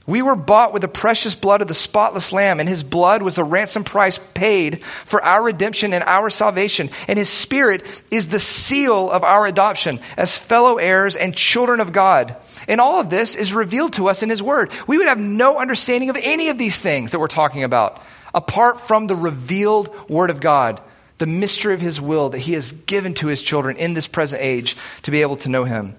We 0.06 0.22
were 0.22 0.36
bought 0.36 0.72
with 0.72 0.82
the 0.82 0.88
precious 0.88 1.34
blood 1.34 1.60
of 1.60 1.68
the 1.68 1.74
spotless 1.74 2.32
Lamb, 2.32 2.58
and 2.58 2.68
his 2.68 2.82
blood 2.82 3.22
was 3.22 3.36
the 3.36 3.44
ransom 3.44 3.84
price 3.84 4.18
paid 4.34 4.82
for 4.84 5.22
our 5.22 5.42
redemption 5.42 5.92
and 5.92 6.02
our 6.04 6.30
salvation. 6.30 6.90
And 7.06 7.18
his 7.18 7.28
Spirit 7.28 7.84
is 8.10 8.28
the 8.28 8.40
seal 8.40 9.10
of 9.10 9.22
our 9.22 9.46
adoption 9.46 10.00
as 10.16 10.36
fellow 10.36 10.78
heirs 10.78 11.16
and 11.16 11.34
children 11.34 11.80
of 11.80 11.92
God. 11.92 12.34
And 12.70 12.80
all 12.80 13.00
of 13.00 13.10
this 13.10 13.34
is 13.34 13.52
revealed 13.52 13.94
to 13.94 14.08
us 14.08 14.22
in 14.22 14.30
His 14.30 14.42
Word. 14.42 14.70
We 14.86 14.96
would 14.96 15.08
have 15.08 15.18
no 15.18 15.58
understanding 15.58 16.08
of 16.08 16.16
any 16.22 16.48
of 16.48 16.56
these 16.56 16.80
things 16.80 17.10
that 17.10 17.18
we're 17.18 17.26
talking 17.26 17.64
about 17.64 18.00
apart 18.32 18.80
from 18.80 19.08
the 19.08 19.16
revealed 19.16 20.08
Word 20.08 20.30
of 20.30 20.40
God, 20.40 20.80
the 21.18 21.26
mystery 21.26 21.74
of 21.74 21.80
His 21.80 22.00
will 22.00 22.28
that 22.28 22.38
He 22.38 22.52
has 22.52 22.70
given 22.70 23.12
to 23.14 23.26
His 23.26 23.42
children 23.42 23.76
in 23.76 23.94
this 23.94 24.06
present 24.06 24.40
age 24.40 24.76
to 25.02 25.10
be 25.10 25.22
able 25.22 25.34
to 25.38 25.48
know 25.48 25.64
Him. 25.64 25.96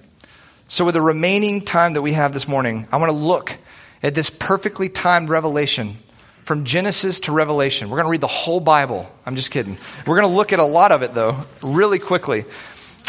So, 0.70 0.86
with 0.86 0.96
the 0.96 1.02
remaining 1.02 1.60
time 1.60 1.94
that 1.94 2.02
we 2.02 2.14
have 2.14 2.32
this 2.32 2.48
morning, 2.48 2.88
I 2.90 2.98
want 2.98 3.12
to 3.12 3.18
look 3.18 3.58
at 4.02 4.16
this 4.16 4.30
perfectly 4.30 4.88
timed 4.88 5.28
revelation 5.28 5.98
from 6.46 6.64
Genesis 6.64 7.20
to 7.22 7.34
Revelation. 7.34 7.90
We're 7.90 7.98
going 7.98 8.06
to 8.06 8.12
read 8.12 8.22
the 8.22 8.28
whole 8.28 8.62
Bible. 8.62 9.14
I'm 9.26 9.36
just 9.36 9.52
kidding. 9.52 9.78
We're 10.08 10.20
going 10.20 10.30
to 10.30 10.36
look 10.36 10.54
at 10.54 10.60
a 10.60 10.66
lot 10.66 10.92
of 10.94 11.02
it, 11.04 11.14
though, 11.14 11.46
really 11.62 12.00
quickly. 12.00 12.46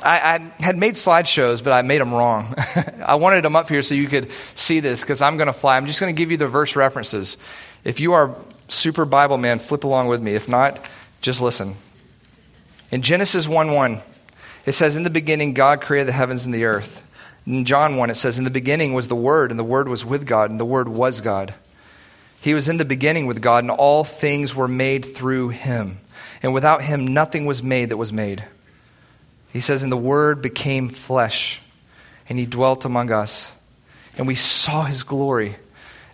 I, 0.03 0.35
I, 0.35 0.63
had 0.63 0.77
made 0.77 0.95
slideshows, 0.95 1.63
but 1.63 1.73
I 1.73 1.83
made 1.83 2.01
them 2.01 2.13
wrong. 2.13 2.55
I 3.07 3.17
wanted 3.17 3.45
them 3.45 3.57
up 3.57 3.69
here 3.69 3.83
so 3.83 3.95
you 3.95 4.09
could 4.09 4.31
see 4.55 4.81
this 4.81 5.01
because 5.03 5.23
I'm 5.23 5.37
going 5.37 5.47
to 5.47 5.53
fly. 5.53 5.77
I'm 5.77 5.87
just 5.87 6.01
going 6.01 6.15
to 6.15 6.19
give 6.19 6.31
you 6.31 6.37
the 6.37 6.49
verse 6.49 6.77
references. 6.77 7.37
If 7.85 8.01
you 8.01 8.13
are 8.13 8.35
super 8.69 9.05
Bible 9.05 9.39
man, 9.39 9.59
flip 9.59 9.85
along 9.85 10.09
with 10.09 10.23
me. 10.23 10.35
If 10.35 10.49
not, 10.49 10.85
just 11.21 11.41
listen. 11.41 11.75
In 12.91 13.03
Genesis 13.03 13.49
1 13.49 13.73
1, 13.73 14.01
it 14.67 14.73
says, 14.73 14.97
In 14.97 15.03
the 15.03 15.11
beginning, 15.11 15.55
God 15.55 15.81
created 15.81 16.09
the 16.09 16.13
heavens 16.13 16.45
and 16.45 16.55
the 16.55 16.65
earth. 16.65 17.03
In 17.47 17.65
John 17.65 17.97
1, 17.97 18.11
it 18.11 18.17
says, 18.17 18.39
In 18.39 18.45
the 18.45 18.51
beginning 18.51 18.93
was 18.93 19.09
the 19.09 19.17
Word, 19.17 19.51
and 19.51 19.59
the 19.59 19.65
Word 19.65 19.89
was 19.89 20.05
with 20.05 20.27
God, 20.27 20.51
and 20.51 20.61
the 20.61 20.65
Word 20.65 20.89
was 20.89 21.21
God. 21.21 21.55
He 22.41 22.55
was 22.55 22.69
in 22.69 22.77
the 22.77 22.85
beginning 22.85 23.27
with 23.27 23.41
God, 23.41 23.63
and 23.63 23.71
all 23.71 24.05
things 24.05 24.55
were 24.55 24.69
made 24.69 25.05
through 25.05 25.51
him. 25.51 26.01
And 26.43 26.53
without 26.53 26.83
him, 26.83 27.15
nothing 27.15 27.47
was 27.47 27.63
made 27.63 27.91
that 27.91 27.97
was 27.97 28.13
made. 28.13 28.45
He 29.53 29.61
says, 29.61 29.83
And 29.83 29.93
the 29.93 29.97
Word 29.97 30.41
became 30.43 30.89
flesh, 30.89 31.61
and 32.29 32.39
he 32.39 32.47
dwelt 32.47 32.85
among 32.85 33.11
us. 33.13 33.55
And 34.17 34.27
we 34.27 34.35
saw 34.35 34.85
his 34.85 35.03
glory 35.03 35.57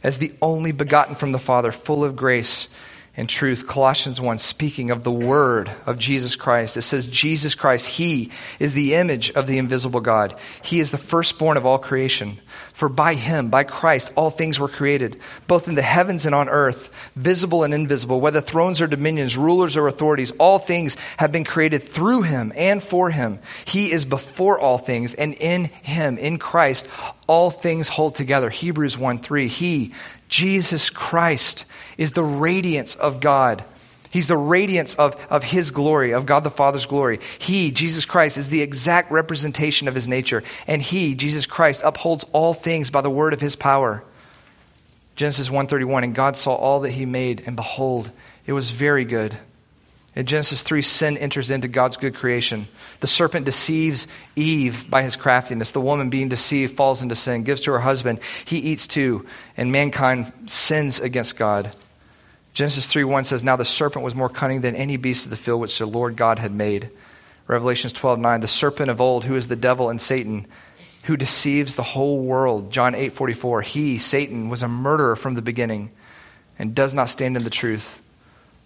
as 0.02 0.18
the 0.18 0.32
only 0.40 0.72
begotten 0.72 1.14
from 1.14 1.32
the 1.32 1.38
Father, 1.38 1.72
full 1.72 2.04
of 2.04 2.16
grace 2.16 2.68
and 3.16 3.28
truth. 3.28 3.66
Colossians 3.66 4.20
1, 4.20 4.38
speaking 4.38 4.90
of 4.90 5.02
the 5.02 5.12
Word 5.12 5.70
of 5.86 5.98
Jesus 5.98 6.36
Christ, 6.36 6.76
it 6.76 6.82
says, 6.82 7.08
Jesus 7.08 7.56
Christ, 7.56 7.88
He 7.88 8.30
is 8.60 8.74
the 8.74 8.94
image 8.94 9.32
of 9.32 9.46
the 9.46 9.58
invisible 9.58 10.00
God. 10.00 10.38
He 10.62 10.78
is 10.78 10.92
the 10.92 10.98
firstborn 10.98 11.56
of 11.56 11.66
all 11.66 11.78
creation. 11.78 12.38
For 12.78 12.88
by 12.88 13.14
Him, 13.14 13.50
by 13.50 13.64
Christ, 13.64 14.12
all 14.14 14.30
things 14.30 14.60
were 14.60 14.68
created, 14.68 15.20
both 15.48 15.66
in 15.66 15.74
the 15.74 15.82
heavens 15.82 16.26
and 16.26 16.32
on 16.32 16.48
earth, 16.48 17.10
visible 17.16 17.64
and 17.64 17.74
invisible, 17.74 18.20
whether 18.20 18.40
thrones 18.40 18.80
or 18.80 18.86
dominions, 18.86 19.36
rulers 19.36 19.76
or 19.76 19.88
authorities, 19.88 20.30
all 20.38 20.60
things 20.60 20.96
have 21.16 21.32
been 21.32 21.42
created 21.42 21.82
through 21.82 22.22
Him 22.22 22.52
and 22.54 22.80
for 22.80 23.10
Him. 23.10 23.40
He 23.64 23.90
is 23.90 24.04
before 24.04 24.60
all 24.60 24.78
things, 24.78 25.14
and 25.14 25.34
in 25.34 25.64
Him, 25.64 26.18
in 26.18 26.38
Christ, 26.38 26.88
all 27.26 27.50
things 27.50 27.88
hold 27.88 28.14
together. 28.14 28.48
Hebrews 28.48 28.96
1 28.96 29.18
3. 29.18 29.48
He, 29.48 29.92
Jesus 30.28 30.88
Christ, 30.88 31.64
is 31.96 32.12
the 32.12 32.22
radiance 32.22 32.94
of 32.94 33.18
God. 33.18 33.64
He's 34.10 34.26
the 34.26 34.36
radiance 34.36 34.94
of, 34.94 35.16
of 35.30 35.44
His 35.44 35.70
glory, 35.70 36.12
of 36.12 36.26
God 36.26 36.44
the 36.44 36.50
Father's 36.50 36.86
glory. 36.86 37.20
He, 37.38 37.70
Jesus 37.70 38.04
Christ, 38.04 38.38
is 38.38 38.48
the 38.48 38.62
exact 38.62 39.10
representation 39.10 39.88
of 39.88 39.94
His 39.94 40.08
nature. 40.08 40.42
And 40.66 40.80
He, 40.80 41.14
Jesus 41.14 41.46
Christ, 41.46 41.82
upholds 41.84 42.24
all 42.32 42.54
things 42.54 42.90
by 42.90 43.00
the 43.00 43.10
word 43.10 43.32
of 43.32 43.40
His 43.40 43.56
power. 43.56 44.02
Genesis 45.16 45.48
1.31, 45.48 46.04
And 46.04 46.14
God 46.14 46.36
saw 46.36 46.54
all 46.54 46.80
that 46.80 46.92
He 46.92 47.04
made, 47.04 47.42
and 47.46 47.56
behold, 47.56 48.10
it 48.46 48.52
was 48.52 48.70
very 48.70 49.04
good. 49.04 49.36
In 50.18 50.26
Genesis 50.26 50.62
3, 50.62 50.82
sin 50.82 51.16
enters 51.16 51.50
into 51.50 51.68
God's 51.68 51.96
good 51.96 52.14
creation. 52.14 52.66
The 53.00 53.06
serpent 53.06 53.44
deceives 53.44 54.08
Eve 54.34 54.90
by 54.90 55.02
his 55.02 55.14
craftiness. 55.14 55.70
The 55.70 55.80
woman, 55.80 56.10
being 56.10 56.28
deceived, 56.28 56.74
falls 56.74 57.02
into 57.02 57.14
sin, 57.14 57.44
gives 57.44 57.60
to 57.62 57.72
her 57.72 57.78
husband. 57.78 58.18
He 58.44 58.58
eats 58.58 58.88
too, 58.88 59.26
and 59.56 59.70
mankind 59.70 60.32
sins 60.46 60.98
against 60.98 61.36
God. 61.36 61.70
Genesis 62.58 62.88
3 62.88 63.04
1 63.04 63.22
says, 63.22 63.44
Now 63.44 63.54
the 63.54 63.64
serpent 63.64 64.04
was 64.04 64.16
more 64.16 64.28
cunning 64.28 64.62
than 64.62 64.74
any 64.74 64.96
beast 64.96 65.24
of 65.24 65.30
the 65.30 65.36
field 65.36 65.60
which 65.60 65.78
the 65.78 65.86
Lord 65.86 66.16
God 66.16 66.40
had 66.40 66.52
made. 66.52 66.90
Revelations 67.46 67.92
12 67.92 68.18
9, 68.18 68.40
the 68.40 68.48
serpent 68.48 68.90
of 68.90 69.00
old, 69.00 69.26
who 69.26 69.36
is 69.36 69.46
the 69.46 69.54
devil 69.54 69.88
and 69.88 70.00
Satan, 70.00 70.44
who 71.04 71.16
deceives 71.16 71.76
the 71.76 71.84
whole 71.84 72.18
world. 72.18 72.72
John 72.72 72.96
eight 72.96 73.12
forty 73.12 73.32
four, 73.32 73.62
he, 73.62 73.96
Satan, 73.96 74.48
was 74.48 74.64
a 74.64 74.66
murderer 74.66 75.14
from 75.14 75.34
the 75.34 75.40
beginning 75.40 75.92
and 76.58 76.74
does 76.74 76.94
not 76.94 77.08
stand 77.08 77.36
in 77.36 77.44
the 77.44 77.48
truth 77.48 78.02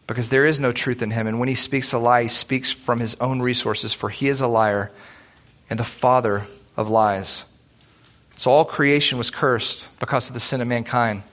because 0.06 0.30
there 0.30 0.46
is 0.46 0.58
no 0.58 0.72
truth 0.72 1.02
in 1.02 1.10
him. 1.10 1.26
And 1.26 1.38
when 1.38 1.50
he 1.50 1.54
speaks 1.54 1.92
a 1.92 1.98
lie, 1.98 2.22
he 2.22 2.28
speaks 2.30 2.70
from 2.70 2.98
his 2.98 3.14
own 3.16 3.42
resources, 3.42 3.92
for 3.92 4.08
he 4.08 4.26
is 4.26 4.40
a 4.40 4.46
liar 4.46 4.90
and 5.68 5.78
the 5.78 5.84
father 5.84 6.46
of 6.78 6.88
lies. 6.88 7.44
So 8.36 8.52
all 8.52 8.64
creation 8.64 9.18
was 9.18 9.30
cursed 9.30 9.90
because 10.00 10.28
of 10.28 10.34
the 10.34 10.40
sin 10.40 10.62
of 10.62 10.68
mankind. 10.68 11.24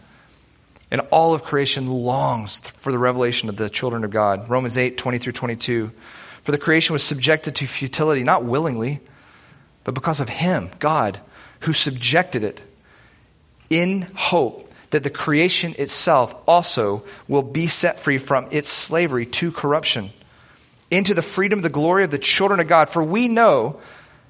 And 0.91 1.01
all 1.11 1.33
of 1.33 1.43
creation 1.43 1.87
longs 1.87 2.59
for 2.59 2.91
the 2.91 2.97
revelation 2.97 3.49
of 3.49 3.57
the 3.57 3.69
children 3.69 4.03
of 4.03 4.11
God. 4.11 4.49
Romans 4.49 4.77
8, 4.77 4.97
20 4.97 5.17
through 5.19 5.33
22. 5.33 5.91
For 6.43 6.51
the 6.51 6.57
creation 6.57 6.93
was 6.93 7.03
subjected 7.03 7.55
to 7.57 7.67
futility, 7.67 8.23
not 8.23 8.43
willingly, 8.43 9.01
but 9.83 9.93
because 9.93 10.19
of 10.19 10.29
Him, 10.29 10.69
God, 10.79 11.19
who 11.61 11.73
subjected 11.73 12.43
it 12.43 12.61
in 13.69 14.07
hope 14.15 14.71
that 14.89 15.03
the 15.03 15.09
creation 15.09 15.75
itself 15.77 16.35
also 16.47 17.03
will 17.27 17.43
be 17.43 17.67
set 17.67 17.99
free 17.99 18.17
from 18.17 18.47
its 18.51 18.69
slavery 18.69 19.25
to 19.25 19.51
corruption 19.51 20.09
into 20.89 21.13
the 21.13 21.21
freedom, 21.21 21.61
the 21.61 21.69
glory 21.69 22.03
of 22.03 22.11
the 22.11 22.17
children 22.17 22.59
of 22.59 22.67
God. 22.67 22.89
For 22.89 23.03
we 23.03 23.27
know 23.27 23.79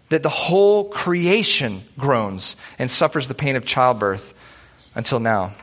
that 0.09 0.23
the 0.23 0.29
whole 0.29 0.89
creation 0.89 1.83
groans 1.97 2.55
and 2.77 2.91
suffers 2.91 3.27
the 3.27 3.35
pain 3.35 3.55
of 3.55 3.65
childbirth 3.65 4.33
until 4.95 5.19
now. 5.19 5.53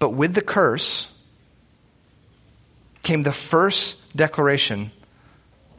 But 0.00 0.10
with 0.10 0.34
the 0.34 0.42
curse 0.42 1.16
came 3.04 3.22
the 3.22 3.32
first 3.32 4.16
declaration 4.16 4.90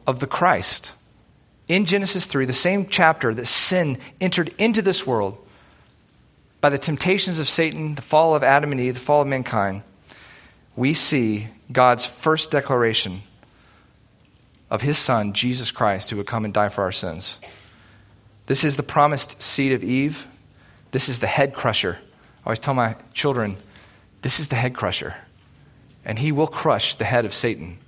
of 0.06 0.20
the 0.20 0.26
Christ. 0.26 0.94
In 1.68 1.84
Genesis 1.84 2.24
3, 2.24 2.46
the 2.46 2.52
same 2.52 2.86
chapter 2.86 3.34
that 3.34 3.46
sin 3.46 3.98
entered 4.20 4.54
into 4.58 4.80
this 4.80 5.06
world 5.06 5.36
by 6.60 6.70
the 6.70 6.78
temptations 6.78 7.38
of 7.38 7.48
Satan, 7.48 7.96
the 7.96 8.02
fall 8.02 8.34
of 8.34 8.42
Adam 8.42 8.72
and 8.72 8.80
Eve, 8.80 8.94
the 8.94 9.00
fall 9.00 9.22
of 9.22 9.28
mankind, 9.28 9.82
we 10.76 10.94
see 10.94 11.48
God's 11.70 12.06
first 12.06 12.50
declaration 12.50 13.22
of 14.70 14.82
his 14.82 14.96
son, 14.96 15.32
Jesus 15.32 15.70
Christ, 15.70 16.10
who 16.10 16.16
would 16.16 16.26
come 16.26 16.44
and 16.44 16.54
die 16.54 16.68
for 16.68 16.82
our 16.82 16.92
sins. 16.92 17.38
This 18.46 18.64
is 18.64 18.76
the 18.76 18.82
promised 18.82 19.42
seed 19.42 19.72
of 19.72 19.84
Eve. 19.84 20.26
This 20.92 21.08
is 21.08 21.18
the 21.18 21.26
head 21.26 21.54
crusher. 21.54 21.98
I 22.44 22.46
always 22.46 22.60
tell 22.60 22.74
my 22.74 22.96
children, 23.12 23.56
this 24.22 24.40
is 24.40 24.48
the 24.48 24.56
head 24.56 24.74
crusher, 24.74 25.14
and 26.04 26.18
he 26.18 26.32
will 26.32 26.46
crush 26.46 26.94
the 26.94 27.04
head 27.04 27.24
of 27.24 27.34
Satan. 27.34 27.78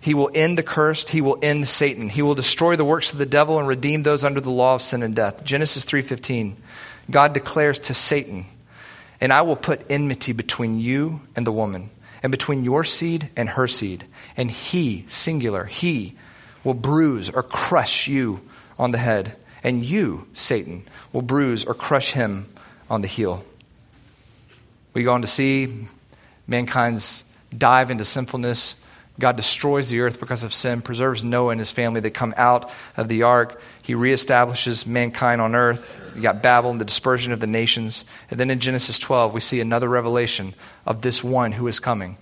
He 0.00 0.14
will 0.14 0.30
end 0.32 0.56
the 0.56 0.62
cursed, 0.62 1.10
he 1.10 1.20
will 1.20 1.38
end 1.42 1.66
Satan. 1.66 2.08
He 2.08 2.22
will 2.22 2.36
destroy 2.36 2.76
the 2.76 2.84
works 2.84 3.12
of 3.12 3.18
the 3.18 3.26
devil 3.26 3.58
and 3.58 3.66
redeem 3.66 4.04
those 4.04 4.22
under 4.22 4.40
the 4.40 4.50
law 4.50 4.76
of 4.76 4.82
sin 4.82 5.02
and 5.02 5.14
death. 5.14 5.44
Genesis 5.44 5.84
3:15. 5.84 6.56
God 7.10 7.32
declares 7.32 7.80
to 7.80 7.94
Satan, 7.94 8.46
"And 9.20 9.32
I 9.32 9.42
will 9.42 9.56
put 9.56 9.84
enmity 9.90 10.32
between 10.32 10.78
you 10.78 11.22
and 11.34 11.46
the 11.46 11.52
woman, 11.52 11.90
and 12.22 12.30
between 12.30 12.64
your 12.64 12.84
seed 12.84 13.28
and 13.36 13.50
her 13.50 13.66
seed, 13.66 14.04
and 14.36 14.50
he, 14.50 15.04
singular, 15.08 15.64
he 15.64 16.14
will 16.62 16.74
bruise 16.74 17.28
or 17.28 17.42
crush 17.42 18.06
you 18.06 18.40
on 18.78 18.92
the 18.92 18.98
head, 18.98 19.34
and 19.64 19.84
you, 19.84 20.28
Satan, 20.32 20.86
will 21.12 21.22
bruise 21.22 21.64
or 21.64 21.74
crush 21.74 22.12
him 22.12 22.46
on 22.88 23.02
the 23.02 23.08
heel." 23.08 23.44
We 24.98 25.04
go 25.04 25.12
on 25.12 25.20
to 25.20 25.28
see 25.28 25.86
mankind's 26.48 27.22
dive 27.56 27.92
into 27.92 28.04
sinfulness. 28.04 28.74
God 29.20 29.36
destroys 29.36 29.90
the 29.90 30.00
earth 30.00 30.18
because 30.18 30.42
of 30.42 30.52
sin, 30.52 30.82
preserves 30.82 31.24
Noah 31.24 31.52
and 31.52 31.60
his 31.60 31.70
family. 31.70 32.00
They 32.00 32.10
come 32.10 32.34
out 32.36 32.72
of 32.96 33.06
the 33.06 33.22
ark. 33.22 33.62
He 33.84 33.94
reestablishes 33.94 34.88
mankind 34.88 35.40
on 35.40 35.54
earth. 35.54 36.14
You 36.16 36.22
got 36.22 36.42
Babel 36.42 36.72
and 36.72 36.80
the 36.80 36.84
dispersion 36.84 37.32
of 37.32 37.38
the 37.38 37.46
nations. 37.46 38.04
And 38.28 38.40
then 38.40 38.50
in 38.50 38.58
Genesis 38.58 38.98
12, 38.98 39.34
we 39.34 39.38
see 39.38 39.60
another 39.60 39.88
revelation 39.88 40.52
of 40.84 41.00
this 41.00 41.22
one 41.22 41.52
who 41.52 41.68
is 41.68 41.78
coming, 41.78 42.18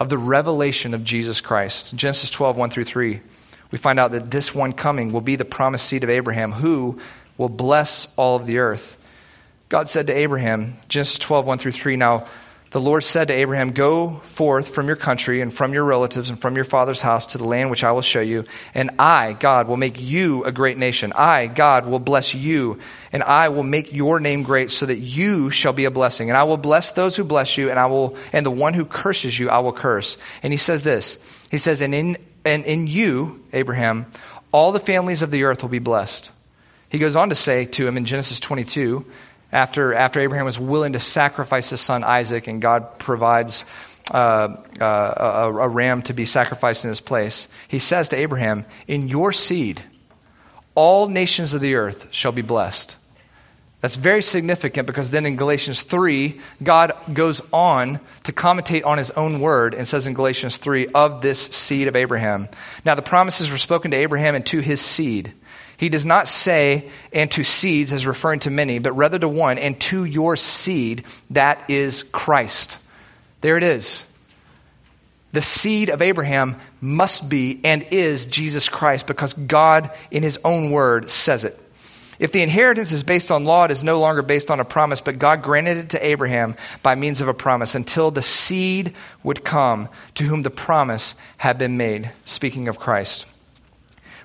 of 0.00 0.08
the 0.08 0.18
revelation 0.18 0.94
of 0.94 1.04
Jesus 1.04 1.40
Christ. 1.40 1.94
Genesis 1.94 2.28
12, 2.30 2.56
1 2.56 2.70
through 2.70 2.86
3, 2.86 3.20
we 3.70 3.78
find 3.78 4.00
out 4.00 4.10
that 4.10 4.32
this 4.32 4.52
one 4.52 4.72
coming 4.72 5.12
will 5.12 5.20
be 5.20 5.36
the 5.36 5.44
promised 5.44 5.86
seed 5.86 6.02
of 6.02 6.10
Abraham, 6.10 6.50
who 6.50 6.98
will 7.38 7.48
bless 7.48 8.12
all 8.18 8.34
of 8.34 8.48
the 8.48 8.58
earth. 8.58 8.96
God 9.70 9.88
said 9.88 10.08
to 10.08 10.12
Abraham, 10.12 10.74
Genesis 10.88 11.18
12, 11.18 11.46
1 11.46 11.58
through 11.58 11.70
3, 11.70 11.94
Now 11.94 12.26
the 12.72 12.80
Lord 12.80 13.04
said 13.04 13.28
to 13.28 13.34
Abraham, 13.34 13.70
Go 13.70 14.16
forth 14.24 14.74
from 14.74 14.88
your 14.88 14.96
country 14.96 15.40
and 15.40 15.54
from 15.54 15.72
your 15.72 15.84
relatives 15.84 16.28
and 16.28 16.40
from 16.40 16.56
your 16.56 16.64
father's 16.64 17.00
house 17.00 17.26
to 17.26 17.38
the 17.38 17.44
land 17.44 17.70
which 17.70 17.84
I 17.84 17.92
will 17.92 18.02
show 18.02 18.20
you, 18.20 18.46
and 18.74 18.90
I, 18.98 19.32
God, 19.34 19.68
will 19.68 19.76
make 19.76 20.00
you 20.00 20.42
a 20.42 20.50
great 20.50 20.76
nation. 20.76 21.12
I, 21.12 21.46
God, 21.46 21.86
will 21.86 22.00
bless 22.00 22.34
you, 22.34 22.80
and 23.12 23.22
I 23.22 23.50
will 23.50 23.62
make 23.62 23.92
your 23.92 24.18
name 24.18 24.42
great 24.42 24.72
so 24.72 24.86
that 24.86 24.98
you 24.98 25.50
shall 25.50 25.72
be 25.72 25.84
a 25.84 25.90
blessing. 25.92 26.30
And 26.30 26.36
I 26.36 26.42
will 26.42 26.56
bless 26.56 26.90
those 26.90 27.14
who 27.14 27.22
bless 27.22 27.56
you, 27.56 27.70
and 27.70 27.78
I 27.78 27.86
will 27.86 28.16
and 28.32 28.44
the 28.44 28.50
one 28.50 28.74
who 28.74 28.84
curses 28.84 29.38
you 29.38 29.50
I 29.50 29.60
will 29.60 29.72
curse. 29.72 30.16
And 30.42 30.52
he 30.52 30.56
says 30.56 30.82
this. 30.82 31.24
He 31.48 31.58
says, 31.58 31.80
And 31.80 31.94
in 31.94 32.16
and 32.44 32.64
in 32.64 32.88
you, 32.88 33.40
Abraham, 33.52 34.06
all 34.50 34.72
the 34.72 34.80
families 34.80 35.22
of 35.22 35.30
the 35.30 35.44
earth 35.44 35.62
will 35.62 35.70
be 35.70 35.78
blessed. 35.78 36.32
He 36.88 36.98
goes 36.98 37.14
on 37.14 37.28
to 37.28 37.36
say 37.36 37.66
to 37.66 37.86
him 37.86 37.96
in 37.96 38.04
Genesis 38.04 38.40
22, 38.40 39.06
after, 39.52 39.94
after 39.94 40.20
Abraham 40.20 40.46
was 40.46 40.58
willing 40.58 40.92
to 40.92 41.00
sacrifice 41.00 41.70
his 41.70 41.80
son 41.80 42.04
Isaac, 42.04 42.46
and 42.46 42.62
God 42.62 42.98
provides 42.98 43.64
uh, 44.10 44.56
uh, 44.80 45.50
a, 45.50 45.54
a 45.54 45.68
ram 45.68 46.02
to 46.02 46.12
be 46.12 46.24
sacrificed 46.24 46.84
in 46.84 46.88
his 46.88 47.00
place, 47.00 47.48
he 47.68 47.78
says 47.78 48.08
to 48.10 48.16
Abraham, 48.16 48.64
In 48.86 49.08
your 49.08 49.32
seed, 49.32 49.82
all 50.74 51.08
nations 51.08 51.54
of 51.54 51.60
the 51.60 51.74
earth 51.74 52.08
shall 52.12 52.32
be 52.32 52.42
blessed. 52.42 52.96
That's 53.80 53.96
very 53.96 54.22
significant 54.22 54.86
because 54.86 55.10
then 55.10 55.24
in 55.24 55.36
Galatians 55.36 55.82
3, 55.82 56.38
God 56.62 56.92
goes 57.12 57.40
on 57.50 58.00
to 58.24 58.32
commentate 58.32 58.84
on 58.84 58.98
his 58.98 59.10
own 59.12 59.40
word 59.40 59.74
and 59.74 59.88
says 59.88 60.06
in 60.06 60.12
Galatians 60.12 60.58
3, 60.58 60.88
of 60.88 61.22
this 61.22 61.40
seed 61.40 61.88
of 61.88 61.96
Abraham. 61.96 62.48
Now, 62.84 62.94
the 62.94 63.02
promises 63.02 63.50
were 63.50 63.58
spoken 63.58 63.90
to 63.92 63.96
Abraham 63.96 64.34
and 64.34 64.44
to 64.46 64.60
his 64.60 64.82
seed. 64.82 65.32
He 65.80 65.88
does 65.88 66.04
not 66.04 66.28
say, 66.28 66.90
and 67.10 67.30
to 67.30 67.42
seeds 67.42 67.94
as 67.94 68.06
referring 68.06 68.40
to 68.40 68.50
many, 68.50 68.78
but 68.80 68.92
rather 68.92 69.18
to 69.18 69.28
one, 69.30 69.56
and 69.56 69.80
to 69.80 70.04
your 70.04 70.36
seed, 70.36 71.04
that 71.30 71.70
is 71.70 72.02
Christ. 72.02 72.78
There 73.40 73.56
it 73.56 73.62
is. 73.62 74.04
The 75.32 75.40
seed 75.40 75.88
of 75.88 76.02
Abraham 76.02 76.60
must 76.82 77.30
be 77.30 77.62
and 77.64 77.86
is 77.92 78.26
Jesus 78.26 78.68
Christ 78.68 79.06
because 79.06 79.32
God, 79.32 79.90
in 80.10 80.22
his 80.22 80.38
own 80.44 80.70
word, 80.70 81.08
says 81.08 81.46
it. 81.46 81.58
If 82.18 82.32
the 82.32 82.42
inheritance 82.42 82.92
is 82.92 83.02
based 83.02 83.30
on 83.30 83.46
law, 83.46 83.64
it 83.64 83.70
is 83.70 83.82
no 83.82 84.00
longer 84.00 84.20
based 84.20 84.50
on 84.50 84.60
a 84.60 84.66
promise, 84.66 85.00
but 85.00 85.18
God 85.18 85.42
granted 85.42 85.78
it 85.78 85.90
to 85.90 86.06
Abraham 86.06 86.56
by 86.82 86.94
means 86.94 87.22
of 87.22 87.28
a 87.28 87.32
promise 87.32 87.74
until 87.74 88.10
the 88.10 88.20
seed 88.20 88.92
would 89.22 89.44
come 89.44 89.88
to 90.16 90.24
whom 90.24 90.42
the 90.42 90.50
promise 90.50 91.14
had 91.38 91.56
been 91.56 91.78
made. 91.78 92.10
Speaking 92.26 92.68
of 92.68 92.78
Christ. 92.78 93.24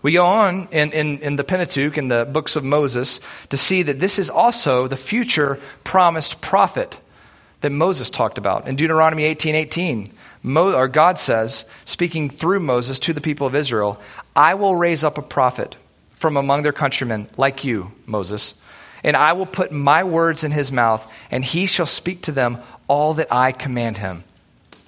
We 0.02 0.14
go 0.14 0.26
on 0.26 0.68
in, 0.72 0.92
in, 0.92 1.20
in, 1.20 1.36
the 1.36 1.44
Pentateuch, 1.44 1.98
in 1.98 2.08
the 2.08 2.26
books 2.26 2.56
of 2.56 2.64
Moses, 2.64 3.20
to 3.50 3.58
see 3.58 3.84
that 3.84 4.00
this 4.00 4.20
is 4.20 4.30
also 4.30 4.88
the 4.88 4.98
future 4.98 5.60
promised 5.84 6.42
prophet 6.42 7.00
that 7.62 7.72
Moses 7.72 8.10
talked 8.10 8.38
about. 8.38 8.68
In 8.68 8.76
Deuteronomy 8.76 9.24
18 9.24 9.56
18, 9.56 10.14
Mo, 10.44 10.74
or 10.74 10.88
God 10.88 11.18
says, 11.18 11.66
speaking 11.86 12.30
through 12.30 12.60
Moses 12.60 13.00
to 13.00 13.14
the 13.14 13.22
people 13.22 13.48
of 13.48 13.56
Israel, 13.56 14.00
I 14.36 14.54
will 14.54 14.76
raise 14.76 15.04
up 15.04 15.18
a 15.18 15.24
prophet 15.24 15.76
from 16.14 16.38
among 16.38 16.62
their 16.62 16.74
countrymen, 16.74 17.28
like 17.38 17.64
you, 17.64 17.92
Moses, 18.06 18.54
and 19.04 19.18
I 19.18 19.34
will 19.34 19.46
put 19.46 19.72
my 19.72 20.04
words 20.04 20.44
in 20.44 20.52
his 20.52 20.72
mouth, 20.72 21.06
and 21.32 21.44
he 21.44 21.66
shall 21.66 21.86
speak 21.86 22.22
to 22.24 22.32
them 22.32 22.60
all 22.88 23.16
that 23.16 23.34
I 23.34 23.52
command 23.52 23.98
him. 23.98 24.24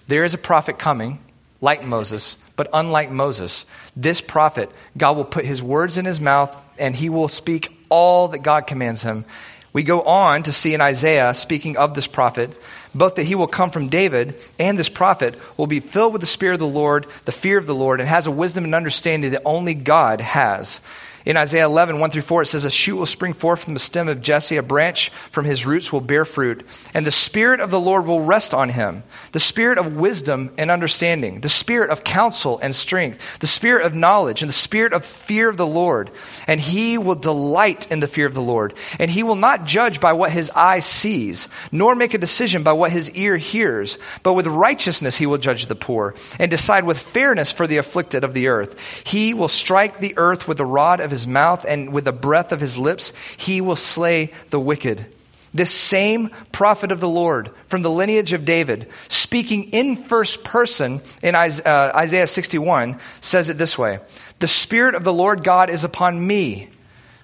There 0.08 0.24
is 0.24 0.34
a 0.34 0.40
prophet 0.40 0.80
coming, 0.80 1.20
like 1.60 1.84
Moses 1.84 2.38
but 2.58 2.68
unlike 2.74 3.10
Moses, 3.10 3.66
this 3.96 4.20
prophet, 4.20 4.70
God 4.98 5.16
will 5.16 5.24
put 5.24 5.46
his 5.46 5.64
words 5.64 5.98
in 5.98 6.04
his 6.04 6.20
mouth 6.20 6.54
and 6.78 6.96
he 6.96 7.08
will 7.08 7.30
speak 7.30 7.74
all 7.90 8.28
that 8.30 8.44
God 8.44 8.68
commands 8.68 9.04
him. 9.04 9.24
We 9.72 9.84
go 9.84 10.02
on 10.02 10.44
to 10.44 10.52
see 10.52 10.74
in 10.74 10.82
Isaiah, 10.82 11.34
speaking 11.34 11.78
of 11.78 11.94
this 11.94 12.08
prophet, 12.08 12.60
both 12.96 13.16
that 13.16 13.26
he 13.26 13.36
will 13.36 13.48
come 13.48 13.70
from 13.70 13.90
David 13.90 14.34
and 14.60 14.78
this 14.78 14.90
prophet 14.90 15.36
will 15.56 15.68
be 15.68 15.80
filled 15.80 16.14
with 16.14 16.22
the 16.22 16.26
Spirit 16.26 16.56
of 16.56 16.60
the 16.60 16.68
Lord, 16.68 17.06
the 17.26 17.32
fear 17.32 17.60
of 17.60 17.68
the 17.68 17.76
Lord, 17.76 18.00
and 18.00 18.10
has 18.10 18.26
a 18.26 18.32
wisdom 18.32 18.64
and 18.64 18.74
understanding 18.74 19.32
that 19.32 19.44
only 19.46 19.76
God 19.76 20.20
has. 20.20 20.82
In 21.28 21.36
Isaiah 21.36 21.66
11, 21.66 22.00
1 22.00 22.10
through 22.10 22.22
4, 22.22 22.44
it 22.44 22.46
says, 22.46 22.64
A 22.64 22.72
shoot 22.72 22.96
will 22.96 23.06
spring 23.06 23.34
forth 23.34 23.66
from 23.66 23.74
the 23.74 23.82
stem 23.82 24.08
of 24.08 24.22
Jesse, 24.22 24.56
a 24.56 24.64
branch 24.64 25.10
from 25.10 25.44
his 25.44 25.66
roots 25.66 25.92
will 25.92 26.00
bear 26.00 26.24
fruit, 26.24 26.66
and 26.94 27.06
the 27.06 27.12
Spirit 27.12 27.60
of 27.60 27.70
the 27.70 27.82
Lord 27.82 28.06
will 28.06 28.22
rest 28.22 28.54
on 28.54 28.70
him 28.70 29.04
the 29.34 29.40
Spirit 29.42 29.78
of 29.78 29.98
wisdom 29.98 30.52
and 30.58 30.72
understanding, 30.72 31.42
the 31.42 31.50
Spirit 31.50 31.90
of 31.90 32.06
counsel 32.06 32.60
and 32.60 32.74
strength, 32.74 33.40
the 33.40 33.46
Spirit 33.46 33.86
of 33.86 33.94
knowledge, 33.94 34.42
and 34.42 34.48
the 34.48 34.54
Spirit 34.54 34.94
of 34.94 35.04
fear 35.04 35.50
of 35.50 35.58
the 35.58 35.68
Lord. 35.68 36.10
And 36.48 36.62
he 36.62 36.98
will 36.98 37.16
delight 37.16 37.92
in 37.92 38.00
the 38.00 38.08
fear 38.08 38.26
of 38.26 38.34
the 38.34 38.42
Lord. 38.42 38.74
And 38.98 39.12
he 39.12 39.22
will 39.22 39.36
not 39.36 39.66
judge 39.66 40.00
by 40.00 40.14
what 40.14 40.32
his 40.32 40.50
eye 40.52 40.80
sees, 40.80 41.50
nor 41.74 41.94
make 41.94 42.14
a 42.14 42.18
decision 42.18 42.64
by 42.64 42.72
what 42.72 42.94
his 42.94 43.12
ear 43.12 43.36
hears, 43.36 43.98
but 44.24 44.34
with 44.34 44.48
righteousness 44.48 45.18
he 45.18 45.26
will 45.26 45.38
judge 45.38 45.66
the 45.66 45.76
poor, 45.76 46.16
and 46.40 46.50
decide 46.50 46.86
with 46.86 46.98
fairness 46.98 47.52
for 47.52 47.68
the 47.68 47.78
afflicted 47.78 48.24
of 48.24 48.34
the 48.34 48.48
earth. 48.48 48.80
He 49.06 49.34
will 49.34 49.50
strike 49.50 50.00
the 50.00 50.18
earth 50.18 50.48
with 50.48 50.58
the 50.58 50.66
rod 50.66 51.02
of 51.02 51.12
his 51.12 51.17
his 51.18 51.28
mouth 51.28 51.66
and 51.66 51.92
with 51.92 52.06
the 52.06 52.12
breath 52.12 52.52
of 52.52 52.60
his 52.60 52.78
lips, 52.78 53.12
he 53.38 53.62
will 53.62 53.76
slay 53.76 54.32
the 54.52 54.60
wicked. 54.60 55.06
This 55.54 55.72
same 55.72 56.30
prophet 56.52 56.92
of 56.92 57.00
the 57.00 57.10
Lord 57.10 57.50
from 57.68 57.82
the 57.82 57.90
lineage 57.90 58.34
of 58.34 58.46
David, 58.46 58.88
speaking 59.10 59.72
in 59.72 59.96
first 59.96 60.44
person 60.44 61.02
in 61.24 61.34
uh, 61.36 61.92
Isaiah 61.96 62.28
61, 62.28 63.00
says 63.22 63.50
it 63.50 63.58
this 63.58 63.78
way 63.78 64.00
The 64.40 64.48
Spirit 64.48 64.94
of 64.94 65.04
the 65.04 65.14
Lord 65.14 65.44
God 65.44 65.70
is 65.70 65.84
upon 65.84 66.26
me, 66.26 66.70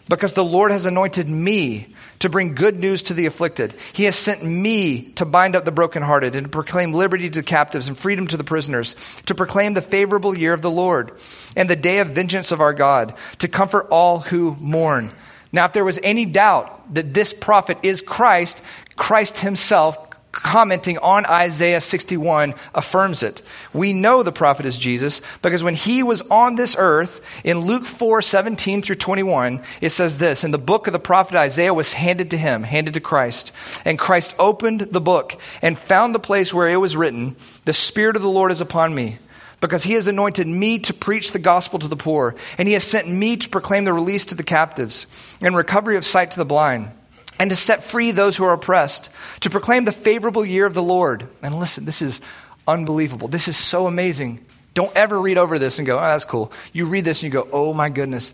because 0.09 0.33
the 0.33 0.43
Lord 0.43 0.71
has 0.71 0.85
anointed 0.85 1.29
me 1.29 1.92
to 2.23 2.29
bring 2.29 2.55
good 2.55 2.79
news 2.79 3.03
to 3.03 3.13
the 3.13 3.25
afflicted. 3.25 3.75
He 3.91 4.05
has 4.05 4.15
sent 4.15 4.45
me 4.45 5.11
to 5.15 5.25
bind 5.25 5.57
up 5.57 5.65
the 5.65 5.73
brokenhearted 5.73 6.37
and 6.37 6.45
to 6.45 6.49
proclaim 6.49 6.93
liberty 6.93 7.29
to 7.29 7.39
the 7.39 7.45
captives 7.45 7.89
and 7.89 7.97
freedom 7.97 8.27
to 8.27 8.37
the 8.37 8.45
prisoners, 8.45 8.95
to 9.25 9.35
proclaim 9.35 9.73
the 9.73 9.81
favorable 9.81 10.33
year 10.33 10.53
of 10.53 10.61
the 10.61 10.71
Lord 10.71 11.11
and 11.57 11.69
the 11.69 11.75
day 11.75 11.99
of 11.99 12.07
vengeance 12.07 12.53
of 12.53 12.61
our 12.61 12.73
God, 12.73 13.13
to 13.39 13.49
comfort 13.49 13.87
all 13.91 14.19
who 14.19 14.55
mourn. 14.61 15.11
Now, 15.51 15.65
if 15.65 15.73
there 15.73 15.83
was 15.83 15.99
any 16.01 16.23
doubt 16.23 16.93
that 16.93 17.13
this 17.13 17.33
prophet 17.33 17.79
is 17.83 18.01
Christ, 18.01 18.63
Christ 18.95 19.39
himself 19.39 20.12
commenting 20.33 20.97
on 20.97 21.25
Isaiah 21.27 21.79
61 21.79 22.55
affirms 22.73 23.23
it. 23.23 23.41
We 23.71 23.93
know 23.93 24.23
the 24.23 24.31
prophet 24.31 24.65
is 24.65 24.77
Jesus 24.77 25.21
because 25.41 25.63
when 25.63 25.75
he 25.75 26.03
was 26.03 26.21
on 26.23 26.55
this 26.55 26.75
earth 26.77 27.21
in 27.43 27.59
Luke 27.59 27.85
4 27.85 28.21
17 28.21 28.81
through 28.81 28.95
21, 28.95 29.61
it 29.79 29.89
says 29.89 30.17
this 30.17 30.43
In 30.43 30.51
the 30.51 30.57
book 30.57 30.87
of 30.87 30.93
the 30.93 30.99
prophet 30.99 31.35
Isaiah 31.37 31.73
was 31.73 31.93
handed 31.93 32.31
to 32.31 32.37
him, 32.37 32.63
handed 32.63 32.95
to 32.95 32.99
Christ. 32.99 33.53
And 33.85 33.97
Christ 33.99 34.35
opened 34.39 34.81
the 34.81 35.01
book 35.01 35.39
and 35.61 35.77
found 35.77 36.13
the 36.13 36.19
place 36.19 36.53
where 36.53 36.67
it 36.67 36.77
was 36.77 36.97
written, 36.97 37.35
The 37.65 37.73
Spirit 37.73 38.15
of 38.15 38.23
the 38.23 38.27
Lord 38.27 38.51
is 38.51 38.61
upon 38.61 38.93
me. 38.93 39.19
Because 39.61 39.83
he 39.83 39.93
has 39.93 40.07
anointed 40.07 40.45
me 40.45 40.79
to 40.79 40.93
preach 40.93 41.31
the 41.31 41.39
gospel 41.39 41.79
to 41.79 41.87
the 41.87 41.95
poor, 41.95 42.35
and 42.57 42.67
he 42.67 42.73
has 42.73 42.83
sent 42.83 43.07
me 43.07 43.37
to 43.37 43.47
proclaim 43.47 43.85
the 43.85 43.93
release 43.93 44.25
to 44.25 44.35
the 44.35 44.43
captives, 44.43 45.07
and 45.39 45.55
recovery 45.55 45.95
of 45.95 46.03
sight 46.03 46.31
to 46.31 46.37
the 46.37 46.43
blind 46.43 46.91
and 47.39 47.49
to 47.49 47.55
set 47.55 47.83
free 47.83 48.11
those 48.11 48.37
who 48.37 48.43
are 48.45 48.53
oppressed, 48.53 49.09
to 49.41 49.49
proclaim 49.49 49.85
the 49.85 49.91
favorable 49.91 50.45
year 50.45 50.65
of 50.65 50.73
the 50.73 50.83
Lord. 50.83 51.27
And 51.41 51.59
listen, 51.59 51.85
this 51.85 52.01
is 52.01 52.21
unbelievable. 52.67 53.27
This 53.27 53.47
is 53.47 53.57
so 53.57 53.87
amazing. 53.87 54.45
Don't 54.73 54.95
ever 54.95 55.19
read 55.19 55.37
over 55.37 55.59
this 55.59 55.77
and 55.77 55.85
go, 55.85 55.97
oh, 55.97 56.01
that's 56.01 56.25
cool. 56.25 56.51
You 56.71 56.85
read 56.85 57.05
this 57.05 57.23
and 57.23 57.33
you 57.33 57.41
go, 57.41 57.47
oh 57.51 57.73
my 57.73 57.89
goodness. 57.89 58.33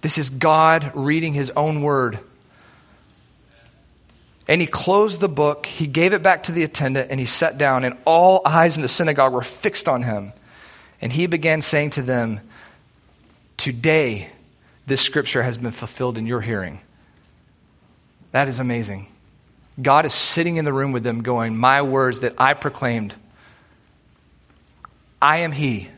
This 0.00 0.18
is 0.18 0.30
God 0.30 0.92
reading 0.94 1.32
his 1.32 1.50
own 1.50 1.82
word. 1.82 2.18
And 4.48 4.60
he 4.60 4.66
closed 4.66 5.20
the 5.20 5.28
book, 5.28 5.66
he 5.66 5.86
gave 5.86 6.12
it 6.12 6.22
back 6.22 6.44
to 6.44 6.52
the 6.52 6.64
attendant, 6.64 7.10
and 7.10 7.20
he 7.20 7.26
sat 7.26 7.58
down, 7.58 7.84
and 7.84 7.96
all 8.04 8.42
eyes 8.44 8.74
in 8.76 8.82
the 8.82 8.88
synagogue 8.88 9.32
were 9.32 9.42
fixed 9.42 9.88
on 9.88 10.02
him. 10.02 10.32
And 11.00 11.12
he 11.12 11.26
began 11.26 11.62
saying 11.62 11.90
to 11.90 12.02
them, 12.02 12.40
Today, 13.56 14.28
this 14.86 15.00
scripture 15.00 15.44
has 15.44 15.58
been 15.58 15.70
fulfilled 15.70 16.18
in 16.18 16.26
your 16.26 16.40
hearing. 16.40 16.80
That 18.32 18.48
is 18.48 18.58
amazing. 18.60 19.06
God 19.80 20.04
is 20.04 20.12
sitting 20.12 20.56
in 20.56 20.64
the 20.64 20.72
room 20.72 20.92
with 20.92 21.04
them, 21.04 21.22
going, 21.22 21.56
My 21.56 21.82
words 21.82 22.20
that 22.20 22.34
I 22.38 22.54
proclaimed, 22.54 23.14
I 25.20 25.38
am 25.38 25.52
He, 25.52 25.88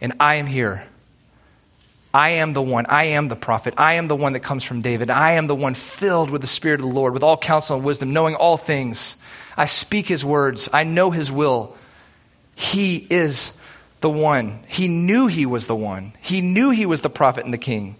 and 0.00 0.12
I 0.20 0.36
am 0.36 0.46
here. 0.46 0.86
I 2.16 2.30
am 2.30 2.54
the 2.54 2.62
one. 2.62 2.86
I 2.86 3.04
am 3.04 3.28
the 3.28 3.36
prophet. 3.36 3.74
I 3.76 3.94
am 3.94 4.06
the 4.06 4.16
one 4.16 4.32
that 4.32 4.40
comes 4.40 4.64
from 4.64 4.80
David. 4.80 5.10
I 5.10 5.32
am 5.32 5.48
the 5.48 5.54
one 5.54 5.74
filled 5.74 6.30
with 6.30 6.40
the 6.40 6.46
Spirit 6.46 6.80
of 6.80 6.86
the 6.86 6.92
Lord, 6.92 7.12
with 7.12 7.22
all 7.22 7.36
counsel 7.36 7.76
and 7.76 7.84
wisdom, 7.84 8.14
knowing 8.14 8.34
all 8.34 8.56
things. 8.56 9.16
I 9.54 9.66
speak 9.66 10.06
his 10.08 10.24
words. 10.24 10.68
I 10.72 10.84
know 10.84 11.10
his 11.10 11.30
will. 11.30 11.76
He 12.54 13.06
is 13.10 13.60
the 14.00 14.08
one. 14.08 14.64
He 14.66 14.88
knew 14.88 15.26
he 15.26 15.44
was 15.44 15.66
the 15.66 15.76
one. 15.76 16.14
He 16.22 16.40
knew 16.40 16.70
he 16.70 16.86
was 16.86 17.02
the 17.02 17.10
prophet 17.10 17.44
and 17.44 17.52
the 17.52 17.58
king. 17.58 17.96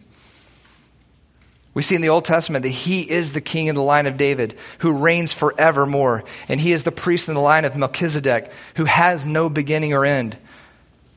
We 1.77 1.83
see 1.83 1.95
in 1.95 2.01
the 2.01 2.09
Old 2.09 2.25
Testament 2.25 2.63
that 2.63 2.71
he 2.71 3.03
is 3.03 3.33
the 3.33 3.43
king 3.43 3.67
in 3.67 3.75
the 3.75 3.83
line 3.83 4.07
of 4.07 4.17
David 4.17 4.57
who 4.79 4.97
reigns 4.97 5.35
forevermore. 5.35 6.25
And 6.49 6.59
he 6.59 6.73
is 6.73 6.85
the 6.85 6.91
priest 6.91 7.29
in 7.29 7.35
the 7.35 7.41
line 7.43 7.67
of 7.67 7.77
Melchizedek 7.77 8.51
who 8.77 8.87
has 8.87 9.27
no 9.27 9.51
beginning 9.51 9.93
or 9.93 10.07
end. 10.07 10.39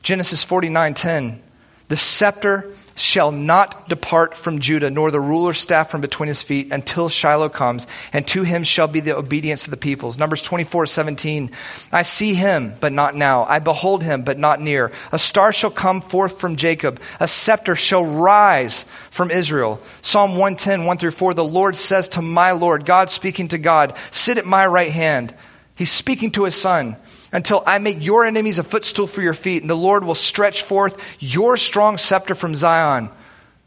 Genesis 0.02 0.44
49 0.44 0.92
10. 0.92 1.42
The 1.88 1.96
scepter 1.96 2.70
shall 3.00 3.32
not 3.32 3.88
depart 3.88 4.36
from 4.36 4.60
Judah, 4.60 4.90
nor 4.90 5.10
the 5.10 5.20
ruler's 5.20 5.58
staff 5.58 5.90
from 5.90 6.00
between 6.00 6.28
his 6.28 6.42
feet, 6.42 6.72
until 6.72 7.08
Shiloh 7.08 7.48
comes, 7.48 7.86
and 8.12 8.26
to 8.28 8.42
him 8.42 8.62
shall 8.62 8.88
be 8.88 9.00
the 9.00 9.16
obedience 9.16 9.66
of 9.66 9.70
the 9.70 9.76
peoples. 9.76 10.18
Numbers 10.18 10.42
24, 10.42 10.86
17. 10.86 11.50
I 11.92 12.02
see 12.02 12.34
him, 12.34 12.74
but 12.80 12.92
not 12.92 13.16
now. 13.16 13.44
I 13.44 13.58
behold 13.58 14.02
him, 14.02 14.22
but 14.22 14.38
not 14.38 14.60
near. 14.60 14.92
A 15.12 15.18
star 15.18 15.52
shall 15.52 15.70
come 15.70 16.00
forth 16.00 16.38
from 16.38 16.56
Jacob. 16.56 17.00
A 17.18 17.26
scepter 17.26 17.74
shall 17.74 18.04
rise 18.04 18.84
from 19.10 19.30
Israel. 19.30 19.80
Psalm 20.02 20.32
110, 20.32 20.84
1 20.84 20.98
through 20.98 21.10
4. 21.12 21.34
The 21.34 21.44
Lord 21.44 21.76
says 21.76 22.10
to 22.10 22.22
my 22.22 22.52
Lord, 22.52 22.84
God 22.84 23.10
speaking 23.10 23.48
to 23.48 23.58
God, 23.58 23.96
sit 24.10 24.38
at 24.38 24.46
my 24.46 24.66
right 24.66 24.92
hand. 24.92 25.34
He's 25.74 25.90
speaking 25.90 26.30
to 26.32 26.44
his 26.44 26.54
son 26.54 26.96
until 27.32 27.62
I 27.66 27.78
make 27.78 28.04
your 28.04 28.24
enemies 28.24 28.58
a 28.58 28.64
footstool 28.64 29.06
for 29.06 29.22
your 29.22 29.34
feet, 29.34 29.62
and 29.62 29.70
the 29.70 29.76
Lord 29.76 30.04
will 30.04 30.14
stretch 30.14 30.62
forth 30.62 30.96
your 31.20 31.56
strong 31.56 31.98
scepter 31.98 32.34
from 32.34 32.56
Zion. 32.56 33.10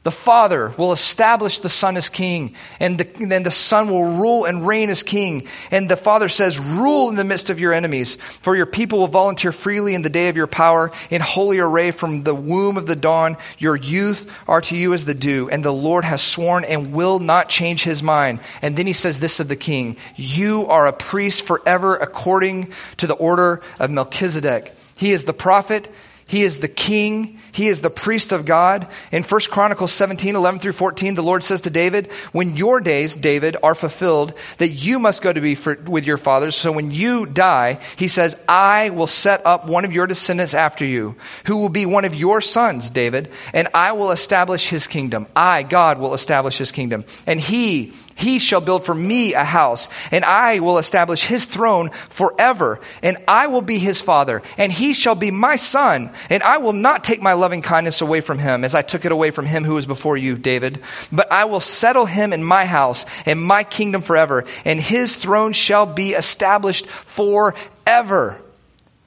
The 0.04 0.12
Father 0.12 0.74
will 0.78 0.92
establish 0.92 1.60
the 1.60 1.70
Son 1.70 1.96
as 1.96 2.10
king, 2.10 2.56
and 2.78 3.00
then 3.00 3.44
the 3.44 3.52
Son 3.52 3.90
will 3.90 4.18
rule 4.18 4.44
and 4.44 4.68
reign 4.68 4.90
as 4.90 5.02
king. 5.02 5.48
And 5.72 5.88
the 5.88 5.96
Father 5.96 6.28
says, 6.28 6.60
Rule 6.60 7.10
in 7.10 7.16
the 7.16 7.24
midst 7.24 7.50
of 7.50 7.58
your 7.58 7.72
enemies, 7.72 8.16
for 8.16 8.54
your 8.54 8.66
people 8.66 9.00
will 9.00 9.08
volunteer 9.08 9.54
freely 9.54 9.96
in 9.96 10.02
the 10.02 10.10
day 10.10 10.28
of 10.28 10.36
your 10.36 10.48
power, 10.48 10.92
in 11.10 11.22
holy 11.22 11.60
array 11.60 11.92
from 11.92 12.24
the 12.24 12.36
womb 12.36 12.76
of 12.76 12.86
the 12.86 12.98
dawn. 12.98 13.38
Your 13.58 13.78
youth 13.78 14.30
are 14.46 14.60
to 14.62 14.76
you 14.76 14.94
as 14.94 15.06
the 15.06 15.14
dew, 15.14 15.50
and 15.50 15.64
the 15.64 15.72
Lord 15.72 16.04
has 16.04 16.22
sworn 16.22 16.66
and 16.66 16.92
will 16.92 17.20
not 17.20 17.48
change 17.48 17.86
his 17.86 18.04
mind. 18.04 18.42
And 18.62 18.76
then 18.76 18.88
he 18.88 18.94
says 18.94 19.22
this 19.22 19.40
of 19.40 19.48
the 19.48 19.56
king 19.56 19.96
You 20.18 20.68
are 20.68 20.86
a 20.86 20.94
priest 20.94 21.48
forever 21.48 21.96
according 21.96 22.74
to 22.98 23.08
the 23.08 23.16
order 23.16 23.62
of 23.80 23.90
Melchizedek. 23.90 24.76
He 24.98 25.14
is 25.14 25.24
the 25.24 25.34
prophet 25.34 25.90
he 26.34 26.42
is 26.42 26.58
the 26.58 26.68
king. 26.68 27.38
He 27.52 27.68
is 27.68 27.82
the 27.82 27.92
priest 27.92 28.32
of 28.32 28.48
God. 28.48 28.88
In 29.12 29.22
1 29.22 29.42
Chronicles 29.52 29.92
17, 29.92 30.36
11 30.36 30.62
through 30.62 30.72
14, 30.72 31.14
the 31.14 31.22
Lord 31.22 31.44
says 31.44 31.62
to 31.62 31.70
David, 31.70 32.12
When 32.32 32.58
your 32.58 32.82
days, 32.82 33.16
David, 33.16 33.56
are 33.62 33.76
fulfilled, 33.76 34.34
that 34.58 34.70
you 34.70 34.98
must 34.98 35.22
go 35.22 35.32
to 35.32 35.40
be 35.40 35.54
for, 35.54 35.76
with 35.86 36.08
your 36.08 36.18
fathers. 36.18 36.56
So 36.56 36.72
when 36.72 36.90
you 36.90 37.28
die, 37.28 37.78
he 37.98 38.08
says, 38.08 38.36
I 38.50 38.90
will 38.90 39.06
set 39.06 39.46
up 39.46 39.68
one 39.68 39.86
of 39.86 39.94
your 39.94 40.08
descendants 40.08 40.56
after 40.56 40.84
you, 40.86 41.16
who 41.46 41.58
will 41.58 41.70
be 41.70 41.86
one 41.86 42.04
of 42.04 42.16
your 42.16 42.42
sons, 42.42 42.90
David, 42.90 43.30
and 43.54 43.68
I 43.76 43.92
will 43.92 44.10
establish 44.10 44.68
his 44.68 44.88
kingdom. 44.88 45.28
I, 45.36 45.62
God, 45.62 46.00
will 46.00 46.16
establish 46.16 46.58
his 46.58 46.72
kingdom. 46.72 47.06
And 47.28 47.40
he 47.40 47.94
he 48.16 48.40
shall 48.40 48.62
build 48.62 48.86
for 48.86 48.94
me 48.94 49.34
a 49.34 49.44
house, 49.44 49.90
and 50.12 50.24
I 50.26 50.60
will 50.60 50.78
establish 50.78 51.26
his 51.26 51.46
throne 51.46 51.90
forever, 52.10 52.80
and 53.02 53.18
I 53.28 53.48
will 53.48 53.62
be 53.62 53.80
his 53.80 54.02
father, 54.02 54.42
and 54.58 54.72
he 54.72 54.94
shall 54.94 55.16
be 55.16 55.32
my 55.32 55.56
son, 55.56 56.12
and 56.30 56.44
I 56.44 56.58
will 56.58 56.74
not 56.74 57.04
take 57.04 57.22
my 57.22 57.34
loving 57.34 57.62
kindness 57.62 58.02
away 58.02 58.22
from 58.22 58.38
him, 58.38 58.64
as 58.64 58.76
I 58.76 58.82
took 58.82 59.06
it 59.06 59.12
away 59.12 59.32
from 59.32 59.46
him 59.46 59.64
who 59.64 59.76
was 59.76 59.86
before 59.86 60.18
you, 60.18 60.36
David. 60.36 60.82
But 61.12 61.32
I 61.32 61.46
will 61.46 61.60
settle 61.60 62.06
him 62.06 62.34
in 62.34 62.44
my 62.44 62.66
house, 62.66 63.06
and 63.26 63.42
my 63.42 63.64
kingdom 63.64 64.02
forever, 64.02 64.46
and 64.66 64.80
his 64.80 65.16
throne 65.16 65.54
shall 65.54 65.86
be 65.86 66.12
established 66.12 66.86
forever. 66.88 68.40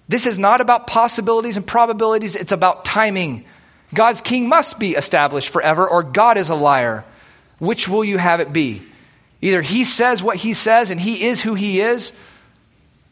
This 0.09 0.27
is 0.27 0.39
not 0.39 0.61
about 0.61 0.87
possibilities 0.87 1.57
and 1.57 1.67
probabilities, 1.67 2.37
it's 2.37 2.53
about 2.53 2.85
timing. 2.85 3.45
God's 3.95 4.21
king 4.21 4.49
must 4.49 4.79
be 4.79 4.91
established 4.91 5.51
forever, 5.51 5.89
or 5.89 6.03
God 6.03 6.39
is 6.39 6.51
a 6.51 6.55
liar. 6.55 7.05
Which 7.59 7.89
will 7.89 8.05
you 8.05 8.19
have 8.19 8.41
it 8.41 8.53
be? 8.53 8.83
Either 9.41 9.63
he 9.63 9.85
says 9.85 10.23
what 10.23 10.37
he 10.37 10.53
says 10.53 10.91
and 10.91 11.01
he 11.01 11.25
is 11.25 11.43
who 11.43 11.55
he 11.55 11.81
is, 11.81 12.13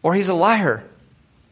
or 0.02 0.14
he's 0.14 0.28
a 0.28 0.34
liar. 0.34 0.84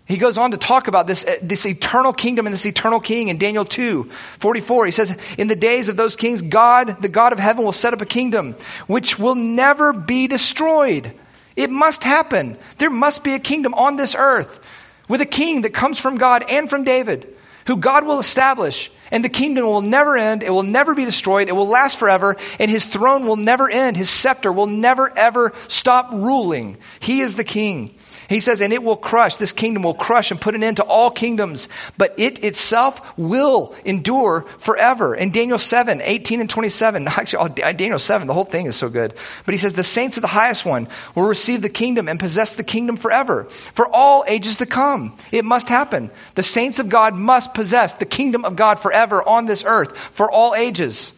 He 0.04 0.16
goes 0.16 0.36
on 0.36 0.50
to 0.50 0.56
talk 0.56 0.88
about 0.88 1.06
this, 1.06 1.24
uh, 1.24 1.36
this 1.42 1.64
eternal 1.64 2.12
kingdom 2.12 2.46
and 2.46 2.52
this 2.52 2.66
eternal 2.66 3.00
king 3.00 3.28
in 3.28 3.38
Daniel 3.38 3.64
2 3.64 4.04
44. 4.38 4.86
He 4.86 4.92
says, 4.92 5.16
In 5.38 5.48
the 5.48 5.56
days 5.56 5.88
of 5.88 5.96
those 5.96 6.16
kings, 6.16 6.42
God, 6.42 7.00
the 7.00 7.08
God 7.08 7.32
of 7.32 7.38
heaven, 7.38 7.64
will 7.64 7.72
set 7.72 7.94
up 7.94 8.00
a 8.00 8.06
kingdom 8.06 8.56
which 8.86 9.18
will 9.18 9.34
never 9.34 9.92
be 9.92 10.26
destroyed. 10.26 11.12
It 11.56 11.70
must 11.70 12.04
happen. 12.04 12.58
There 12.78 12.90
must 12.90 13.24
be 13.24 13.34
a 13.34 13.38
kingdom 13.38 13.74
on 13.74 13.96
this 13.96 14.14
earth 14.14 14.60
with 15.08 15.20
a 15.20 15.26
king 15.26 15.62
that 15.62 15.74
comes 15.74 16.00
from 16.00 16.16
God 16.16 16.44
and 16.48 16.68
from 16.68 16.84
David, 16.84 17.34
who 17.66 17.76
God 17.76 18.04
will 18.06 18.18
establish 18.18 18.90
and 19.12 19.22
the 19.22 19.28
kingdom 19.28 19.66
will 19.66 19.82
never 19.82 20.16
end. 20.16 20.42
It 20.42 20.50
will 20.50 20.62
never 20.62 20.94
be 20.94 21.04
destroyed. 21.04 21.48
It 21.48 21.52
will 21.52 21.68
last 21.68 21.98
forever, 21.98 22.36
and 22.58 22.70
his 22.70 22.86
throne 22.86 23.26
will 23.26 23.36
never 23.36 23.70
end. 23.70 23.96
His 23.96 24.08
scepter 24.08 24.50
will 24.50 24.66
never, 24.66 25.16
ever 25.16 25.52
stop 25.68 26.10
ruling. 26.10 26.78
He 26.98 27.20
is 27.20 27.36
the 27.36 27.44
king. 27.44 27.94
He 28.28 28.40
says, 28.40 28.60
and 28.60 28.72
it 28.72 28.82
will 28.82 28.96
crush, 28.96 29.36
this 29.36 29.52
kingdom 29.52 29.82
will 29.82 29.94
crush 29.94 30.30
and 30.30 30.40
put 30.40 30.54
an 30.54 30.62
end 30.62 30.78
to 30.78 30.84
all 30.84 31.10
kingdoms, 31.10 31.68
but 31.98 32.14
it 32.18 32.42
itself 32.44 33.16
will 33.18 33.74
endure 33.84 34.42
forever. 34.58 35.14
In 35.14 35.30
Daniel 35.30 35.58
7, 35.58 36.00
18 36.02 36.40
and 36.40 36.50
27, 36.50 37.08
actually, 37.08 37.44
oh, 37.44 37.72
Daniel 37.72 37.98
7, 37.98 38.26
the 38.26 38.34
whole 38.34 38.44
thing 38.44 38.66
is 38.66 38.76
so 38.76 38.88
good. 38.88 39.14
But 39.44 39.52
he 39.52 39.58
says, 39.58 39.72
the 39.72 39.84
saints 39.84 40.16
of 40.16 40.22
the 40.22 40.28
highest 40.28 40.64
one 40.64 40.88
will 41.14 41.24
receive 41.24 41.62
the 41.62 41.68
kingdom 41.68 42.08
and 42.08 42.20
possess 42.20 42.54
the 42.54 42.64
kingdom 42.64 42.96
forever, 42.96 43.44
for 43.44 43.88
all 43.88 44.24
ages 44.26 44.58
to 44.58 44.66
come. 44.66 45.16
It 45.30 45.44
must 45.44 45.68
happen. 45.68 46.10
The 46.34 46.42
saints 46.42 46.78
of 46.78 46.88
God 46.88 47.14
must 47.14 47.54
possess 47.54 47.94
the 47.94 48.06
kingdom 48.06 48.44
of 48.44 48.56
God 48.56 48.78
forever 48.78 49.26
on 49.26 49.46
this 49.46 49.64
earth, 49.64 49.96
for 49.96 50.30
all 50.30 50.54
ages. 50.54 51.12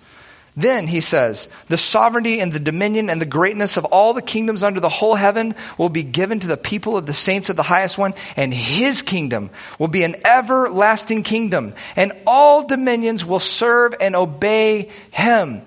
Then, 0.57 0.87
he 0.87 1.01
says, 1.01 1.49
the 1.67 1.77
sovereignty 1.77 2.39
and 2.39 2.53
the 2.53 2.61
dominion 2.61 3.11
and 3.11 3.21
the 3.21 3.27
greatness 3.27 3.77
of 3.77 3.85
all 3.87 4.15
the 4.15 4.23
kingdoms 4.23 4.63
under 4.63 4.79
the 4.79 4.89
whole 4.89 5.17
heaven 5.17 5.57
will 5.79 5.89
be 5.89 6.05
given 6.05 6.39
to 6.41 6.47
the 6.47 6.57
people 6.57 6.97
of 6.97 7.07
the 7.07 7.13
saints 7.13 7.51
of 7.51 7.57
the 7.57 7.65
highest 7.65 7.99
one, 7.99 8.15
and 8.37 8.55
his 8.55 9.03
kingdom 9.03 9.51
will 9.81 9.89
be 9.89 10.05
an 10.05 10.15
everlasting 10.25 11.25
kingdom, 11.25 11.75
and 11.97 12.13
all 12.25 12.67
dominions 12.67 13.27
will 13.27 13.41
serve 13.41 13.95
and 14.01 14.15
obey 14.15 14.91
him, 15.11 15.63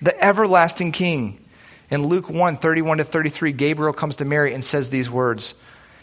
the 0.00 0.24
everlasting 0.24 0.92
king. 0.92 1.44
In 1.90 2.06
Luke 2.06 2.30
1 2.30 2.58
31 2.58 2.98
to 2.98 3.04
33, 3.04 3.50
Gabriel 3.52 3.92
comes 3.92 4.16
to 4.16 4.24
Mary 4.24 4.54
and 4.54 4.64
says 4.64 4.90
these 4.90 5.10
words 5.10 5.54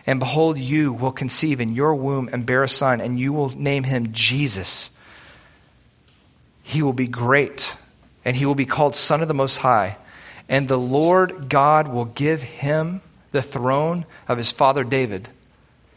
And 0.05 0.19
behold, 0.19 0.59
you 0.59 0.91
will 0.91 1.13
conceive 1.13 1.61
in 1.61 1.73
your 1.73 1.95
womb 1.95 2.29
and 2.33 2.45
bear 2.45 2.63
a 2.63 2.69
son, 2.69 2.99
and 2.99 3.17
you 3.17 3.31
will 3.31 3.51
name 3.51 3.83
him 3.83 4.11
Jesus. 4.11 4.89
He 6.63 6.81
will 6.81 6.91
be 6.91 7.07
great 7.07 7.77
and 8.25 8.35
he 8.35 8.45
will 8.45 8.55
be 8.55 8.65
called 8.65 8.95
Son 8.95 9.21
of 9.21 9.27
the 9.27 9.33
Most 9.33 9.57
High. 9.57 9.97
And 10.49 10.67
the 10.67 10.77
Lord 10.77 11.47
God 11.47 11.87
will 11.87 12.05
give 12.05 12.41
him 12.41 13.01
the 13.31 13.41
throne 13.41 14.05
of 14.27 14.37
his 14.37 14.51
father 14.51 14.83
David. 14.83 15.29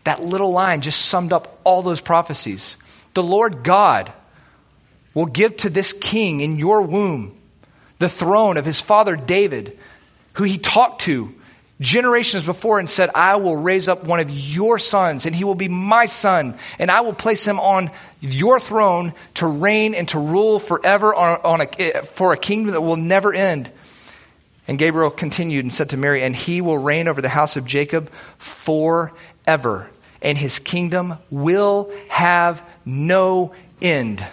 That 0.04 0.24
little 0.24 0.52
line 0.52 0.82
just 0.82 1.06
summed 1.06 1.32
up 1.32 1.58
all 1.64 1.82
those 1.82 2.00
prophecies. 2.00 2.76
The 3.14 3.22
Lord 3.22 3.64
God 3.64 4.12
will 5.14 5.26
give 5.26 5.56
to 5.58 5.70
this 5.70 5.92
king 5.92 6.40
in 6.40 6.58
your 6.58 6.82
womb 6.82 7.34
the 7.98 8.08
throne 8.08 8.56
of 8.56 8.64
his 8.64 8.80
father 8.80 9.16
David, 9.16 9.76
who 10.34 10.44
he 10.44 10.58
talked 10.58 11.02
to 11.02 11.34
generations 11.80 12.44
before 12.44 12.78
and 12.78 12.88
said, 12.88 13.10
I 13.14 13.36
will 13.36 13.56
raise 13.56 13.88
up 13.88 14.04
one 14.04 14.20
of 14.20 14.30
your 14.30 14.78
sons, 14.78 15.26
and 15.26 15.34
he 15.34 15.44
will 15.44 15.54
be 15.54 15.68
my 15.68 16.06
son, 16.06 16.56
and 16.78 16.90
I 16.90 17.02
will 17.02 17.12
place 17.12 17.46
him 17.46 17.60
on 17.60 17.90
your 18.20 18.58
throne 18.58 19.14
to 19.34 19.46
reign 19.46 19.94
and 19.94 20.08
to 20.08 20.18
rule 20.18 20.58
forever 20.58 21.14
on, 21.14 21.40
on 21.42 21.68
a, 21.78 22.02
for 22.02 22.32
a 22.32 22.36
kingdom 22.36 22.72
that 22.72 22.80
will 22.80 22.96
never 22.96 23.32
end. 23.32 23.70
And 24.66 24.78
Gabriel 24.78 25.10
continued 25.10 25.64
and 25.64 25.72
said 25.72 25.90
to 25.90 25.96
Mary, 25.96 26.22
And 26.22 26.36
he 26.36 26.60
will 26.60 26.78
reign 26.78 27.08
over 27.08 27.22
the 27.22 27.28
house 27.28 27.56
of 27.56 27.64
Jacob 27.64 28.10
forever, 28.38 29.90
and 30.20 30.36
his 30.36 30.58
kingdom 30.58 31.18
will 31.30 31.90
have 32.08 32.68
no 32.84 33.54
end. 33.80 34.24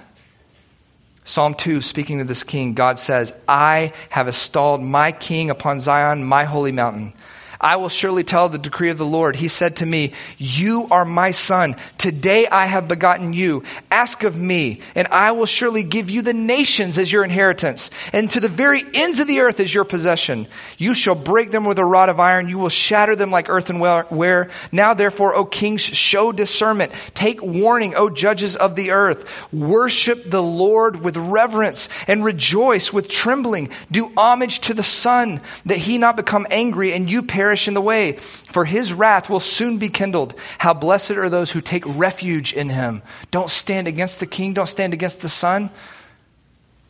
Psalm 1.27 1.55
2, 1.55 1.81
speaking 1.81 2.19
to 2.19 2.23
this 2.23 2.43
king, 2.43 2.75
God 2.75 2.99
says, 2.99 3.33
I 3.47 3.93
have 4.09 4.27
installed 4.27 4.83
my 4.83 5.11
king 5.11 5.49
upon 5.49 5.79
Zion, 5.79 6.23
my 6.23 6.43
holy 6.43 6.71
mountain. 6.71 7.13
I 7.65 7.77
will 7.77 7.89
surely 7.89 8.23
tell 8.23 8.47
the 8.47 8.59
decree 8.59 8.91
of 8.91 8.99
the 8.99 9.07
Lord. 9.07 9.35
He 9.35 9.47
said 9.47 9.77
to 9.77 9.87
me, 9.87 10.11
You 10.37 10.87
are 10.91 11.03
my 11.03 11.31
son. 11.31 11.75
Today 11.97 12.45
I 12.45 12.67
have 12.67 12.87
begotten 12.87 13.33
you. 13.33 13.63
Ask 13.89 14.21
of 14.21 14.37
me, 14.37 14.81
and 14.93 15.07
I 15.07 15.31
will 15.31 15.47
surely 15.47 15.81
give 15.81 16.07
you 16.07 16.21
the 16.21 16.31
nations 16.31 16.99
as 16.99 17.11
your 17.11 17.23
inheritance, 17.23 17.89
and 18.13 18.29
to 18.29 18.39
the 18.39 18.49
very 18.49 18.83
ends 18.93 19.19
of 19.19 19.25
the 19.25 19.39
earth 19.39 19.59
as 19.59 19.73
your 19.73 19.83
possession. 19.83 20.47
You 20.77 20.93
shall 20.93 21.15
break 21.15 21.49
them 21.49 21.65
with 21.65 21.79
a 21.79 21.85
rod 21.85 22.09
of 22.09 22.19
iron. 22.19 22.49
You 22.49 22.59
will 22.59 22.69
shatter 22.69 23.15
them 23.15 23.31
like 23.31 23.49
earthenware. 23.49 24.51
Now, 24.71 24.93
therefore, 24.93 25.33
O 25.33 25.43
kings, 25.43 25.81
show 25.81 26.31
discernment. 26.31 26.91
Take 27.15 27.41
warning, 27.41 27.95
O 27.95 28.11
judges 28.11 28.55
of 28.55 28.75
the 28.75 28.91
earth. 28.91 29.51
Worship 29.51 30.23
the 30.23 30.43
Lord 30.43 30.97
with 30.97 31.17
reverence 31.17 31.89
and 32.07 32.23
rejoice 32.23 32.93
with 32.93 33.09
trembling. 33.09 33.71
Do 33.89 34.11
homage 34.15 34.59
to 34.59 34.75
the 34.75 34.83
Son, 34.83 35.41
that 35.65 35.79
he 35.79 35.97
not 35.97 36.15
become 36.15 36.45
angry 36.51 36.93
and 36.93 37.09
you 37.09 37.23
perish 37.23 37.54
perish 37.55 37.69
in 37.69 37.73
the 37.73 37.81
way, 37.81 38.11
for 38.51 38.65
his 38.65 38.91
wrath 38.91 39.29
will 39.29 39.39
soon 39.39 39.77
be 39.77 39.87
kindled. 39.87 40.35
How 40.57 40.73
blessed 40.73 41.11
are 41.11 41.29
those 41.29 41.51
who 41.51 41.61
take 41.61 41.83
refuge 41.85 42.51
in 42.51 42.67
him. 42.67 43.01
Don't 43.31 43.49
stand 43.49 43.87
against 43.87 44.19
the 44.19 44.25
king, 44.25 44.53
don't 44.53 44.67
stand 44.67 44.93
against 44.93 45.21
the 45.21 45.29
son. 45.29 45.69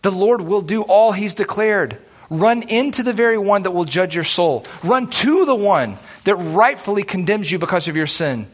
The 0.01 0.09
Lord 0.09 0.41
will 0.41 0.63
do 0.63 0.81
all 0.81 1.11
he's 1.11 1.35
declared. 1.35 1.99
Run 2.31 2.63
into 2.63 3.03
the 3.03 3.13
very 3.13 3.37
one 3.37 3.61
that 3.63 3.71
will 3.71 3.85
judge 3.85 4.15
your 4.15 4.23
soul. 4.23 4.65
Run 4.83 5.07
to 5.21 5.45
the 5.45 5.53
one 5.53 5.99
that 6.23 6.35
rightfully 6.35 7.03
condemns 7.03 7.51
you 7.51 7.59
because 7.59 7.87
of 7.87 7.95
your 7.95 8.07
sin. 8.07 8.47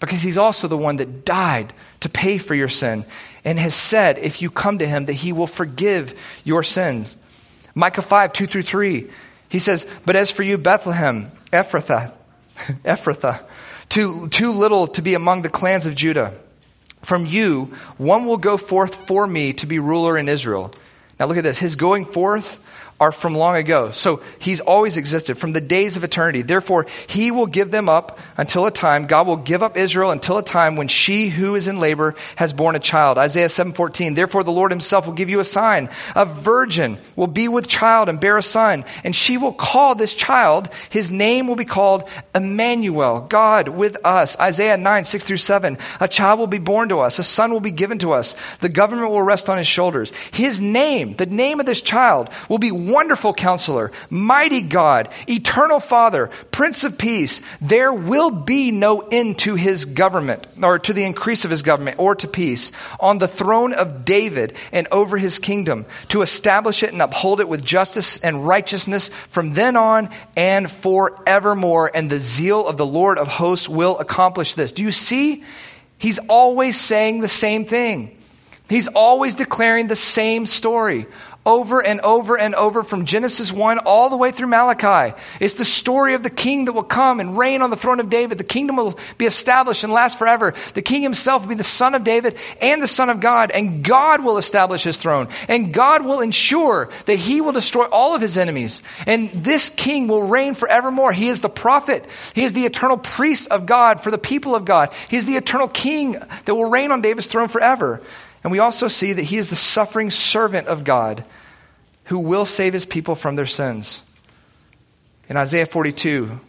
Because 0.00 0.20
he's 0.20 0.36
also 0.36 0.68
the 0.68 0.76
one 0.76 0.98
that 0.98 1.24
died 1.24 1.72
to 2.00 2.10
pay 2.10 2.36
for 2.36 2.54
your 2.54 2.68
sin 2.68 3.06
and 3.46 3.58
has 3.58 3.74
said, 3.74 4.18
if 4.18 4.42
you 4.42 4.50
come 4.50 4.78
to 4.78 4.86
him, 4.86 5.06
that 5.06 5.14
he 5.14 5.32
will 5.32 5.46
forgive 5.46 6.14
your 6.44 6.62
sins. 6.62 7.16
Micah 7.74 8.02
5, 8.02 8.34
2 8.34 8.46
through 8.46 8.62
3, 8.62 9.08
he 9.48 9.58
says, 9.58 9.86
But 10.04 10.16
as 10.16 10.30
for 10.30 10.42
you, 10.42 10.58
Bethlehem, 10.58 11.30
Ephrathah, 11.52 12.12
Ephrathah, 12.84 13.42
too, 13.88 14.28
too 14.28 14.52
little 14.52 14.86
to 14.88 15.02
be 15.02 15.14
among 15.14 15.42
the 15.42 15.48
clans 15.48 15.86
of 15.86 15.94
Judah, 15.94 16.32
from 17.02 17.26
you 17.26 17.72
one 17.96 18.26
will 18.26 18.36
go 18.36 18.56
forth 18.56 18.94
for 18.94 19.26
me 19.26 19.52
to 19.54 19.66
be 19.66 19.78
ruler 19.78 20.18
in 20.18 20.28
Israel. 20.28 20.74
Now 21.18 21.26
look 21.26 21.36
at 21.36 21.44
this. 21.44 21.58
His 21.58 21.76
going 21.76 22.04
forth 22.04 22.58
are 23.00 23.12
from 23.12 23.34
long 23.34 23.56
ago. 23.56 23.90
So 23.92 24.22
he's 24.38 24.60
always 24.60 24.96
existed 24.96 25.38
from 25.38 25.52
the 25.52 25.60
days 25.60 25.96
of 25.96 26.02
eternity. 26.02 26.42
Therefore, 26.42 26.86
he 27.06 27.30
will 27.30 27.46
give 27.46 27.70
them 27.70 27.88
up 27.88 28.18
until 28.36 28.66
a 28.66 28.70
time. 28.72 29.06
God 29.06 29.26
will 29.26 29.36
give 29.36 29.62
up 29.62 29.76
Israel 29.76 30.10
until 30.10 30.38
a 30.38 30.42
time 30.42 30.76
when 30.76 30.88
she 30.88 31.28
who 31.28 31.54
is 31.54 31.68
in 31.68 31.78
labor 31.78 32.16
has 32.36 32.52
borne 32.52 32.74
a 32.74 32.80
child. 32.80 33.16
Isaiah 33.16 33.48
7:14. 33.48 34.14
Therefore, 34.14 34.42
the 34.42 34.50
Lord 34.50 34.72
himself 34.72 35.06
will 35.06 35.14
give 35.14 35.30
you 35.30 35.38
a 35.38 35.44
sign. 35.44 35.88
A 36.16 36.24
virgin 36.24 36.98
will 37.14 37.28
be 37.28 37.46
with 37.46 37.68
child 37.68 38.08
and 38.08 38.18
bear 38.18 38.36
a 38.36 38.42
son, 38.42 38.84
and 39.04 39.14
she 39.14 39.38
will 39.38 39.52
call 39.52 39.94
this 39.94 40.14
child, 40.14 40.68
his 40.90 41.10
name 41.10 41.46
will 41.46 41.56
be 41.56 41.64
called 41.64 42.08
Emmanuel, 42.34 43.26
God 43.28 43.68
with 43.68 43.96
us. 44.04 44.38
Isaiah 44.40 44.76
9, 44.76 45.04
6 45.04 45.24
through 45.24 45.36
7. 45.36 45.78
A 46.00 46.08
child 46.08 46.38
will 46.38 46.46
be 46.46 46.58
born 46.58 46.88
to 46.88 47.00
us, 47.00 47.18
a 47.18 47.22
son 47.22 47.52
will 47.52 47.60
be 47.60 47.70
given 47.70 47.98
to 47.98 48.12
us. 48.12 48.34
The 48.60 48.68
government 48.68 49.10
will 49.10 49.22
rest 49.22 49.48
on 49.48 49.58
his 49.58 49.66
shoulders. 49.66 50.12
His 50.32 50.60
name, 50.60 51.14
the 51.14 51.26
name 51.26 51.60
of 51.60 51.66
this 51.66 51.80
child, 51.80 52.30
will 52.48 52.58
be 52.58 52.72
wonderful 52.90 53.32
counselor, 53.32 53.92
mighty 54.10 54.60
God, 54.60 55.08
eternal 55.28 55.80
Father, 55.80 56.30
Prince 56.50 56.84
of 56.84 56.98
Peace. 56.98 57.40
There 57.60 57.92
will 57.92 58.30
be 58.30 58.70
no 58.70 59.00
end 59.00 59.38
to 59.40 59.54
his 59.54 59.84
government, 59.84 60.46
or 60.62 60.78
to 60.80 60.92
the 60.92 61.04
increase 61.04 61.44
of 61.44 61.50
his 61.50 61.62
government, 61.62 61.98
or 61.98 62.14
to 62.16 62.28
peace, 62.28 62.72
on 62.98 63.18
the 63.18 63.28
throne 63.28 63.72
of 63.72 64.04
David 64.04 64.54
and 64.72 64.88
over 64.90 65.16
his 65.16 65.38
kingdom, 65.38 65.86
to 66.08 66.22
establish 66.22 66.82
it 66.82 66.92
and 66.92 67.02
uphold 67.02 67.40
it 67.40 67.48
with 67.48 67.64
justice 67.64 68.18
and 68.20 68.46
righteousness 68.46 69.08
from 69.08 69.54
then 69.54 69.76
on 69.76 70.10
and 70.36 70.70
forevermore. 70.70 71.90
And 71.94 72.10
the 72.10 72.18
zeal 72.18 72.66
of 72.66 72.76
the 72.76 72.86
Lord 72.86 73.18
of 73.18 73.28
hosts 73.28 73.68
will 73.68 73.98
accomplish 73.98 74.54
this. 74.54 74.72
Do 74.72 74.82
you 74.82 74.92
see? 74.92 75.44
He's 75.98 76.18
always 76.28 76.78
saying 76.78 77.20
the 77.20 77.28
same 77.28 77.64
thing. 77.64 78.16
He's 78.68 78.88
always 78.88 79.34
declaring 79.34 79.88
the 79.88 79.96
same 79.96 80.46
story 80.46 81.06
over 81.48 81.82
and 81.82 82.02
over 82.02 82.38
and 82.38 82.54
over 82.54 82.82
from 82.82 83.06
Genesis 83.06 83.50
1 83.50 83.78
all 83.78 84.10
the 84.10 84.18
way 84.18 84.30
through 84.30 84.48
Malachi. 84.48 85.16
It's 85.40 85.54
the 85.54 85.64
story 85.64 86.12
of 86.12 86.22
the 86.22 86.28
king 86.28 86.66
that 86.66 86.74
will 86.74 86.82
come 86.82 87.20
and 87.20 87.38
reign 87.38 87.62
on 87.62 87.70
the 87.70 87.76
throne 87.76 88.00
of 88.00 88.10
David. 88.10 88.36
The 88.36 88.44
kingdom 88.44 88.76
will 88.76 88.98
be 89.16 89.24
established 89.24 89.82
and 89.82 89.90
last 89.90 90.18
forever. 90.18 90.52
The 90.74 90.82
king 90.82 91.00
himself 91.00 91.42
will 91.42 91.48
be 91.48 91.54
the 91.54 91.64
son 91.64 91.94
of 91.94 92.04
David 92.04 92.36
and 92.60 92.82
the 92.82 92.86
son 92.86 93.08
of 93.08 93.20
God, 93.20 93.50
and 93.50 93.82
God 93.82 94.22
will 94.22 94.36
establish 94.36 94.84
his 94.84 94.98
throne. 94.98 95.28
And 95.48 95.72
God 95.72 96.04
will 96.04 96.20
ensure 96.20 96.90
that 97.06 97.16
he 97.16 97.40
will 97.40 97.52
destroy 97.52 97.86
all 97.86 98.14
of 98.14 98.20
his 98.20 98.36
enemies. 98.36 98.82
And 99.06 99.30
this 99.30 99.70
king 99.70 100.06
will 100.06 100.28
reign 100.28 100.52
forevermore. 100.52 101.12
He 101.12 101.28
is 101.28 101.40
the 101.40 101.48
prophet. 101.48 102.04
He 102.34 102.44
is 102.44 102.52
the 102.52 102.66
eternal 102.66 102.98
priest 102.98 103.50
of 103.50 103.64
God 103.64 104.02
for 104.02 104.10
the 104.10 104.18
people 104.18 104.54
of 104.54 104.66
God. 104.66 104.92
He 105.08 105.16
is 105.16 105.24
the 105.24 105.36
eternal 105.36 105.68
king 105.68 106.12
that 106.12 106.54
will 106.54 106.68
reign 106.68 106.92
on 106.92 107.00
David's 107.00 107.26
throne 107.26 107.48
forever. 107.48 108.02
And 108.44 108.52
we 108.52 108.58
also 108.58 108.86
see 108.88 109.14
that 109.14 109.22
he 109.22 109.38
is 109.38 109.48
the 109.48 109.56
suffering 109.56 110.10
servant 110.10 110.68
of 110.68 110.84
God 110.84 111.24
who 112.08 112.18
will 112.18 112.46
save 112.46 112.72
his 112.72 112.86
people 112.86 113.14
from 113.14 113.36
their 113.36 113.46
sins. 113.46 114.02
In 115.28 115.36
Isaiah 115.36 115.66
42, 115.66 116.40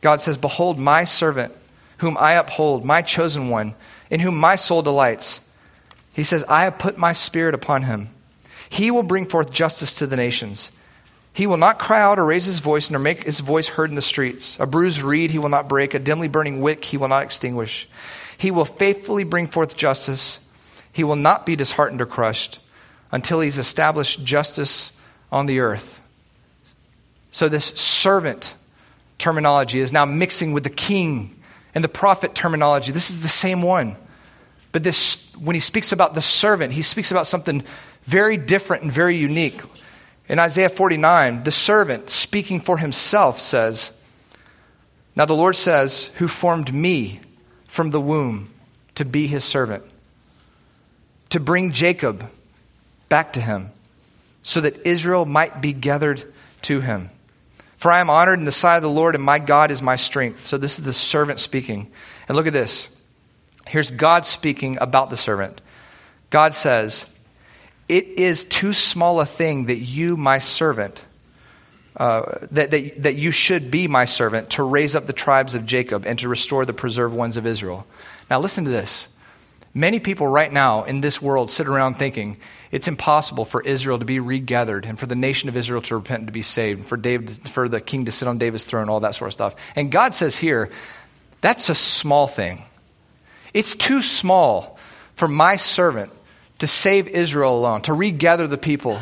God 0.00 0.20
says, 0.20 0.36
Behold, 0.36 0.78
my 0.78 1.04
servant, 1.04 1.52
whom 1.98 2.16
I 2.18 2.32
uphold, 2.32 2.84
my 2.84 3.00
chosen 3.02 3.50
one, 3.50 3.74
in 4.10 4.18
whom 4.18 4.36
my 4.36 4.56
soul 4.56 4.82
delights. 4.82 5.48
He 6.12 6.24
says, 6.24 6.44
I 6.48 6.64
have 6.64 6.78
put 6.78 6.98
my 6.98 7.12
spirit 7.12 7.54
upon 7.54 7.82
him. 7.82 8.08
He 8.68 8.90
will 8.90 9.04
bring 9.04 9.26
forth 9.26 9.52
justice 9.52 9.94
to 9.96 10.08
the 10.08 10.16
nations. 10.16 10.72
He 11.32 11.46
will 11.46 11.56
not 11.56 11.78
cry 11.78 12.00
out 12.00 12.18
or 12.18 12.26
raise 12.26 12.46
his 12.46 12.58
voice 12.58 12.90
nor 12.90 12.98
make 12.98 13.22
his 13.22 13.38
voice 13.40 13.68
heard 13.68 13.90
in 13.90 13.96
the 13.96 14.02
streets. 14.02 14.58
A 14.58 14.66
bruised 14.66 15.02
reed 15.02 15.30
he 15.30 15.38
will 15.38 15.48
not 15.48 15.68
break, 15.68 15.94
a 15.94 16.00
dimly 16.00 16.26
burning 16.26 16.60
wick 16.60 16.84
he 16.84 16.96
will 16.96 17.06
not 17.06 17.22
extinguish. 17.22 17.88
He 18.36 18.50
will 18.50 18.64
faithfully 18.64 19.22
bring 19.22 19.46
forth 19.46 19.76
justice. 19.76 20.40
He 20.92 21.04
will 21.04 21.16
not 21.16 21.46
be 21.46 21.54
disheartened 21.54 22.00
or 22.00 22.06
crushed 22.06 22.58
until 23.12 23.40
he's 23.40 23.58
established 23.58 24.24
justice 24.24 24.92
on 25.32 25.46
the 25.46 25.60
earth. 25.60 26.00
So, 27.30 27.48
this 27.48 27.66
servant 27.66 28.54
terminology 29.18 29.80
is 29.80 29.92
now 29.92 30.04
mixing 30.04 30.52
with 30.52 30.64
the 30.64 30.70
king 30.70 31.40
and 31.74 31.84
the 31.84 31.88
prophet 31.88 32.34
terminology. 32.34 32.92
This 32.92 33.10
is 33.10 33.22
the 33.22 33.28
same 33.28 33.62
one. 33.62 33.96
But 34.72 34.82
this, 34.82 35.32
when 35.36 35.54
he 35.54 35.60
speaks 35.60 35.92
about 35.92 36.14
the 36.14 36.22
servant, 36.22 36.72
he 36.72 36.82
speaks 36.82 37.10
about 37.10 37.26
something 37.26 37.64
very 38.04 38.36
different 38.36 38.82
and 38.82 38.92
very 38.92 39.16
unique. 39.16 39.60
In 40.28 40.38
Isaiah 40.38 40.68
49, 40.68 41.42
the 41.42 41.50
servant, 41.50 42.08
speaking 42.10 42.60
for 42.60 42.78
himself, 42.78 43.40
says, 43.40 44.00
Now 45.16 45.24
the 45.24 45.34
Lord 45.34 45.56
says, 45.56 46.06
Who 46.16 46.28
formed 46.28 46.72
me 46.72 47.20
from 47.66 47.90
the 47.90 48.00
womb 48.00 48.52
to 48.94 49.04
be 49.04 49.26
his 49.26 49.44
servant, 49.44 49.84
to 51.30 51.40
bring 51.40 51.72
Jacob 51.72 52.28
back 53.10 53.34
to 53.34 53.42
him, 53.42 53.70
so 54.42 54.62
that 54.62 54.86
Israel 54.86 55.26
might 55.26 55.60
be 55.60 55.74
gathered 55.74 56.24
to 56.62 56.80
him. 56.80 57.10
For 57.76 57.90
I 57.90 58.00
am 58.00 58.10
honored 58.10 58.38
in 58.38 58.44
the 58.46 58.52
sight 58.52 58.76
of 58.76 58.82
the 58.82 58.90
Lord, 58.90 59.14
and 59.14 59.22
my 59.22 59.38
God 59.38 59.70
is 59.70 59.82
my 59.82 59.96
strength. 59.96 60.44
So 60.44 60.56
this 60.56 60.78
is 60.78 60.84
the 60.84 60.92
servant 60.94 61.40
speaking. 61.40 61.90
And 62.28 62.36
look 62.36 62.46
at 62.46 62.52
this. 62.52 62.94
Here's 63.66 63.90
God 63.90 64.26
speaking 64.26 64.78
about 64.80 65.10
the 65.10 65.16
servant. 65.16 65.60
God 66.28 66.54
says, 66.54 67.06
It 67.88 68.06
is 68.06 68.44
too 68.44 68.72
small 68.72 69.20
a 69.20 69.26
thing 69.26 69.66
that 69.66 69.78
you, 69.78 70.16
my 70.16 70.38
servant, 70.38 71.02
uh, 71.96 72.38
that, 72.50 72.70
that, 72.70 73.02
that 73.02 73.16
you 73.16 73.30
should 73.30 73.70
be 73.70 73.88
my 73.88 74.04
servant 74.04 74.50
to 74.50 74.62
raise 74.62 74.94
up 74.94 75.06
the 75.06 75.12
tribes 75.12 75.54
of 75.54 75.66
Jacob 75.66 76.06
and 76.06 76.18
to 76.18 76.28
restore 76.28 76.64
the 76.64 76.72
preserved 76.72 77.14
ones 77.14 77.36
of 77.36 77.46
Israel. 77.46 77.86
Now, 78.28 78.40
listen 78.40 78.64
to 78.64 78.70
this. 78.70 79.08
Many 79.72 80.00
people 80.00 80.26
right 80.26 80.52
now 80.52 80.82
in 80.82 81.00
this 81.00 81.22
world 81.22 81.48
sit 81.48 81.68
around 81.68 81.94
thinking 81.94 82.38
it's 82.72 82.88
impossible 82.88 83.44
for 83.44 83.62
Israel 83.62 84.00
to 84.00 84.04
be 84.04 84.18
regathered 84.18 84.84
and 84.84 84.98
for 84.98 85.06
the 85.06 85.14
nation 85.14 85.48
of 85.48 85.56
Israel 85.56 85.80
to 85.82 85.96
repent 85.96 86.20
and 86.20 86.26
to 86.26 86.32
be 86.32 86.42
saved, 86.42 86.86
for, 86.86 86.96
David, 86.96 87.48
for 87.48 87.68
the 87.68 87.80
king 87.80 88.06
to 88.06 88.12
sit 88.12 88.26
on 88.26 88.38
David's 88.38 88.64
throne, 88.64 88.88
all 88.88 89.00
that 89.00 89.14
sort 89.14 89.28
of 89.28 89.32
stuff. 89.32 89.54
And 89.76 89.92
God 89.92 90.12
says 90.12 90.36
here, 90.36 90.70
that's 91.40 91.68
a 91.68 91.74
small 91.74 92.26
thing. 92.26 92.64
It's 93.54 93.74
too 93.74 94.02
small 94.02 94.78
for 95.14 95.28
my 95.28 95.56
servant 95.56 96.12
to 96.58 96.66
save 96.66 97.08
Israel 97.08 97.56
alone, 97.56 97.82
to 97.82 97.92
regather 97.92 98.46
the 98.46 98.58
people, 98.58 98.98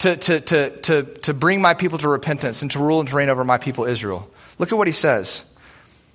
to, 0.00 0.16
to, 0.16 0.40
to, 0.40 0.80
to, 0.80 1.02
to 1.02 1.34
bring 1.34 1.60
my 1.60 1.74
people 1.74 1.98
to 1.98 2.08
repentance 2.08 2.62
and 2.62 2.70
to 2.70 2.78
rule 2.78 3.00
and 3.00 3.08
to 3.08 3.16
reign 3.16 3.30
over 3.30 3.44
my 3.44 3.58
people 3.58 3.84
Israel. 3.84 4.28
Look 4.58 4.72
at 4.72 4.78
what 4.78 4.86
he 4.86 4.92
says. 4.92 5.44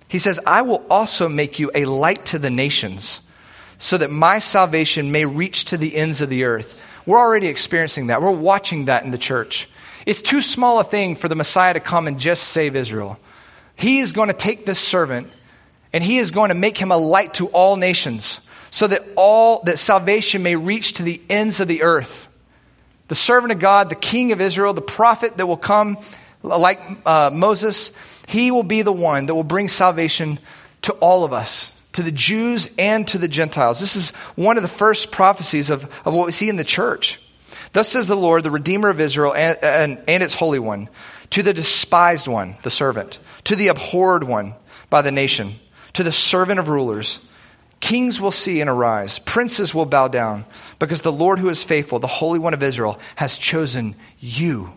He 0.08 0.20
says, 0.20 0.40
I 0.46 0.62
will 0.62 0.86
also 0.90 1.28
make 1.28 1.60
you 1.60 1.72
a 1.74 1.86
light 1.86 2.26
to 2.28 2.40
the 2.40 2.50
nations 2.50 3.27
so 3.80 3.98
that 3.98 4.12
my 4.12 4.40
salvation 4.40 5.12
may 5.12 5.26
reach 5.26 5.66
to 5.66 5.78
the 5.78 5.96
ends 5.96 6.22
of 6.22 6.30
the 6.30 6.44
earth. 6.44 6.76
We're 7.06 7.20
already 7.20 7.48
experiencing 7.48 8.08
that. 8.08 8.22
We're 8.22 8.32
watching 8.32 8.86
that 8.86 9.04
in 9.04 9.12
the 9.12 9.18
church. 9.18 9.70
It's 10.06 10.22
too 10.22 10.42
small 10.42 10.80
a 10.80 10.84
thing 10.84 11.16
for 11.16 11.28
the 11.28 11.36
Messiah 11.36 11.74
to 11.74 11.80
come 11.80 12.08
and 12.08 12.20
just 12.20 12.44
save 12.44 12.76
Israel. 12.76 13.20
He 13.76 14.00
is 14.00 14.12
going 14.12 14.30
to 14.30 14.34
take 14.34 14.66
this 14.66 14.80
servant 14.80 15.30
and 15.94 16.04
he 16.04 16.18
is 16.18 16.32
going 16.32 16.50
to 16.50 16.56
make 16.56 16.78
him 16.78 16.92
a 16.92 16.98
light 16.98 17.36
to 17.36 17.48
all 17.48 17.76
nations 17.76 18.42
so 18.72 18.88
that 18.88 19.06
all 19.16 19.62
that 19.64 19.78
salvation 19.80 20.44
may 20.44 20.56
reach 20.56 20.94
to 20.94 21.04
the 21.04 21.22
ends 21.30 21.60
of 21.60 21.68
the 21.68 21.84
earth. 21.84 22.28
The 23.08 23.16
servant 23.16 23.54
of 23.54 23.60
God, 23.60 23.90
the 23.90 23.96
king 23.96 24.32
of 24.32 24.42
Israel, 24.42 24.74
the 24.74 24.82
prophet 24.82 25.38
that 25.38 25.46
will 25.46 25.56
come 25.56 25.98
like 26.42 26.82
uh, 27.06 27.30
Moses, 27.34 27.96
he 28.28 28.52
will 28.52 28.64
be 28.64 28.82
the 28.82 28.92
one 28.92 29.28
that 29.28 29.36
will 29.36 29.44
bring 29.44 29.70
salvation 29.70 30.40
to 30.82 30.94
all 30.94 31.24
of 31.24 31.32
us 31.32 31.72
to 31.98 32.04
the 32.04 32.12
Jews 32.12 32.70
and 32.78 33.08
to 33.08 33.18
the 33.18 33.28
Gentiles. 33.28 33.80
This 33.80 33.96
is 33.96 34.12
one 34.36 34.56
of 34.56 34.62
the 34.62 34.70
first 34.70 35.12
prophecies 35.12 35.72
of, 35.72 35.86
of 36.06 36.14
what 36.14 36.28
we 36.28 36.32
see 36.32 36.48
in 36.48 36.56
the 36.56 36.64
church. 36.64 37.20
Thus 37.74 37.90
says 37.90 38.08
the 38.08 38.16
Lord, 38.16 38.44
the 38.44 38.52
Redeemer 38.52 38.90
of 38.90 39.02
Israel 39.02 39.34
and, 39.34 39.58
and, 39.64 40.04
and 40.08 40.22
its 40.22 40.36
Holy 40.36 40.60
One, 40.60 40.90
to 41.32 41.42
the 41.42 41.56
despised 41.56 42.28
one, 42.28 42.56
the 42.62 42.70
servant, 42.70 43.18
to 43.46 43.56
the 43.56 43.70
abhorred 43.70 44.24
one 44.24 44.54
by 44.92 45.02
the 45.02 45.12
nation, 45.12 45.56
to 45.94 46.04
the 46.04 46.12
servant 46.12 46.60
of 46.60 46.70
rulers. 46.70 47.20
Kings 47.80 48.22
will 48.22 48.30
see 48.30 48.62
and 48.62 48.70
arise, 48.70 49.18
princes 49.18 49.74
will 49.74 49.88
bow 49.88 50.08
down, 50.08 50.46
because 50.78 51.02
the 51.02 51.12
Lord 51.12 51.40
who 51.40 51.50
is 51.50 51.64
faithful, 51.64 51.98
the 51.98 52.06
Holy 52.06 52.38
One 52.38 52.54
of 52.54 52.62
Israel, 52.62 53.00
has 53.16 53.40
chosen 53.40 53.96
you. 54.20 54.72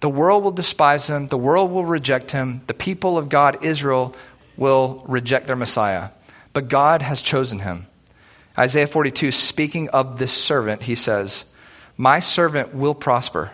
The 0.00 0.10
world 0.10 0.44
will 0.44 0.52
despise 0.52 1.08
him, 1.08 1.28
the 1.28 1.38
world 1.38 1.70
will 1.70 1.86
reject 1.86 2.32
him, 2.32 2.60
the 2.66 2.74
people 2.74 3.16
of 3.16 3.30
God, 3.30 3.64
Israel, 3.64 4.14
will 4.56 5.04
reject 5.06 5.46
their 5.46 5.56
Messiah. 5.56 6.10
But 6.52 6.68
God 6.68 7.02
has 7.02 7.20
chosen 7.20 7.60
him. 7.60 7.86
Isaiah 8.58 8.86
42, 8.86 9.32
speaking 9.32 9.88
of 9.90 10.18
this 10.18 10.32
servant, 10.32 10.82
he 10.82 10.94
says, 10.94 11.44
My 11.96 12.20
servant 12.20 12.74
will 12.74 12.94
prosper. 12.94 13.50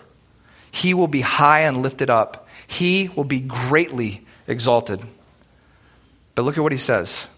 He 0.71 0.95
will 0.95 1.09
be 1.09 1.21
high 1.21 1.61
and 1.61 1.83
lifted 1.83 2.09
up. 2.09 2.49
He 2.67 3.09
will 3.09 3.25
be 3.25 3.41
greatly 3.41 4.25
exalted. 4.47 5.01
But 6.35 6.43
look 6.43 6.57
at 6.57 6.63
what 6.63 6.73
he 6.73 6.79
says. 6.79 7.29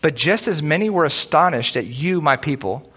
But 0.00 0.16
just 0.16 0.48
as 0.48 0.62
many 0.62 0.90
were 0.90 1.04
astonished 1.04 1.76
at 1.76 1.86
you, 1.86 2.20
my 2.20 2.36
people, 2.36 2.90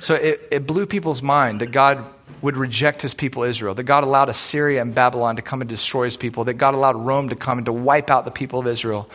so 0.00 0.14
it, 0.14 0.48
it 0.50 0.66
blew 0.66 0.86
people's 0.86 1.22
mind 1.22 1.60
that 1.60 1.72
God 1.72 2.04
would 2.40 2.56
reject 2.56 3.02
his 3.02 3.12
people 3.12 3.42
Israel, 3.42 3.74
that 3.74 3.82
God 3.82 4.02
allowed 4.02 4.30
Assyria 4.30 4.80
and 4.80 4.94
Babylon 4.94 5.36
to 5.36 5.42
come 5.42 5.60
and 5.60 5.68
destroy 5.68 6.04
his 6.04 6.16
people, 6.16 6.44
that 6.44 6.54
God 6.54 6.72
allowed 6.72 6.96
Rome 6.96 7.28
to 7.28 7.36
come 7.36 7.58
and 7.58 7.66
to 7.66 7.72
wipe 7.72 8.10
out 8.10 8.24
the 8.24 8.30
people 8.30 8.60
of 8.60 8.66
Israel, 8.66 9.10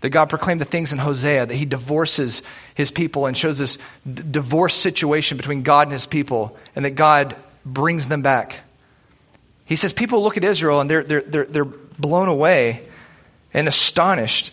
that 0.00 0.08
God 0.08 0.30
proclaimed 0.30 0.62
the 0.62 0.64
things 0.64 0.94
in 0.94 0.98
Hosea, 0.98 1.44
that 1.44 1.54
he 1.54 1.66
divorces 1.66 2.42
his 2.74 2.90
people 2.90 3.26
and 3.26 3.36
shows 3.36 3.58
this 3.58 3.76
d- 4.10 4.22
divorce 4.30 4.74
situation 4.74 5.36
between 5.36 5.62
God 5.62 5.88
and 5.88 5.92
his 5.92 6.06
people, 6.06 6.56
and 6.74 6.86
that 6.86 6.92
God 6.92 7.36
brings 7.66 8.08
them 8.08 8.22
back. 8.22 8.60
He 9.66 9.76
says 9.76 9.92
people 9.92 10.22
look 10.22 10.38
at 10.38 10.44
Israel 10.44 10.80
and 10.80 10.88
they're, 10.88 11.04
they're, 11.04 11.22
they're, 11.22 11.44
they're 11.44 11.64
blown 11.64 12.28
away 12.28 12.88
and 13.52 13.68
astonished 13.68 14.52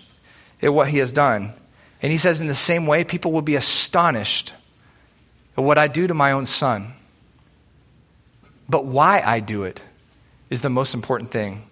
at 0.61 0.74
what 0.74 0.89
he 0.89 0.97
has 0.97 1.13
done. 1.13 1.53
And 2.01 2.11
he 2.11 2.17
says, 2.17 2.41
in 2.41 2.47
the 2.47 2.55
same 2.55 2.88
way, 2.88 3.05
people 3.05 3.32
will 3.32 3.41
be 3.41 3.55
astonished 3.55 4.53
at 5.58 5.64
what 5.64 5.78
I 5.78 5.88
do 5.88 6.08
to 6.08 6.14
my 6.14 6.32
own 6.32 6.45
son. 6.45 6.93
But 8.70 8.86
why 8.86 9.22
I 9.26 9.39
do 9.39 9.64
it 9.64 9.84
is 10.49 10.62
the 10.62 10.70
most 10.70 10.93
important 10.93 11.32
thing. 11.32 11.64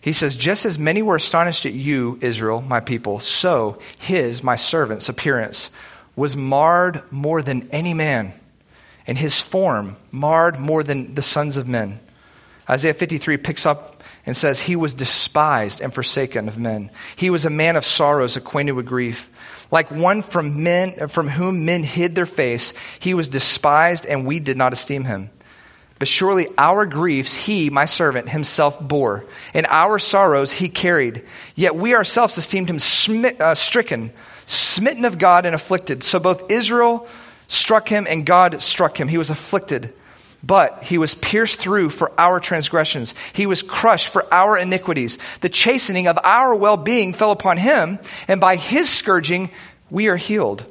He 0.00 0.12
says, 0.12 0.36
Just 0.36 0.64
as 0.64 0.78
many 0.78 1.02
were 1.02 1.16
astonished 1.16 1.66
at 1.66 1.72
you, 1.72 2.18
Israel, 2.20 2.62
my 2.62 2.80
people, 2.80 3.20
so 3.20 3.78
his, 3.98 4.42
my 4.42 4.56
servant's, 4.56 5.08
appearance 5.08 5.70
was 6.16 6.36
marred 6.36 7.02
more 7.12 7.42
than 7.42 7.68
any 7.70 7.94
man, 7.94 8.32
and 9.06 9.18
his 9.18 9.40
form 9.40 9.96
marred 10.10 10.58
more 10.58 10.82
than 10.82 11.14
the 11.14 11.22
sons 11.22 11.56
of 11.56 11.68
men. 11.68 12.00
Isaiah 12.68 12.94
53 12.94 13.36
picks 13.38 13.64
up 13.64 14.02
and 14.26 14.36
says, 14.36 14.60
He 14.60 14.76
was 14.76 14.94
despised 14.94 15.80
and 15.80 15.92
forsaken 15.92 16.48
of 16.48 16.58
men. 16.58 16.90
He 17.16 17.30
was 17.30 17.46
a 17.46 17.50
man 17.50 17.76
of 17.76 17.84
sorrows, 17.84 18.36
acquainted 18.36 18.72
with 18.72 18.86
grief. 18.86 19.30
Like 19.70 19.90
one 19.90 20.22
from 20.22 20.62
men 20.62 21.08
from 21.08 21.28
whom 21.28 21.64
men 21.64 21.82
hid 21.82 22.14
their 22.14 22.26
face, 22.26 22.72
he 22.98 23.14
was 23.14 23.28
despised, 23.28 24.06
and 24.06 24.26
we 24.26 24.40
did 24.40 24.56
not 24.56 24.72
esteem 24.72 25.04
him. 25.04 25.30
But 25.98 26.08
surely 26.08 26.46
our 26.56 26.86
griefs 26.86 27.34
he, 27.34 27.70
my 27.70 27.84
servant, 27.84 28.28
himself 28.28 28.80
bore, 28.80 29.24
and 29.52 29.66
our 29.68 29.98
sorrows 29.98 30.52
he 30.52 30.68
carried. 30.68 31.24
Yet 31.54 31.74
we 31.74 31.94
ourselves 31.94 32.38
esteemed 32.38 32.70
him 32.70 32.78
smit, 32.78 33.40
uh, 33.40 33.54
stricken, 33.54 34.12
smitten 34.46 35.04
of 35.04 35.18
God, 35.18 35.44
and 35.44 35.54
afflicted. 35.54 36.04
So 36.04 36.20
both 36.20 36.50
Israel 36.50 37.08
struck 37.48 37.88
him 37.88 38.06
and 38.08 38.24
God 38.24 38.62
struck 38.62 38.98
him. 38.98 39.08
He 39.08 39.18
was 39.18 39.30
afflicted. 39.30 39.92
But 40.42 40.84
he 40.84 40.98
was 40.98 41.14
pierced 41.16 41.58
through 41.58 41.90
for 41.90 42.12
our 42.18 42.38
transgressions. 42.38 43.14
He 43.32 43.46
was 43.46 43.62
crushed 43.62 44.12
for 44.12 44.32
our 44.32 44.56
iniquities. 44.56 45.18
The 45.40 45.48
chastening 45.48 46.06
of 46.06 46.18
our 46.22 46.54
well 46.54 46.76
being 46.76 47.12
fell 47.12 47.32
upon 47.32 47.56
him, 47.56 47.98
and 48.28 48.40
by 48.40 48.56
his 48.56 48.88
scourging 48.88 49.50
we 49.90 50.08
are 50.08 50.16
healed. 50.16 50.64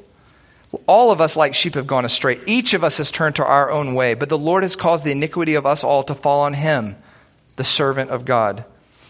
All 0.86 1.12
of 1.12 1.22
us, 1.22 1.38
like 1.38 1.56
sheep, 1.56 1.76
have 1.76 1.88
gone 1.88 2.06
astray. 2.06 2.40
Each 2.46 2.74
of 2.74 2.84
us 2.84 2.98
has 2.98 3.12
turned 3.12 3.38
to 3.38 3.46
our 3.46 3.72
own 3.72 3.96
way, 3.96 4.14
but 4.14 4.30
the 4.30 4.38
Lord 4.38 4.64
has 4.64 4.76
caused 4.76 5.04
the 5.04 5.12
iniquity 5.12 5.56
of 5.56 5.66
us 5.66 5.84
all 5.84 6.04
to 6.04 6.16
fall 6.16 6.42
on 6.42 6.54
him, 6.54 6.96
the 7.56 7.64
servant 7.64 8.10
of 8.10 8.26
God. 8.26 8.66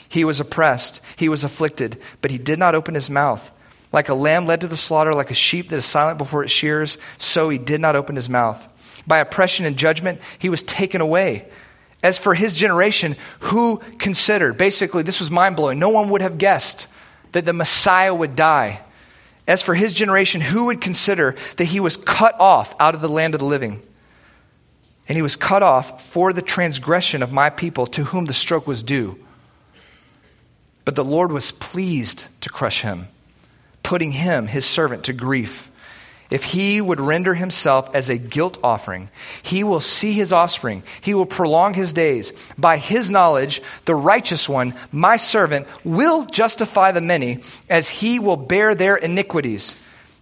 He 0.10 0.24
was 0.24 0.40
oppressed, 0.40 1.02
he 1.18 1.30
was 1.30 1.44
afflicted, 1.44 2.00
but 2.22 2.32
he 2.32 2.38
did 2.38 2.60
not 2.60 2.76
open 2.76 2.96
his 2.96 3.10
mouth. 3.10 3.52
Like 3.92 4.10
a 4.10 4.14
lamb 4.14 4.46
led 4.46 4.62
to 4.62 4.68
the 4.68 4.78
slaughter, 4.78 5.14
like 5.14 5.32
a 5.32 5.36
sheep 5.36 5.70
that 5.70 5.78
is 5.78 5.86
silent 5.86 6.18
before 6.18 6.44
its 6.44 6.52
shears, 6.52 6.98
so 7.18 7.50
he 7.50 7.58
did 7.58 7.82
not 7.82 7.96
open 7.96 8.16
his 8.16 8.30
mouth. 8.30 8.68
By 9.08 9.20
oppression 9.20 9.66
and 9.66 9.78
judgment, 9.78 10.20
he 10.38 10.50
was 10.50 10.62
taken 10.62 11.02
away. 11.02 11.48
As 12.04 12.20
for 12.20 12.36
his 12.36 12.54
generation, 12.54 13.16
who 13.40 13.78
considered? 13.98 14.58
Basically, 14.58 15.02
this 15.02 15.20
was 15.20 15.32
mind 15.32 15.56
blowing. 15.56 15.80
No 15.80 15.90
one 15.90 16.10
would 16.10 16.22
have 16.22 16.38
guessed 16.38 16.88
that 17.32 17.46
the 17.46 17.54
Messiah 17.54 18.14
would 18.14 18.36
die. 18.36 18.82
As 19.48 19.62
for 19.62 19.74
his 19.76 19.94
generation, 19.94 20.42
who 20.42 20.66
would 20.66 20.82
consider 20.82 21.36
that 21.56 21.66
he 21.66 21.80
was 21.80 21.98
cut 21.98 22.38
off 22.40 22.76
out 22.80 22.96
of 22.96 23.02
the 23.02 23.10
land 23.10 23.34
of 23.34 23.40
the 23.40 23.46
living? 23.46 23.82
And 25.08 25.16
he 25.16 25.22
was 25.22 25.38
cut 25.38 25.64
off 25.64 26.06
for 26.06 26.34
the 26.34 26.42
transgression 26.42 27.24
of 27.24 27.32
my 27.32 27.50
people 27.50 27.86
to 27.88 28.04
whom 28.04 28.26
the 28.26 28.34
stroke 28.34 28.68
was 28.68 28.84
due. 28.84 29.18
But 30.84 30.96
the 30.96 31.06
Lord 31.06 31.32
was 31.32 31.52
pleased 31.52 32.28
to 32.42 32.50
crush 32.50 32.82
him, 32.82 33.08
putting 33.84 34.12
him, 34.12 34.48
his 34.48 34.66
servant, 34.66 35.06
to 35.06 35.14
grief. 35.14 35.72
If 36.30 36.44
he 36.44 36.82
would 36.82 37.00
render 37.00 37.34
himself 37.34 37.96
as 37.96 38.10
a 38.10 38.18
guilt 38.18 38.58
offering, 38.62 39.10
he 39.42 39.64
will 39.64 39.80
see 39.80 40.12
his 40.12 40.34
offspring. 40.34 40.84
He 41.00 41.14
will 41.14 41.26
prolong 41.26 41.74
his 41.74 41.94
days. 41.94 42.34
By 42.58 42.78
his 42.78 43.10
knowledge, 43.10 43.62
the 43.86 43.96
righteous 43.96 44.50
one, 44.50 44.74
my 44.92 45.16
servant, 45.16 45.68
will 45.86 46.26
justify 46.26 46.92
the 46.92 47.02
many, 47.02 47.40
as 47.70 47.88
he 47.88 48.20
will 48.20 48.36
bear 48.36 48.76
their 48.76 48.98
iniquities. 48.98 49.76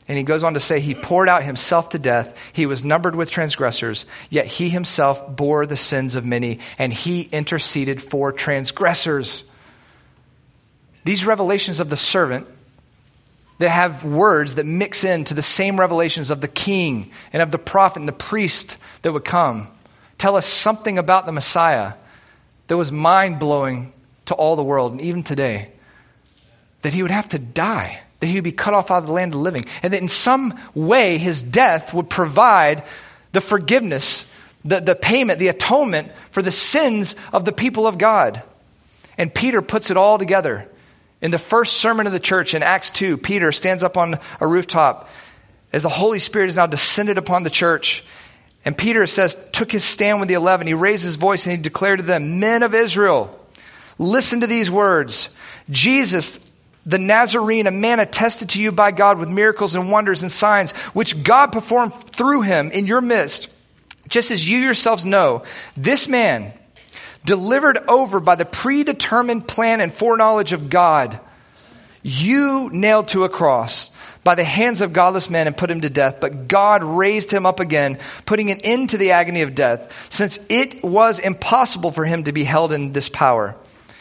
And 0.07 0.17
he 0.17 0.23
goes 0.23 0.43
on 0.43 0.53
to 0.53 0.59
say, 0.59 0.79
He 0.79 0.93
poured 0.93 1.27
out 1.27 1.43
himself 1.43 1.89
to 1.89 1.99
death. 1.99 2.37
He 2.53 2.67
was 2.67 2.85
numbered 2.85 3.15
with 3.15 3.31
transgressors, 3.31 4.05
yet 4.29 4.45
he 4.45 4.69
himself 4.69 5.35
bore 5.35 5.65
the 5.65 5.77
sins 5.77 6.13
of 6.13 6.23
many, 6.23 6.59
and 6.77 6.93
he 6.93 7.21
interceded 7.21 7.99
for 7.99 8.31
transgressors. 8.31 9.49
These 11.03 11.25
revelations 11.25 11.79
of 11.79 11.89
the 11.89 11.97
servant 11.97 12.47
that 13.57 13.69
have 13.69 14.03
words 14.03 14.55
that 14.55 14.65
mix 14.65 15.03
into 15.03 15.33
the 15.33 15.41
same 15.41 15.79
revelations 15.79 16.31
of 16.31 16.41
the 16.41 16.47
king 16.47 17.11
and 17.31 17.41
of 17.41 17.51
the 17.51 17.57
prophet 17.57 17.99
and 17.99 18.07
the 18.07 18.13
priest 18.13 18.77
that 19.01 19.13
would 19.13 19.25
come 19.25 19.69
tell 20.17 20.35
us 20.35 20.45
something 20.45 20.97
about 20.97 21.25
the 21.25 21.31
Messiah 21.31 21.93
that 22.67 22.77
was 22.77 22.91
mind 22.91 23.39
blowing 23.39 23.93
to 24.25 24.33
all 24.33 24.55
the 24.55 24.63
world, 24.63 24.93
and 24.93 25.01
even 25.01 25.23
today. 25.23 25.69
That 26.81 26.93
he 26.93 27.01
would 27.01 27.11
have 27.11 27.29
to 27.29 27.39
die, 27.39 28.01
that 28.19 28.27
he 28.27 28.35
would 28.35 28.43
be 28.43 28.51
cut 28.51 28.73
off 28.73 28.91
out 28.91 28.99
of 28.99 29.07
the 29.07 29.13
land 29.13 29.33
of 29.33 29.39
the 29.39 29.43
living, 29.43 29.65
and 29.83 29.93
that 29.93 30.01
in 30.01 30.07
some 30.07 30.59
way 30.73 31.17
his 31.17 31.41
death 31.41 31.93
would 31.93 32.09
provide 32.09 32.83
the 33.33 33.41
forgiveness, 33.41 34.33
the, 34.63 34.79
the 34.79 34.95
payment, 34.95 35.39
the 35.39 35.47
atonement 35.49 36.11
for 36.31 36.41
the 36.41 36.51
sins 36.51 37.15
of 37.31 37.45
the 37.45 37.51
people 37.51 37.85
of 37.85 37.97
God. 37.97 38.41
And 39.17 39.33
Peter 39.33 39.61
puts 39.61 39.91
it 39.91 39.97
all 39.97 40.17
together 40.17 40.69
in 41.25 41.31
the 41.31 41.39
first 41.39 41.77
sermon 41.77 42.05
of 42.05 42.13
the 42.13 42.19
church 42.19 42.53
in 42.53 42.61
Acts 42.61 42.91
2, 42.91 43.17
Peter 43.17 43.51
stands 43.51 43.83
up 43.83 43.97
on 43.97 44.19
a 44.39 44.45
rooftop 44.45 45.09
as 45.73 45.81
the 45.81 45.89
Holy 45.89 46.19
Spirit 46.19 46.49
is 46.49 46.57
now 46.57 46.67
descended 46.67 47.17
upon 47.17 47.41
the 47.41 47.49
church. 47.49 48.05
And 48.63 48.77
Peter 48.77 49.07
says, 49.07 49.49
took 49.49 49.71
his 49.71 49.83
stand 49.83 50.19
with 50.19 50.29
the 50.29 50.35
eleven. 50.35 50.67
He 50.67 50.75
raised 50.75 51.03
his 51.03 51.15
voice 51.15 51.47
and 51.47 51.57
he 51.57 51.63
declared 51.63 51.97
to 51.97 52.05
them, 52.05 52.39
Men 52.39 52.61
of 52.61 52.75
Israel, 52.75 53.35
listen 53.97 54.41
to 54.41 54.45
these 54.45 54.69
words. 54.69 55.35
Jesus, 55.71 56.55
the 56.85 56.99
Nazarene, 56.99 57.65
a 57.65 57.71
man 57.71 57.99
attested 57.99 58.49
to 58.49 58.61
you 58.61 58.71
by 58.71 58.91
God 58.91 59.17
with 59.17 59.27
miracles 59.27 59.73
and 59.73 59.91
wonders 59.91 60.21
and 60.21 60.31
signs, 60.31 60.73
which 60.93 61.23
God 61.23 61.51
performed 61.51 61.95
through 61.95 62.43
him 62.43 62.69
in 62.69 62.85
your 62.85 63.01
midst, 63.01 63.51
just 64.09 64.29
as 64.29 64.47
you 64.47 64.59
yourselves 64.59 65.07
know. 65.07 65.41
This 65.75 66.07
man, 66.07 66.53
delivered 67.25 67.77
over 67.87 68.19
by 68.19 68.35
the 68.35 68.45
predetermined 68.45 69.47
plan 69.47 69.81
and 69.81 69.93
foreknowledge 69.93 70.53
of 70.53 70.69
God, 70.69 71.19
you 72.03 72.69
nailed 72.71 73.07
to 73.09 73.23
a 73.23 73.29
cross 73.29 73.89
by 74.23 74.35
the 74.35 74.43
hands 74.43 74.81
of 74.81 74.93
godless 74.93 75.29
men 75.29 75.47
and 75.47 75.57
put 75.57 75.71
him 75.71 75.81
to 75.81 75.89
death. 75.89 76.19
But 76.19 76.47
God 76.47 76.83
raised 76.83 77.31
him 77.31 77.45
up 77.45 77.59
again, 77.59 77.99
putting 78.25 78.51
an 78.51 78.59
end 78.63 78.91
to 78.91 78.97
the 78.97 79.11
agony 79.11 79.41
of 79.41 79.55
death, 79.55 80.11
since 80.11 80.39
it 80.49 80.83
was 80.83 81.19
impossible 81.19 81.91
for 81.91 82.05
him 82.05 82.23
to 82.23 82.31
be 82.31 82.43
held 82.43 82.71
in 82.71 82.91
this 82.91 83.09
power. 83.09 83.55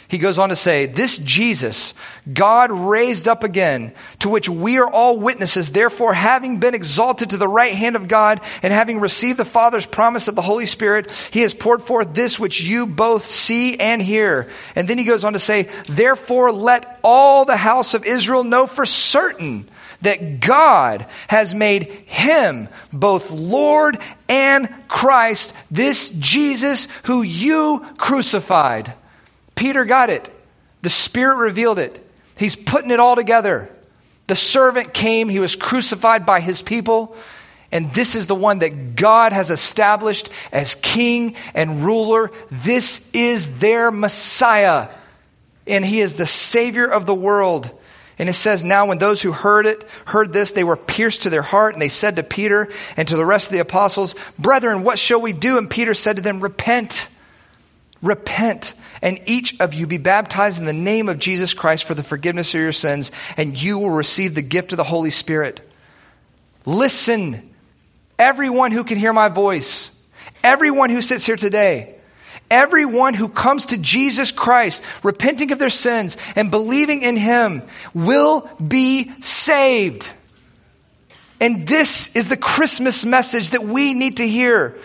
He 0.09 0.19
goes 0.19 0.39
on 0.39 0.51
to 0.51 0.57
say, 0.57 0.87
This 0.87 1.19
Jesus, 1.19 1.95
God 2.31 2.71
raised 2.71 3.27
up 3.27 3.43
again, 3.43 3.93
to 4.21 4.29
which 4.29 4.49
we 4.49 4.79
are 4.79 4.89
all 4.89 5.19
witnesses. 5.19 5.71
Therefore, 5.71 6.13
having 6.13 6.61
been 6.61 6.75
exalted 6.75 7.31
to 7.31 7.37
the 7.37 7.49
right 7.49 7.75
hand 7.75 7.97
of 7.97 8.09
God, 8.09 8.41
and 8.63 8.73
having 8.73 9.01
received 9.01 9.39
the 9.39 9.45
Father's 9.45 9.87
promise 9.87 10.29
of 10.29 10.35
the 10.35 10.43
Holy 10.43 10.67
Spirit, 10.67 11.11
he 11.31 11.41
has 11.41 11.55
poured 11.55 11.83
forth 11.83 12.15
this 12.15 12.39
which 12.39 12.63
you 12.63 12.87
both 12.87 13.25
see 13.25 13.79
and 13.81 14.03
hear. 14.03 14.49
And 14.75 14.87
then 14.87 14.99
he 14.99 15.05
goes 15.05 15.25
on 15.25 15.33
to 15.33 15.39
say, 15.39 15.69
Therefore, 15.89 16.53
let 16.53 17.01
all 17.03 17.45
the 17.45 17.57
house 17.57 17.95
of 17.95 18.05
Israel 18.05 18.45
know 18.45 18.67
for 18.67 18.87
certain 18.87 19.69
that 20.03 20.41
God 20.41 21.07
has 21.29 21.55
made 21.55 21.85
him 21.85 22.69
both 22.93 23.31
Lord 23.31 23.99
and 24.29 24.69
Christ, 24.87 25.55
this 25.71 26.11
Jesus 26.11 26.89
who 27.05 27.23
you 27.23 27.85
crucified. 27.97 28.93
Peter 29.55 29.85
got 29.85 30.11
it. 30.11 30.31
The 30.83 30.91
Spirit 30.91 31.37
revealed 31.37 31.79
it. 31.79 32.01
He's 32.37 32.57
putting 32.57 32.91
it 32.91 33.01
all 33.01 33.17
together. 33.17 33.71
The 34.27 34.35
servant 34.35 34.95
came, 34.95 35.29
he 35.29 35.41
was 35.41 35.57
crucified 35.57 36.25
by 36.25 36.41
his 36.41 36.63
people, 36.63 37.17
And 37.71 37.93
this 37.93 38.15
is 38.15 38.27
the 38.27 38.35
one 38.35 38.61
that 38.61 38.97
God 38.97 39.33
has 39.33 39.51
established 39.51 40.31
as 40.53 40.75
king 40.77 41.37
and 41.55 41.85
ruler. 41.85 42.31
This 42.51 43.11
is 43.13 43.59
their 43.59 43.91
Messiah. 43.91 44.89
And 45.67 45.85
he 45.85 46.01
is 46.01 46.15
the 46.15 46.27
Savior 46.27 46.87
of 46.87 47.07
the 47.07 47.15
world. 47.15 47.71
And 48.19 48.29
it 48.29 48.35
says, 48.35 48.63
Now 48.63 48.87
when 48.87 48.99
those 48.99 49.23
who 49.23 49.33
heard 49.33 49.67
it, 49.67 49.85
heard 50.07 50.33
this, 50.33 50.53
they 50.53 50.65
were 50.65 50.77
pierced 50.77 51.23
to 51.23 51.31
their 51.31 51.43
heart, 51.43 51.75
and 51.75 51.83
they 51.83 51.89
said 51.89 52.17
to 52.17 52.23
Peter 52.23 52.69
and 52.97 53.09
to 53.09 53.17
the 53.17 53.27
rest 53.27 53.49
of 53.49 53.53
the 53.53 53.59
apostles, 53.59 54.15
Brethren, 54.39 54.85
what 54.85 54.99
shall 54.99 55.21
we 55.21 55.33
do? 55.33 55.59
And 55.59 55.69
Peter 55.69 55.95
said 55.95 56.17
to 56.17 56.23
them, 56.23 56.41
Repent, 56.41 57.09
repent, 58.05 58.75
and 59.03 59.21
each 59.27 59.61
of 59.61 59.75
you 59.75 59.87
be 59.87 59.99
baptized 59.99 60.59
in 60.59 60.67
the 60.67 60.73
name 60.73 61.09
of 61.09 61.19
Jesus 61.19 61.55
Christ 61.55 61.85
for 61.85 61.95
the 61.95 62.03
forgiveness 62.03 62.55
of 62.55 62.61
your 62.61 62.73
sins, 62.73 63.11
and 63.37 63.61
you 63.61 63.79
will 63.79 63.91
receive 63.91 64.35
the 64.35 64.43
gift 64.43 64.73
of 64.73 64.77
the 64.77 64.85
Holy 64.85 65.11
Spirit. 65.11 65.61
Listen, 66.67 67.55
everyone 68.19 68.73
who 68.73 68.85
can 68.85 68.99
hear 68.99 69.13
my 69.13 69.29
voice, 69.29 69.91
everyone 70.43 70.91
who 70.91 71.03
sits 71.03 71.27
here 71.27 71.37
today, 71.37 71.95
Everyone 72.51 73.15
who 73.15 73.29
comes 73.29 73.65
to 73.67 73.79
Jesus 73.79 74.31
Christ, 74.31 74.85
repenting 75.03 75.51
of 75.51 75.59
their 75.59 75.71
sins 75.71 76.17
and 76.37 76.51
believing 76.51 77.03
in 77.03 77.17
Him, 77.17 77.63
will 77.95 78.49
be 78.65 79.11
saved. 79.23 80.11
And 81.41 81.67
this 81.67 82.15
is 82.15 82.29
the 82.29 82.37
Christmas 82.37 83.05
message 83.05 83.51
that 83.51 83.65
we 83.65 83.95
need 83.95 84.19
to 84.19 84.29
hear 84.29 84.77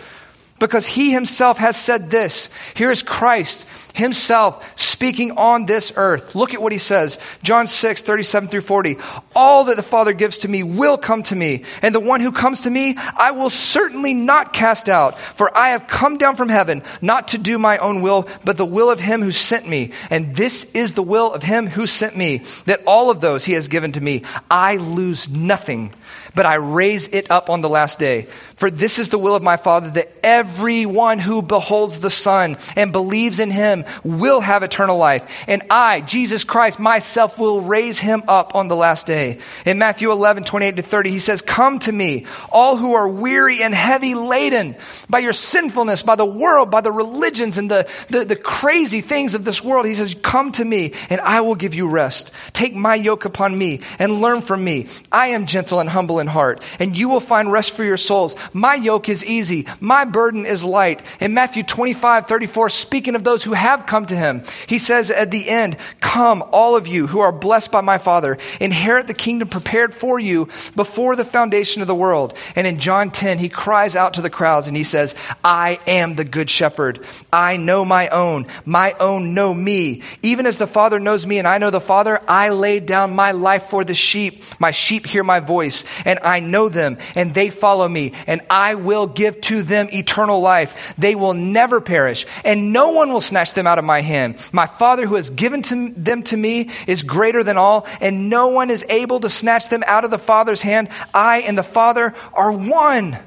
because 0.60 0.86
He 0.86 1.10
Himself 1.10 1.58
has 1.58 1.76
said 1.76 2.10
this. 2.10 2.48
Here 2.76 2.92
is 2.92 3.02
Christ 3.02 3.66
himself 3.94 4.78
speaking 4.78 5.32
on 5.32 5.66
this 5.66 5.92
earth. 5.96 6.34
Look 6.34 6.54
at 6.54 6.62
what 6.62 6.72
he 6.72 6.78
says. 6.78 7.18
John 7.42 7.66
6, 7.66 8.02
37 8.02 8.48
through 8.48 8.60
40. 8.62 8.96
All 9.34 9.64
that 9.64 9.76
the 9.76 9.82
Father 9.82 10.12
gives 10.12 10.38
to 10.38 10.48
me 10.48 10.62
will 10.62 10.98
come 10.98 11.22
to 11.24 11.36
me, 11.36 11.64
and 11.82 11.94
the 11.94 12.00
one 12.00 12.20
who 12.20 12.32
comes 12.32 12.62
to 12.62 12.70
me, 12.70 12.96
I 13.16 13.32
will 13.32 13.50
certainly 13.50 14.14
not 14.14 14.52
cast 14.52 14.88
out. 14.88 15.18
For 15.18 15.56
I 15.56 15.70
have 15.70 15.86
come 15.86 16.18
down 16.18 16.36
from 16.36 16.48
heaven, 16.48 16.82
not 17.00 17.28
to 17.28 17.38
do 17.38 17.58
my 17.58 17.78
own 17.78 18.02
will, 18.02 18.28
but 18.44 18.56
the 18.56 18.66
will 18.66 18.90
of 18.90 19.00
him 19.00 19.22
who 19.22 19.32
sent 19.32 19.68
me. 19.68 19.92
And 20.10 20.34
this 20.34 20.74
is 20.74 20.94
the 20.94 21.02
will 21.02 21.32
of 21.32 21.42
him 21.42 21.66
who 21.66 21.86
sent 21.86 22.16
me, 22.16 22.42
that 22.66 22.82
all 22.86 23.10
of 23.10 23.20
those 23.20 23.44
he 23.44 23.52
has 23.54 23.68
given 23.68 23.92
to 23.92 24.00
me, 24.00 24.22
I 24.50 24.76
lose 24.76 25.28
nothing, 25.28 25.94
but 26.34 26.46
I 26.46 26.56
raise 26.56 27.08
it 27.08 27.30
up 27.30 27.50
on 27.50 27.60
the 27.60 27.68
last 27.68 27.98
day. 27.98 28.26
For 28.56 28.70
this 28.70 28.98
is 28.98 29.08
the 29.08 29.18
will 29.18 29.34
of 29.34 29.42
my 29.42 29.56
Father, 29.56 29.88
that 29.92 30.12
everyone 30.22 31.18
who 31.18 31.40
beholds 31.40 32.00
the 32.00 32.10
Son 32.10 32.58
and 32.76 32.92
believes 32.92 33.40
in 33.40 33.50
him 33.50 33.84
will 34.04 34.40
have 34.40 34.62
eternal 34.62 34.98
life. 34.98 35.26
And 35.48 35.62
I, 35.70 36.02
Jesus 36.02 36.44
Christ, 36.44 36.78
myself 36.78 37.38
will 37.38 37.62
raise 37.62 37.98
him 37.98 38.22
up 38.28 38.54
on 38.54 38.68
the 38.68 38.76
last 38.76 39.06
day. 39.06 39.38
In 39.64 39.78
Matthew 39.78 40.12
11, 40.12 40.44
28 40.44 40.76
to 40.76 40.82
30, 40.82 41.10
he 41.10 41.18
says, 41.18 41.40
Come 41.40 41.78
to 41.80 41.92
me, 41.92 42.26
all 42.52 42.76
who 42.76 42.92
are 42.92 43.08
weary 43.08 43.62
and 43.62 43.74
heavy 43.74 44.14
laden 44.14 44.76
by 45.08 45.20
your 45.20 45.32
sinfulness, 45.32 46.02
by 46.02 46.16
the 46.16 46.26
world, 46.26 46.70
by 46.70 46.82
the 46.82 46.92
religions 46.92 47.56
and 47.56 47.70
the, 47.70 47.88
the, 48.10 48.26
the 48.26 48.36
crazy 48.36 49.00
things 49.00 49.34
of 49.34 49.44
this 49.44 49.64
world. 49.64 49.86
He 49.86 49.94
says, 49.94 50.14
Come 50.14 50.52
to 50.52 50.64
me 50.64 50.92
and 51.08 51.20
I 51.22 51.40
will 51.40 51.54
give 51.56 51.74
you 51.74 51.88
rest. 51.88 52.30
Take 52.52 52.74
my 52.74 52.94
yoke 52.94 53.24
upon 53.24 53.56
me 53.56 53.80
and 53.98 54.20
learn 54.20 54.42
from 54.42 54.62
me. 54.62 54.88
I 55.10 55.28
am 55.28 55.46
gentle 55.46 55.80
and 55.80 55.88
humble 55.88 56.19
in 56.20 56.28
heart, 56.28 56.62
and 56.78 56.96
you 56.96 57.08
will 57.08 57.20
find 57.20 57.50
rest 57.50 57.72
for 57.72 57.84
your 57.84 57.96
souls. 57.96 58.36
My 58.52 58.74
yoke 58.74 59.08
is 59.08 59.24
easy. 59.24 59.66
My 59.80 60.04
burden 60.04 60.46
is 60.46 60.64
light. 60.64 61.02
In 61.20 61.34
Matthew 61.34 61.62
25, 61.62 62.28
34, 62.28 62.70
speaking 62.70 63.14
of 63.14 63.24
those 63.24 63.42
who 63.42 63.54
have 63.54 63.86
come 63.86 64.06
to 64.06 64.16
him, 64.16 64.44
he 64.68 64.78
says 64.78 65.10
at 65.10 65.30
the 65.30 65.48
end, 65.48 65.76
Come, 66.00 66.44
all 66.52 66.76
of 66.76 66.86
you 66.86 67.06
who 67.06 67.20
are 67.20 67.32
blessed 67.32 67.72
by 67.72 67.80
my 67.80 67.98
Father, 67.98 68.38
inherit 68.60 69.06
the 69.06 69.14
kingdom 69.14 69.48
prepared 69.48 69.94
for 69.94 70.18
you 70.18 70.48
before 70.76 71.16
the 71.16 71.24
foundation 71.24 71.82
of 71.82 71.88
the 71.88 71.94
world. 71.94 72.36
And 72.54 72.66
in 72.66 72.78
John 72.78 73.10
10, 73.10 73.38
he 73.38 73.48
cries 73.48 73.96
out 73.96 74.14
to 74.14 74.22
the 74.22 74.30
crowds 74.30 74.68
and 74.68 74.76
he 74.76 74.84
says, 74.84 75.14
I 75.42 75.78
am 75.86 76.14
the 76.14 76.24
good 76.24 76.50
shepherd. 76.50 77.04
I 77.32 77.56
know 77.56 77.84
my 77.84 78.08
own. 78.08 78.46
My 78.64 78.92
own 79.00 79.34
know 79.34 79.52
me. 79.54 80.02
Even 80.22 80.46
as 80.46 80.58
the 80.58 80.66
Father 80.66 80.98
knows 80.98 81.26
me 81.26 81.38
and 81.38 81.48
I 81.48 81.58
know 81.58 81.70
the 81.70 81.80
Father, 81.80 82.20
I 82.28 82.50
lay 82.50 82.80
down 82.80 83.14
my 83.14 83.32
life 83.32 83.64
for 83.64 83.84
the 83.84 83.94
sheep. 83.94 84.44
My 84.58 84.70
sheep 84.70 85.06
hear 85.06 85.24
my 85.24 85.40
voice 85.40 85.84
and 86.04 86.09
I 86.22 86.40
know 86.40 86.68
them 86.68 86.98
and 87.14 87.32
they 87.32 87.50
follow 87.50 87.88
me 87.88 88.12
and 88.26 88.40
I 88.50 88.74
will 88.74 89.06
give 89.06 89.40
to 89.42 89.62
them 89.62 89.88
eternal 89.92 90.40
life. 90.40 90.94
They 90.98 91.14
will 91.14 91.34
never 91.34 91.80
perish 91.80 92.26
and 92.44 92.72
no 92.72 92.90
one 92.90 93.12
will 93.12 93.20
snatch 93.20 93.54
them 93.54 93.66
out 93.66 93.78
of 93.78 93.84
my 93.84 94.00
hand. 94.00 94.36
My 94.52 94.66
Father 94.66 95.06
who 95.06 95.14
has 95.14 95.30
given 95.30 95.62
to 95.62 95.90
them 95.90 96.22
to 96.24 96.36
me 96.36 96.70
is 96.86 97.02
greater 97.02 97.42
than 97.42 97.56
all 97.56 97.86
and 98.00 98.28
no 98.30 98.48
one 98.48 98.70
is 98.70 98.84
able 98.88 99.20
to 99.20 99.28
snatch 99.28 99.68
them 99.68 99.84
out 99.86 100.04
of 100.04 100.10
the 100.10 100.18
Father's 100.18 100.62
hand. 100.62 100.88
I 101.14 101.40
and 101.40 101.56
the 101.56 101.62
Father 101.62 102.14
are 102.32 102.52
one. 102.52 103.18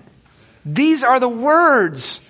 These 0.65 1.03
are 1.03 1.19
the 1.19 1.29
words 1.29 2.21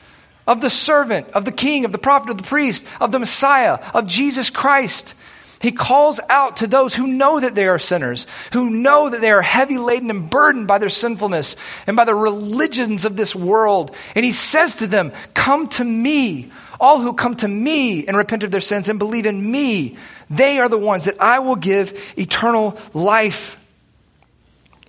of 0.47 0.61
the 0.61 0.69
servant, 0.69 1.29
of 1.31 1.45
the 1.45 1.51
king, 1.51 1.85
of 1.85 1.91
the 1.91 1.97
prophet, 1.97 2.29
of 2.29 2.37
the 2.37 2.43
priest, 2.43 2.85
of 2.99 3.11
the 3.11 3.19
Messiah, 3.19 3.79
of 3.93 4.07
Jesus 4.07 4.49
Christ. 4.49 5.15
He 5.63 5.71
calls 5.71 6.19
out 6.27 6.57
to 6.57 6.67
those 6.67 6.93
who 6.93 7.07
know 7.07 7.39
that 7.39 7.55
they 7.55 7.69
are 7.69 7.79
sinners, 7.79 8.27
who 8.51 8.69
know 8.69 9.09
that 9.09 9.21
they 9.21 9.31
are 9.31 9.41
heavy 9.41 9.77
laden 9.77 10.09
and 10.09 10.29
burdened 10.29 10.67
by 10.67 10.77
their 10.77 10.89
sinfulness 10.89 11.55
and 11.87 11.95
by 11.95 12.03
the 12.03 12.13
religions 12.13 13.05
of 13.05 13.15
this 13.15 13.33
world. 13.33 13.95
And 14.13 14.25
he 14.25 14.33
says 14.33 14.75
to 14.77 14.87
them, 14.87 15.13
Come 15.33 15.69
to 15.69 15.85
me. 15.85 16.51
All 16.81 16.99
who 16.99 17.13
come 17.13 17.37
to 17.37 17.47
me 17.47 18.05
and 18.05 18.17
repent 18.17 18.43
of 18.43 18.51
their 18.51 18.59
sins 18.59 18.89
and 18.89 18.99
believe 18.99 19.25
in 19.25 19.51
me, 19.51 19.97
they 20.29 20.59
are 20.59 20.67
the 20.67 20.77
ones 20.77 21.05
that 21.05 21.21
I 21.21 21.39
will 21.39 21.55
give 21.55 22.13
eternal 22.17 22.77
life. 22.93 23.57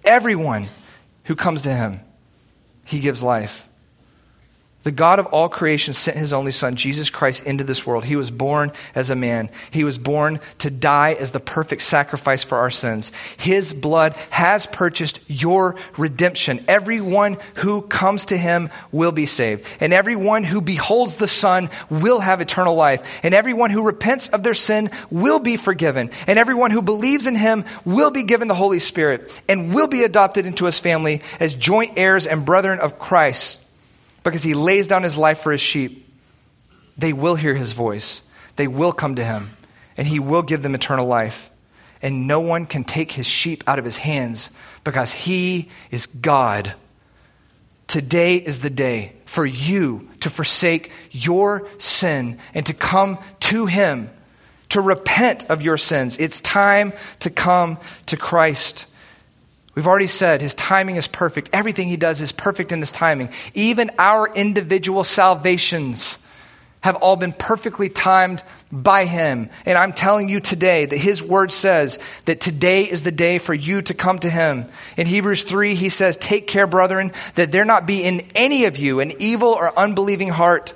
Everyone 0.03 0.69
who 1.23 1.37
comes 1.37 1.63
to 1.63 1.73
him, 1.73 2.01
he 2.85 2.99
gives 2.99 3.23
life. 3.23 3.69
The 4.85 4.93
God 4.93 5.19
of 5.19 5.27
all 5.27 5.49
creation 5.49 5.95
sent 5.95 6.19
his 6.19 6.35
only 6.35 6.53
son, 6.53 6.77
Jesus 6.77 7.09
Christ, 7.09 7.47
into 7.47 7.65
this 7.65 7.87
world. 7.87 8.05
He 8.05 8.17
was 8.17 8.31
born 8.31 8.71
as 8.95 9.09
a 9.09 9.17
man. 9.17 9.49
He 9.71 9.83
was 9.83 9.97
born 9.97 10.41
to 10.59 10.71
die 10.71 11.15
as 11.15 11.31
the 11.31 11.41
perfect 11.41 11.81
sacrifice 11.81 12.45
for 12.45 12.59
our 12.59 12.71
sins. 12.71 13.11
His 13.39 13.73
blood 13.73 14.13
has 14.29 14.67
purchased 14.67 15.21
your 15.27 15.77
redemption. 15.97 16.63
Everyone 16.69 17.39
who 17.55 17.81
comes 17.81 18.27
to 18.27 18.37
him 18.37 18.69
will 18.93 19.11
be 19.11 19.25
saved. 19.25 19.67
And 19.81 19.95
everyone 19.95 20.45
who 20.45 20.61
beholds 20.61 21.17
the 21.17 21.29
Son 21.29 21.71
will 21.89 22.21
have 22.21 22.43
eternal 22.43 22.75
life. 22.75 23.03
And 23.23 23.33
everyone 23.33 23.71
who 23.71 23.87
repents 23.87 24.29
of 24.29 24.43
their 24.43 24.53
sin 24.53 24.91
will 25.11 25.39
be 25.39 25.57
forgiven. 25.57 26.11
And 26.27 26.39
everyone 26.39 26.73
who 26.73 26.83
believes 26.83 27.27
in 27.27 27.37
him 27.37 27.65
will 27.87 28.11
be 28.11 28.23
given 28.23 28.49
the 28.49 28.55
Holy 28.55 28.81
Spirit 28.81 29.33
and 29.49 29.75
will 29.75 29.89
be 29.89 30.03
adopted 30.03 30.45
into 30.45 30.67
his 30.67 30.79
family 30.79 31.23
as 31.41 31.55
joint 31.55 31.93
heirs 31.97 32.27
and 32.27 32.45
brethren 32.45 32.81
of 32.81 32.99
Christ 32.99 33.64
because 34.25 34.43
he 34.43 34.55
lays 34.55 34.89
down 34.89 35.05
his 35.05 35.17
life 35.17 35.39
for 35.41 35.53
his 35.53 35.61
sheep, 35.61 36.11
they 36.97 37.13
will 37.13 37.37
hear 37.37 37.55
his 37.55 37.73
voice. 37.73 38.23
They 38.57 38.67
will 38.67 38.93
come 38.93 39.17
to 39.17 39.25
him, 39.25 39.57
and 39.97 40.07
he 40.07 40.19
will 40.19 40.43
give 40.43 40.63
them 40.63 40.75
eternal 40.75 41.07
life. 41.07 41.51
And 42.03 42.27
no 42.27 42.41
one 42.41 42.67
can 42.67 42.85
take 42.85 43.13
his 43.13 43.27
sheep 43.27 43.65
out 43.67 43.79
of 43.79 43.85
his 43.85 43.97
hands 43.97 44.51
because 44.83 45.13
he 45.13 45.71
is 45.91 46.07
God. 46.07 46.75
Today 47.87 48.37
is 48.37 48.61
the 48.61 48.71
day 48.71 49.13
for 49.25 49.47
you 49.47 50.09
to 50.21 50.31
forsake 50.31 50.91
your 51.11 51.69
sin 51.79 52.39
and 52.53 52.67
to 52.67 52.75
come 52.75 53.19
to 53.41 53.67
him, 53.67 54.11
to 54.71 54.81
repent 54.81 55.51
of 55.51 55.63
your 55.63 55.77
sins. 55.77 56.17
It's 56.19 56.41
time 56.41 56.93
to 57.21 57.31
come 57.31 57.79
to 58.07 58.17
Christ. 58.17 58.87
We've 59.75 59.87
already 59.87 60.07
said 60.07 60.41
his 60.41 60.55
timing 60.55 60.97
is 60.97 61.09
perfect. 61.09 61.51
Everything 61.53 61.89
he 61.89 61.97
does 61.97 62.21
is 62.21 62.33
perfect 62.33 62.71
in 62.71 62.81
his 62.81 62.93
timing. 62.93 63.31
Even 63.55 63.91
our 63.99 64.33
individual 64.33 65.03
salvations 65.03 66.19
have 66.85 66.97
all 66.97 67.17
been 67.17 67.33
perfectly 67.33 67.89
timed 67.89 68.45
by 68.71 69.07
him. 69.07 69.49
And 69.65 69.79
I'm 69.79 69.93
telling 69.93 70.29
you 70.29 70.39
today 70.39 70.85
that 70.85 70.97
his 70.99 71.23
word 71.23 71.51
says 71.51 71.99
that 72.27 72.43
today 72.43 72.83
is 72.85 73.03
the 73.03 73.11
day 73.11 73.39
for 73.39 73.55
you 73.55 73.81
to 73.83 73.95
come 73.95 74.19
to 74.19 74.29
him. 74.29 74.67
In 74.99 75.07
Hebrews 75.07 75.45
3, 75.45 75.75
he 75.77 75.89
says, 75.89 76.19
Take 76.19 76.47
care, 76.47 76.67
brethren, 76.67 77.13
that 77.37 77.51
there 77.53 77.65
not 77.65 77.87
be 77.87 78.05
in 78.05 78.29
any 78.35 78.67
of 78.67 78.77
you 78.77 79.01
an 79.01 79.15
evil 79.19 79.49
or 79.49 79.77
unbelieving 79.79 80.29
heart. 80.29 80.75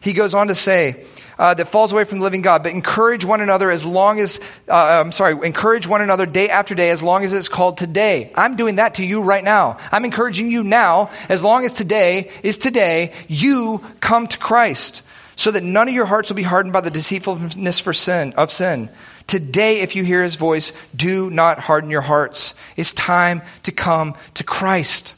He 0.00 0.12
goes 0.12 0.34
on 0.34 0.48
to 0.48 0.54
say, 0.54 1.06
uh, 1.40 1.54
that 1.54 1.68
falls 1.68 1.90
away 1.90 2.04
from 2.04 2.18
the 2.18 2.24
living 2.24 2.42
God, 2.42 2.62
but 2.62 2.72
encourage 2.72 3.24
one 3.24 3.40
another 3.40 3.70
as 3.70 3.86
long 3.86 4.20
as, 4.20 4.40
uh, 4.68 4.74
I'm 4.74 5.10
sorry, 5.10 5.34
encourage 5.46 5.86
one 5.86 6.02
another 6.02 6.26
day 6.26 6.50
after 6.50 6.74
day 6.74 6.90
as 6.90 7.02
long 7.02 7.24
as 7.24 7.32
it's 7.32 7.48
called 7.48 7.78
today. 7.78 8.30
I'm 8.34 8.56
doing 8.56 8.76
that 8.76 8.96
to 8.96 9.06
you 9.06 9.22
right 9.22 9.42
now. 9.42 9.78
I'm 9.90 10.04
encouraging 10.04 10.50
you 10.50 10.62
now, 10.62 11.10
as 11.30 11.42
long 11.42 11.64
as 11.64 11.72
today 11.72 12.30
is 12.42 12.58
today, 12.58 13.14
you 13.26 13.82
come 14.00 14.26
to 14.26 14.38
Christ 14.38 15.02
so 15.34 15.50
that 15.50 15.62
none 15.62 15.88
of 15.88 15.94
your 15.94 16.04
hearts 16.04 16.28
will 16.28 16.36
be 16.36 16.42
hardened 16.42 16.74
by 16.74 16.82
the 16.82 16.90
deceitfulness 16.90 17.80
for 17.80 17.94
sin, 17.94 18.34
of 18.36 18.50
sin. 18.50 18.90
Today, 19.26 19.80
if 19.80 19.96
you 19.96 20.04
hear 20.04 20.22
his 20.22 20.34
voice, 20.34 20.74
do 20.94 21.30
not 21.30 21.58
harden 21.58 21.88
your 21.88 22.02
hearts. 22.02 22.52
It's 22.76 22.92
time 22.92 23.40
to 23.62 23.72
come 23.72 24.14
to 24.34 24.44
Christ. 24.44 25.16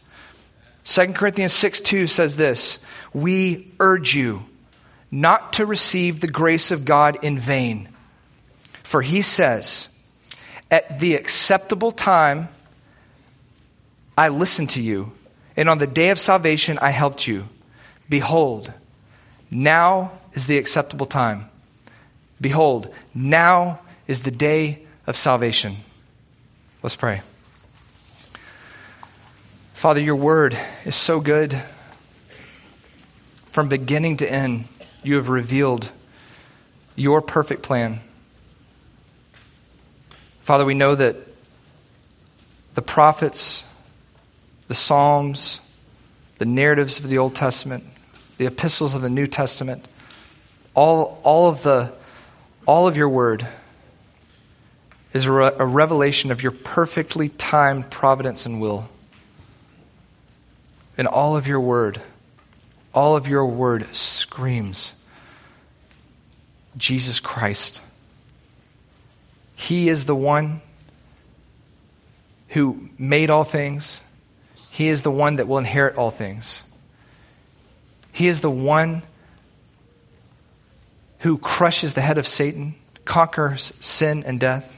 2 0.84 1.14
Corinthians 1.14 1.52
6 1.52 1.80
2 1.80 2.06
says 2.06 2.36
this 2.36 2.78
We 3.12 3.72
urge 3.80 4.14
you 4.14 4.44
not 5.12 5.52
to 5.52 5.66
receive 5.66 6.20
the 6.20 6.26
grace 6.26 6.70
of 6.70 6.86
God 6.86 7.22
in 7.22 7.38
vain. 7.38 7.90
For 8.82 9.02
he 9.02 9.20
says, 9.20 9.90
At 10.70 10.98
the 10.98 11.14
acceptable 11.14 11.92
time, 11.92 12.48
I 14.16 14.28
listened 14.28 14.70
to 14.70 14.82
you, 14.82 15.12
and 15.54 15.68
on 15.68 15.78
the 15.78 15.86
day 15.86 16.08
of 16.08 16.18
salvation 16.18 16.78
I 16.80 16.90
helped 16.90 17.26
you. 17.26 17.48
Behold, 18.08 18.72
now 19.50 20.12
is 20.32 20.46
the 20.46 20.58
acceptable 20.58 21.06
time. 21.06 21.48
Behold, 22.40 22.92
now 23.14 23.80
is 24.08 24.22
the 24.22 24.30
day 24.30 24.80
of 25.06 25.16
salvation. 25.16 25.76
Let's 26.82 26.96
pray. 26.96 27.20
Father, 29.74 30.00
your 30.00 30.16
word 30.16 30.56
is 30.84 30.96
so 30.96 31.20
good. 31.20 31.60
From 33.52 33.68
beginning 33.68 34.16
to 34.18 34.32
end, 34.32 34.64
you 35.02 35.16
have 35.16 35.28
revealed 35.28 35.90
your 36.96 37.20
perfect 37.20 37.62
plan. 37.62 37.98
Father, 40.42 40.64
we 40.64 40.74
know 40.74 40.94
that 40.94 41.16
the 42.74 42.82
prophets, 42.82 43.64
the 44.68 44.74
Psalms, 44.74 45.60
the 46.38 46.44
narratives 46.44 46.98
of 46.98 47.08
the 47.08 47.18
Old 47.18 47.34
Testament, 47.34 47.84
the 48.38 48.46
epistles 48.46 48.94
of 48.94 49.02
the 49.02 49.10
New 49.10 49.26
Testament, 49.26 49.86
all, 50.74 51.20
all, 51.22 51.48
of, 51.48 51.62
the, 51.62 51.92
all 52.66 52.88
of 52.88 52.96
your 52.96 53.08
word 53.08 53.46
is 55.12 55.26
a, 55.26 55.32
re- 55.32 55.52
a 55.58 55.66
revelation 55.66 56.30
of 56.30 56.42
your 56.42 56.52
perfectly 56.52 57.28
timed 57.28 57.90
providence 57.90 58.46
and 58.46 58.60
will. 58.60 58.88
And 60.96 61.06
all 61.06 61.36
of 61.36 61.46
your 61.46 61.60
word, 61.60 62.00
all 62.94 63.16
of 63.16 63.28
your 63.28 63.46
word 63.46 63.94
screams 63.94 64.94
Jesus 66.76 67.20
Christ. 67.20 67.82
He 69.54 69.88
is 69.88 70.06
the 70.06 70.16
one 70.16 70.60
who 72.48 72.88
made 72.98 73.30
all 73.30 73.44
things. 73.44 74.02
He 74.70 74.88
is 74.88 75.02
the 75.02 75.10
one 75.10 75.36
that 75.36 75.46
will 75.46 75.58
inherit 75.58 75.96
all 75.96 76.10
things. 76.10 76.64
He 78.12 78.26
is 78.26 78.40
the 78.40 78.50
one 78.50 79.02
who 81.20 81.38
crushes 81.38 81.94
the 81.94 82.00
head 82.00 82.18
of 82.18 82.26
Satan, 82.26 82.74
conquers 83.04 83.72
sin 83.80 84.24
and 84.26 84.40
death. 84.40 84.76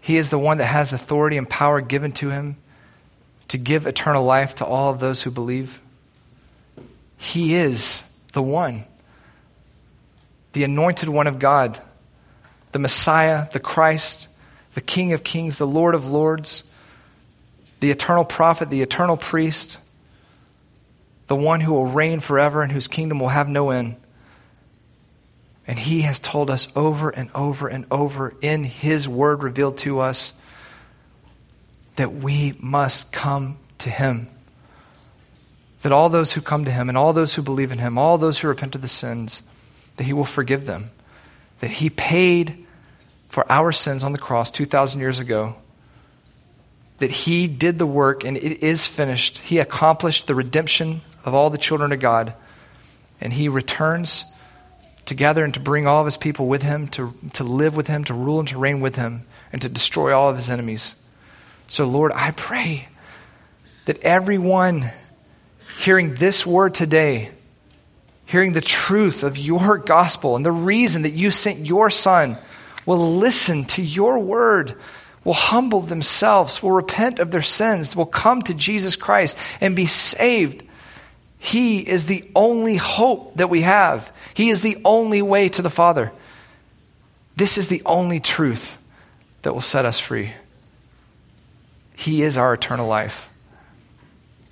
He 0.00 0.16
is 0.16 0.30
the 0.30 0.38
one 0.38 0.58
that 0.58 0.66
has 0.66 0.92
authority 0.92 1.36
and 1.36 1.48
power 1.48 1.80
given 1.80 2.12
to 2.12 2.30
him 2.30 2.56
to 3.48 3.58
give 3.58 3.86
eternal 3.86 4.24
life 4.24 4.54
to 4.56 4.64
all 4.64 4.90
of 4.90 5.00
those 5.00 5.22
who 5.22 5.30
believe. 5.30 5.80
He 7.24 7.54
is 7.54 8.02
the 8.34 8.42
one, 8.42 8.84
the 10.52 10.62
anointed 10.62 11.08
one 11.08 11.26
of 11.26 11.38
God, 11.38 11.80
the 12.72 12.78
Messiah, 12.78 13.48
the 13.50 13.60
Christ, 13.60 14.28
the 14.74 14.82
King 14.82 15.14
of 15.14 15.24
kings, 15.24 15.56
the 15.56 15.66
Lord 15.66 15.94
of 15.94 16.06
lords, 16.06 16.64
the 17.80 17.90
eternal 17.90 18.26
prophet, 18.26 18.68
the 18.68 18.82
eternal 18.82 19.16
priest, 19.16 19.78
the 21.26 21.34
one 21.34 21.62
who 21.62 21.72
will 21.72 21.86
reign 21.86 22.20
forever 22.20 22.60
and 22.60 22.70
whose 22.70 22.88
kingdom 22.88 23.18
will 23.18 23.28
have 23.28 23.48
no 23.48 23.70
end. 23.70 23.96
And 25.66 25.78
he 25.78 26.02
has 26.02 26.18
told 26.18 26.50
us 26.50 26.68
over 26.76 27.08
and 27.08 27.30
over 27.34 27.68
and 27.68 27.86
over 27.90 28.34
in 28.42 28.64
his 28.64 29.08
word 29.08 29.42
revealed 29.42 29.78
to 29.78 30.00
us 30.00 30.34
that 31.96 32.12
we 32.12 32.54
must 32.60 33.12
come 33.12 33.56
to 33.78 33.88
him. 33.88 34.28
That 35.84 35.92
all 35.92 36.08
those 36.08 36.32
who 36.32 36.40
come 36.40 36.64
to 36.64 36.70
him 36.70 36.88
and 36.88 36.96
all 36.96 37.12
those 37.12 37.34
who 37.34 37.42
believe 37.42 37.70
in 37.70 37.78
him, 37.78 37.98
all 37.98 38.16
those 38.16 38.40
who 38.40 38.48
repent 38.48 38.74
of 38.74 38.80
the 38.80 38.88
sins, 38.88 39.42
that 39.98 40.04
he 40.04 40.14
will 40.14 40.24
forgive 40.24 40.64
them. 40.64 40.90
That 41.60 41.72
he 41.72 41.90
paid 41.90 42.64
for 43.28 43.44
our 43.52 43.70
sins 43.70 44.02
on 44.02 44.12
the 44.12 44.18
cross 44.18 44.50
2,000 44.50 44.98
years 44.98 45.20
ago. 45.20 45.56
That 47.00 47.10
he 47.10 47.46
did 47.48 47.78
the 47.78 47.84
work 47.84 48.24
and 48.24 48.38
it 48.38 48.62
is 48.62 48.88
finished. 48.88 49.40
He 49.40 49.58
accomplished 49.58 50.26
the 50.26 50.34
redemption 50.34 51.02
of 51.22 51.34
all 51.34 51.50
the 51.50 51.58
children 51.58 51.92
of 51.92 52.00
God. 52.00 52.32
And 53.20 53.30
he 53.30 53.50
returns 53.50 54.24
together 55.04 55.44
and 55.44 55.52
to 55.52 55.60
bring 55.60 55.86
all 55.86 56.00
of 56.00 56.06
his 56.06 56.16
people 56.16 56.46
with 56.46 56.62
him, 56.62 56.88
to, 56.88 57.12
to 57.34 57.44
live 57.44 57.76
with 57.76 57.88
him, 57.88 58.04
to 58.04 58.14
rule 58.14 58.38
and 58.38 58.48
to 58.48 58.56
reign 58.56 58.80
with 58.80 58.96
him, 58.96 59.26
and 59.52 59.60
to 59.60 59.68
destroy 59.68 60.16
all 60.16 60.30
of 60.30 60.36
his 60.36 60.48
enemies. 60.48 60.94
So, 61.68 61.84
Lord, 61.84 62.10
I 62.14 62.30
pray 62.30 62.88
that 63.84 64.00
everyone 64.00 64.90
hearing 65.78 66.14
this 66.14 66.46
word 66.46 66.74
today, 66.74 67.30
hearing 68.26 68.52
the 68.52 68.60
truth 68.60 69.22
of 69.22 69.36
your 69.36 69.78
gospel 69.78 70.36
and 70.36 70.44
the 70.44 70.52
reason 70.52 71.02
that 71.02 71.12
you 71.12 71.30
sent 71.30 71.58
your 71.60 71.90
son, 71.90 72.38
will 72.86 73.16
listen 73.16 73.64
to 73.64 73.82
your 73.82 74.18
word, 74.18 74.74
will 75.24 75.32
humble 75.32 75.80
themselves, 75.80 76.62
will 76.62 76.72
repent 76.72 77.18
of 77.18 77.30
their 77.30 77.42
sins, 77.42 77.96
will 77.96 78.06
come 78.06 78.42
to 78.42 78.54
Jesus 78.54 78.96
Christ 78.96 79.38
and 79.60 79.74
be 79.74 79.86
saved. 79.86 80.62
He 81.38 81.80
is 81.80 82.06
the 82.06 82.24
only 82.34 82.76
hope 82.76 83.34
that 83.36 83.50
we 83.50 83.62
have. 83.62 84.10
He 84.34 84.50
is 84.50 84.62
the 84.62 84.78
only 84.84 85.22
way 85.22 85.48
to 85.50 85.62
the 85.62 85.70
Father. 85.70 86.12
This 87.36 87.58
is 87.58 87.68
the 87.68 87.82
only 87.84 88.20
truth 88.20 88.78
that 89.42 89.52
will 89.52 89.60
set 89.60 89.84
us 89.84 89.98
free. 89.98 90.32
He 91.96 92.22
is 92.22 92.38
our 92.38 92.54
eternal 92.54 92.86
life. 92.86 93.30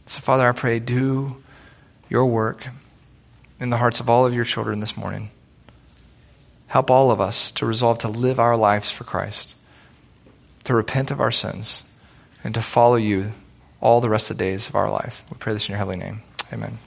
So, 0.06 0.20
Father, 0.20 0.48
I 0.48 0.52
pray, 0.52 0.78
do 0.78 1.42
your 2.08 2.26
work 2.26 2.68
in 3.60 3.70
the 3.70 3.78
hearts 3.78 4.00
of 4.00 4.10
all 4.10 4.26
of 4.26 4.34
your 4.34 4.44
children 4.44 4.80
this 4.80 4.96
morning. 4.96 5.30
Help 6.66 6.90
all 6.90 7.10
of 7.10 7.20
us 7.20 7.52
to 7.52 7.66
resolve 7.66 7.98
to 7.98 8.08
live 8.08 8.40
our 8.40 8.56
lives 8.56 8.90
for 8.90 9.04
Christ, 9.04 9.54
to 10.64 10.74
repent 10.74 11.10
of 11.10 11.20
our 11.20 11.30
sins, 11.30 11.84
and 12.42 12.54
to 12.54 12.62
follow 12.62 12.96
you 12.96 13.32
all 13.80 14.00
the 14.00 14.08
rest 14.08 14.30
of 14.30 14.38
the 14.38 14.44
days 14.44 14.68
of 14.68 14.74
our 14.74 14.90
life. 14.90 15.24
We 15.30 15.36
pray 15.38 15.52
this 15.52 15.68
in 15.68 15.72
your 15.72 15.78
heavenly 15.78 16.04
name. 16.04 16.22
Amen. 16.52 16.78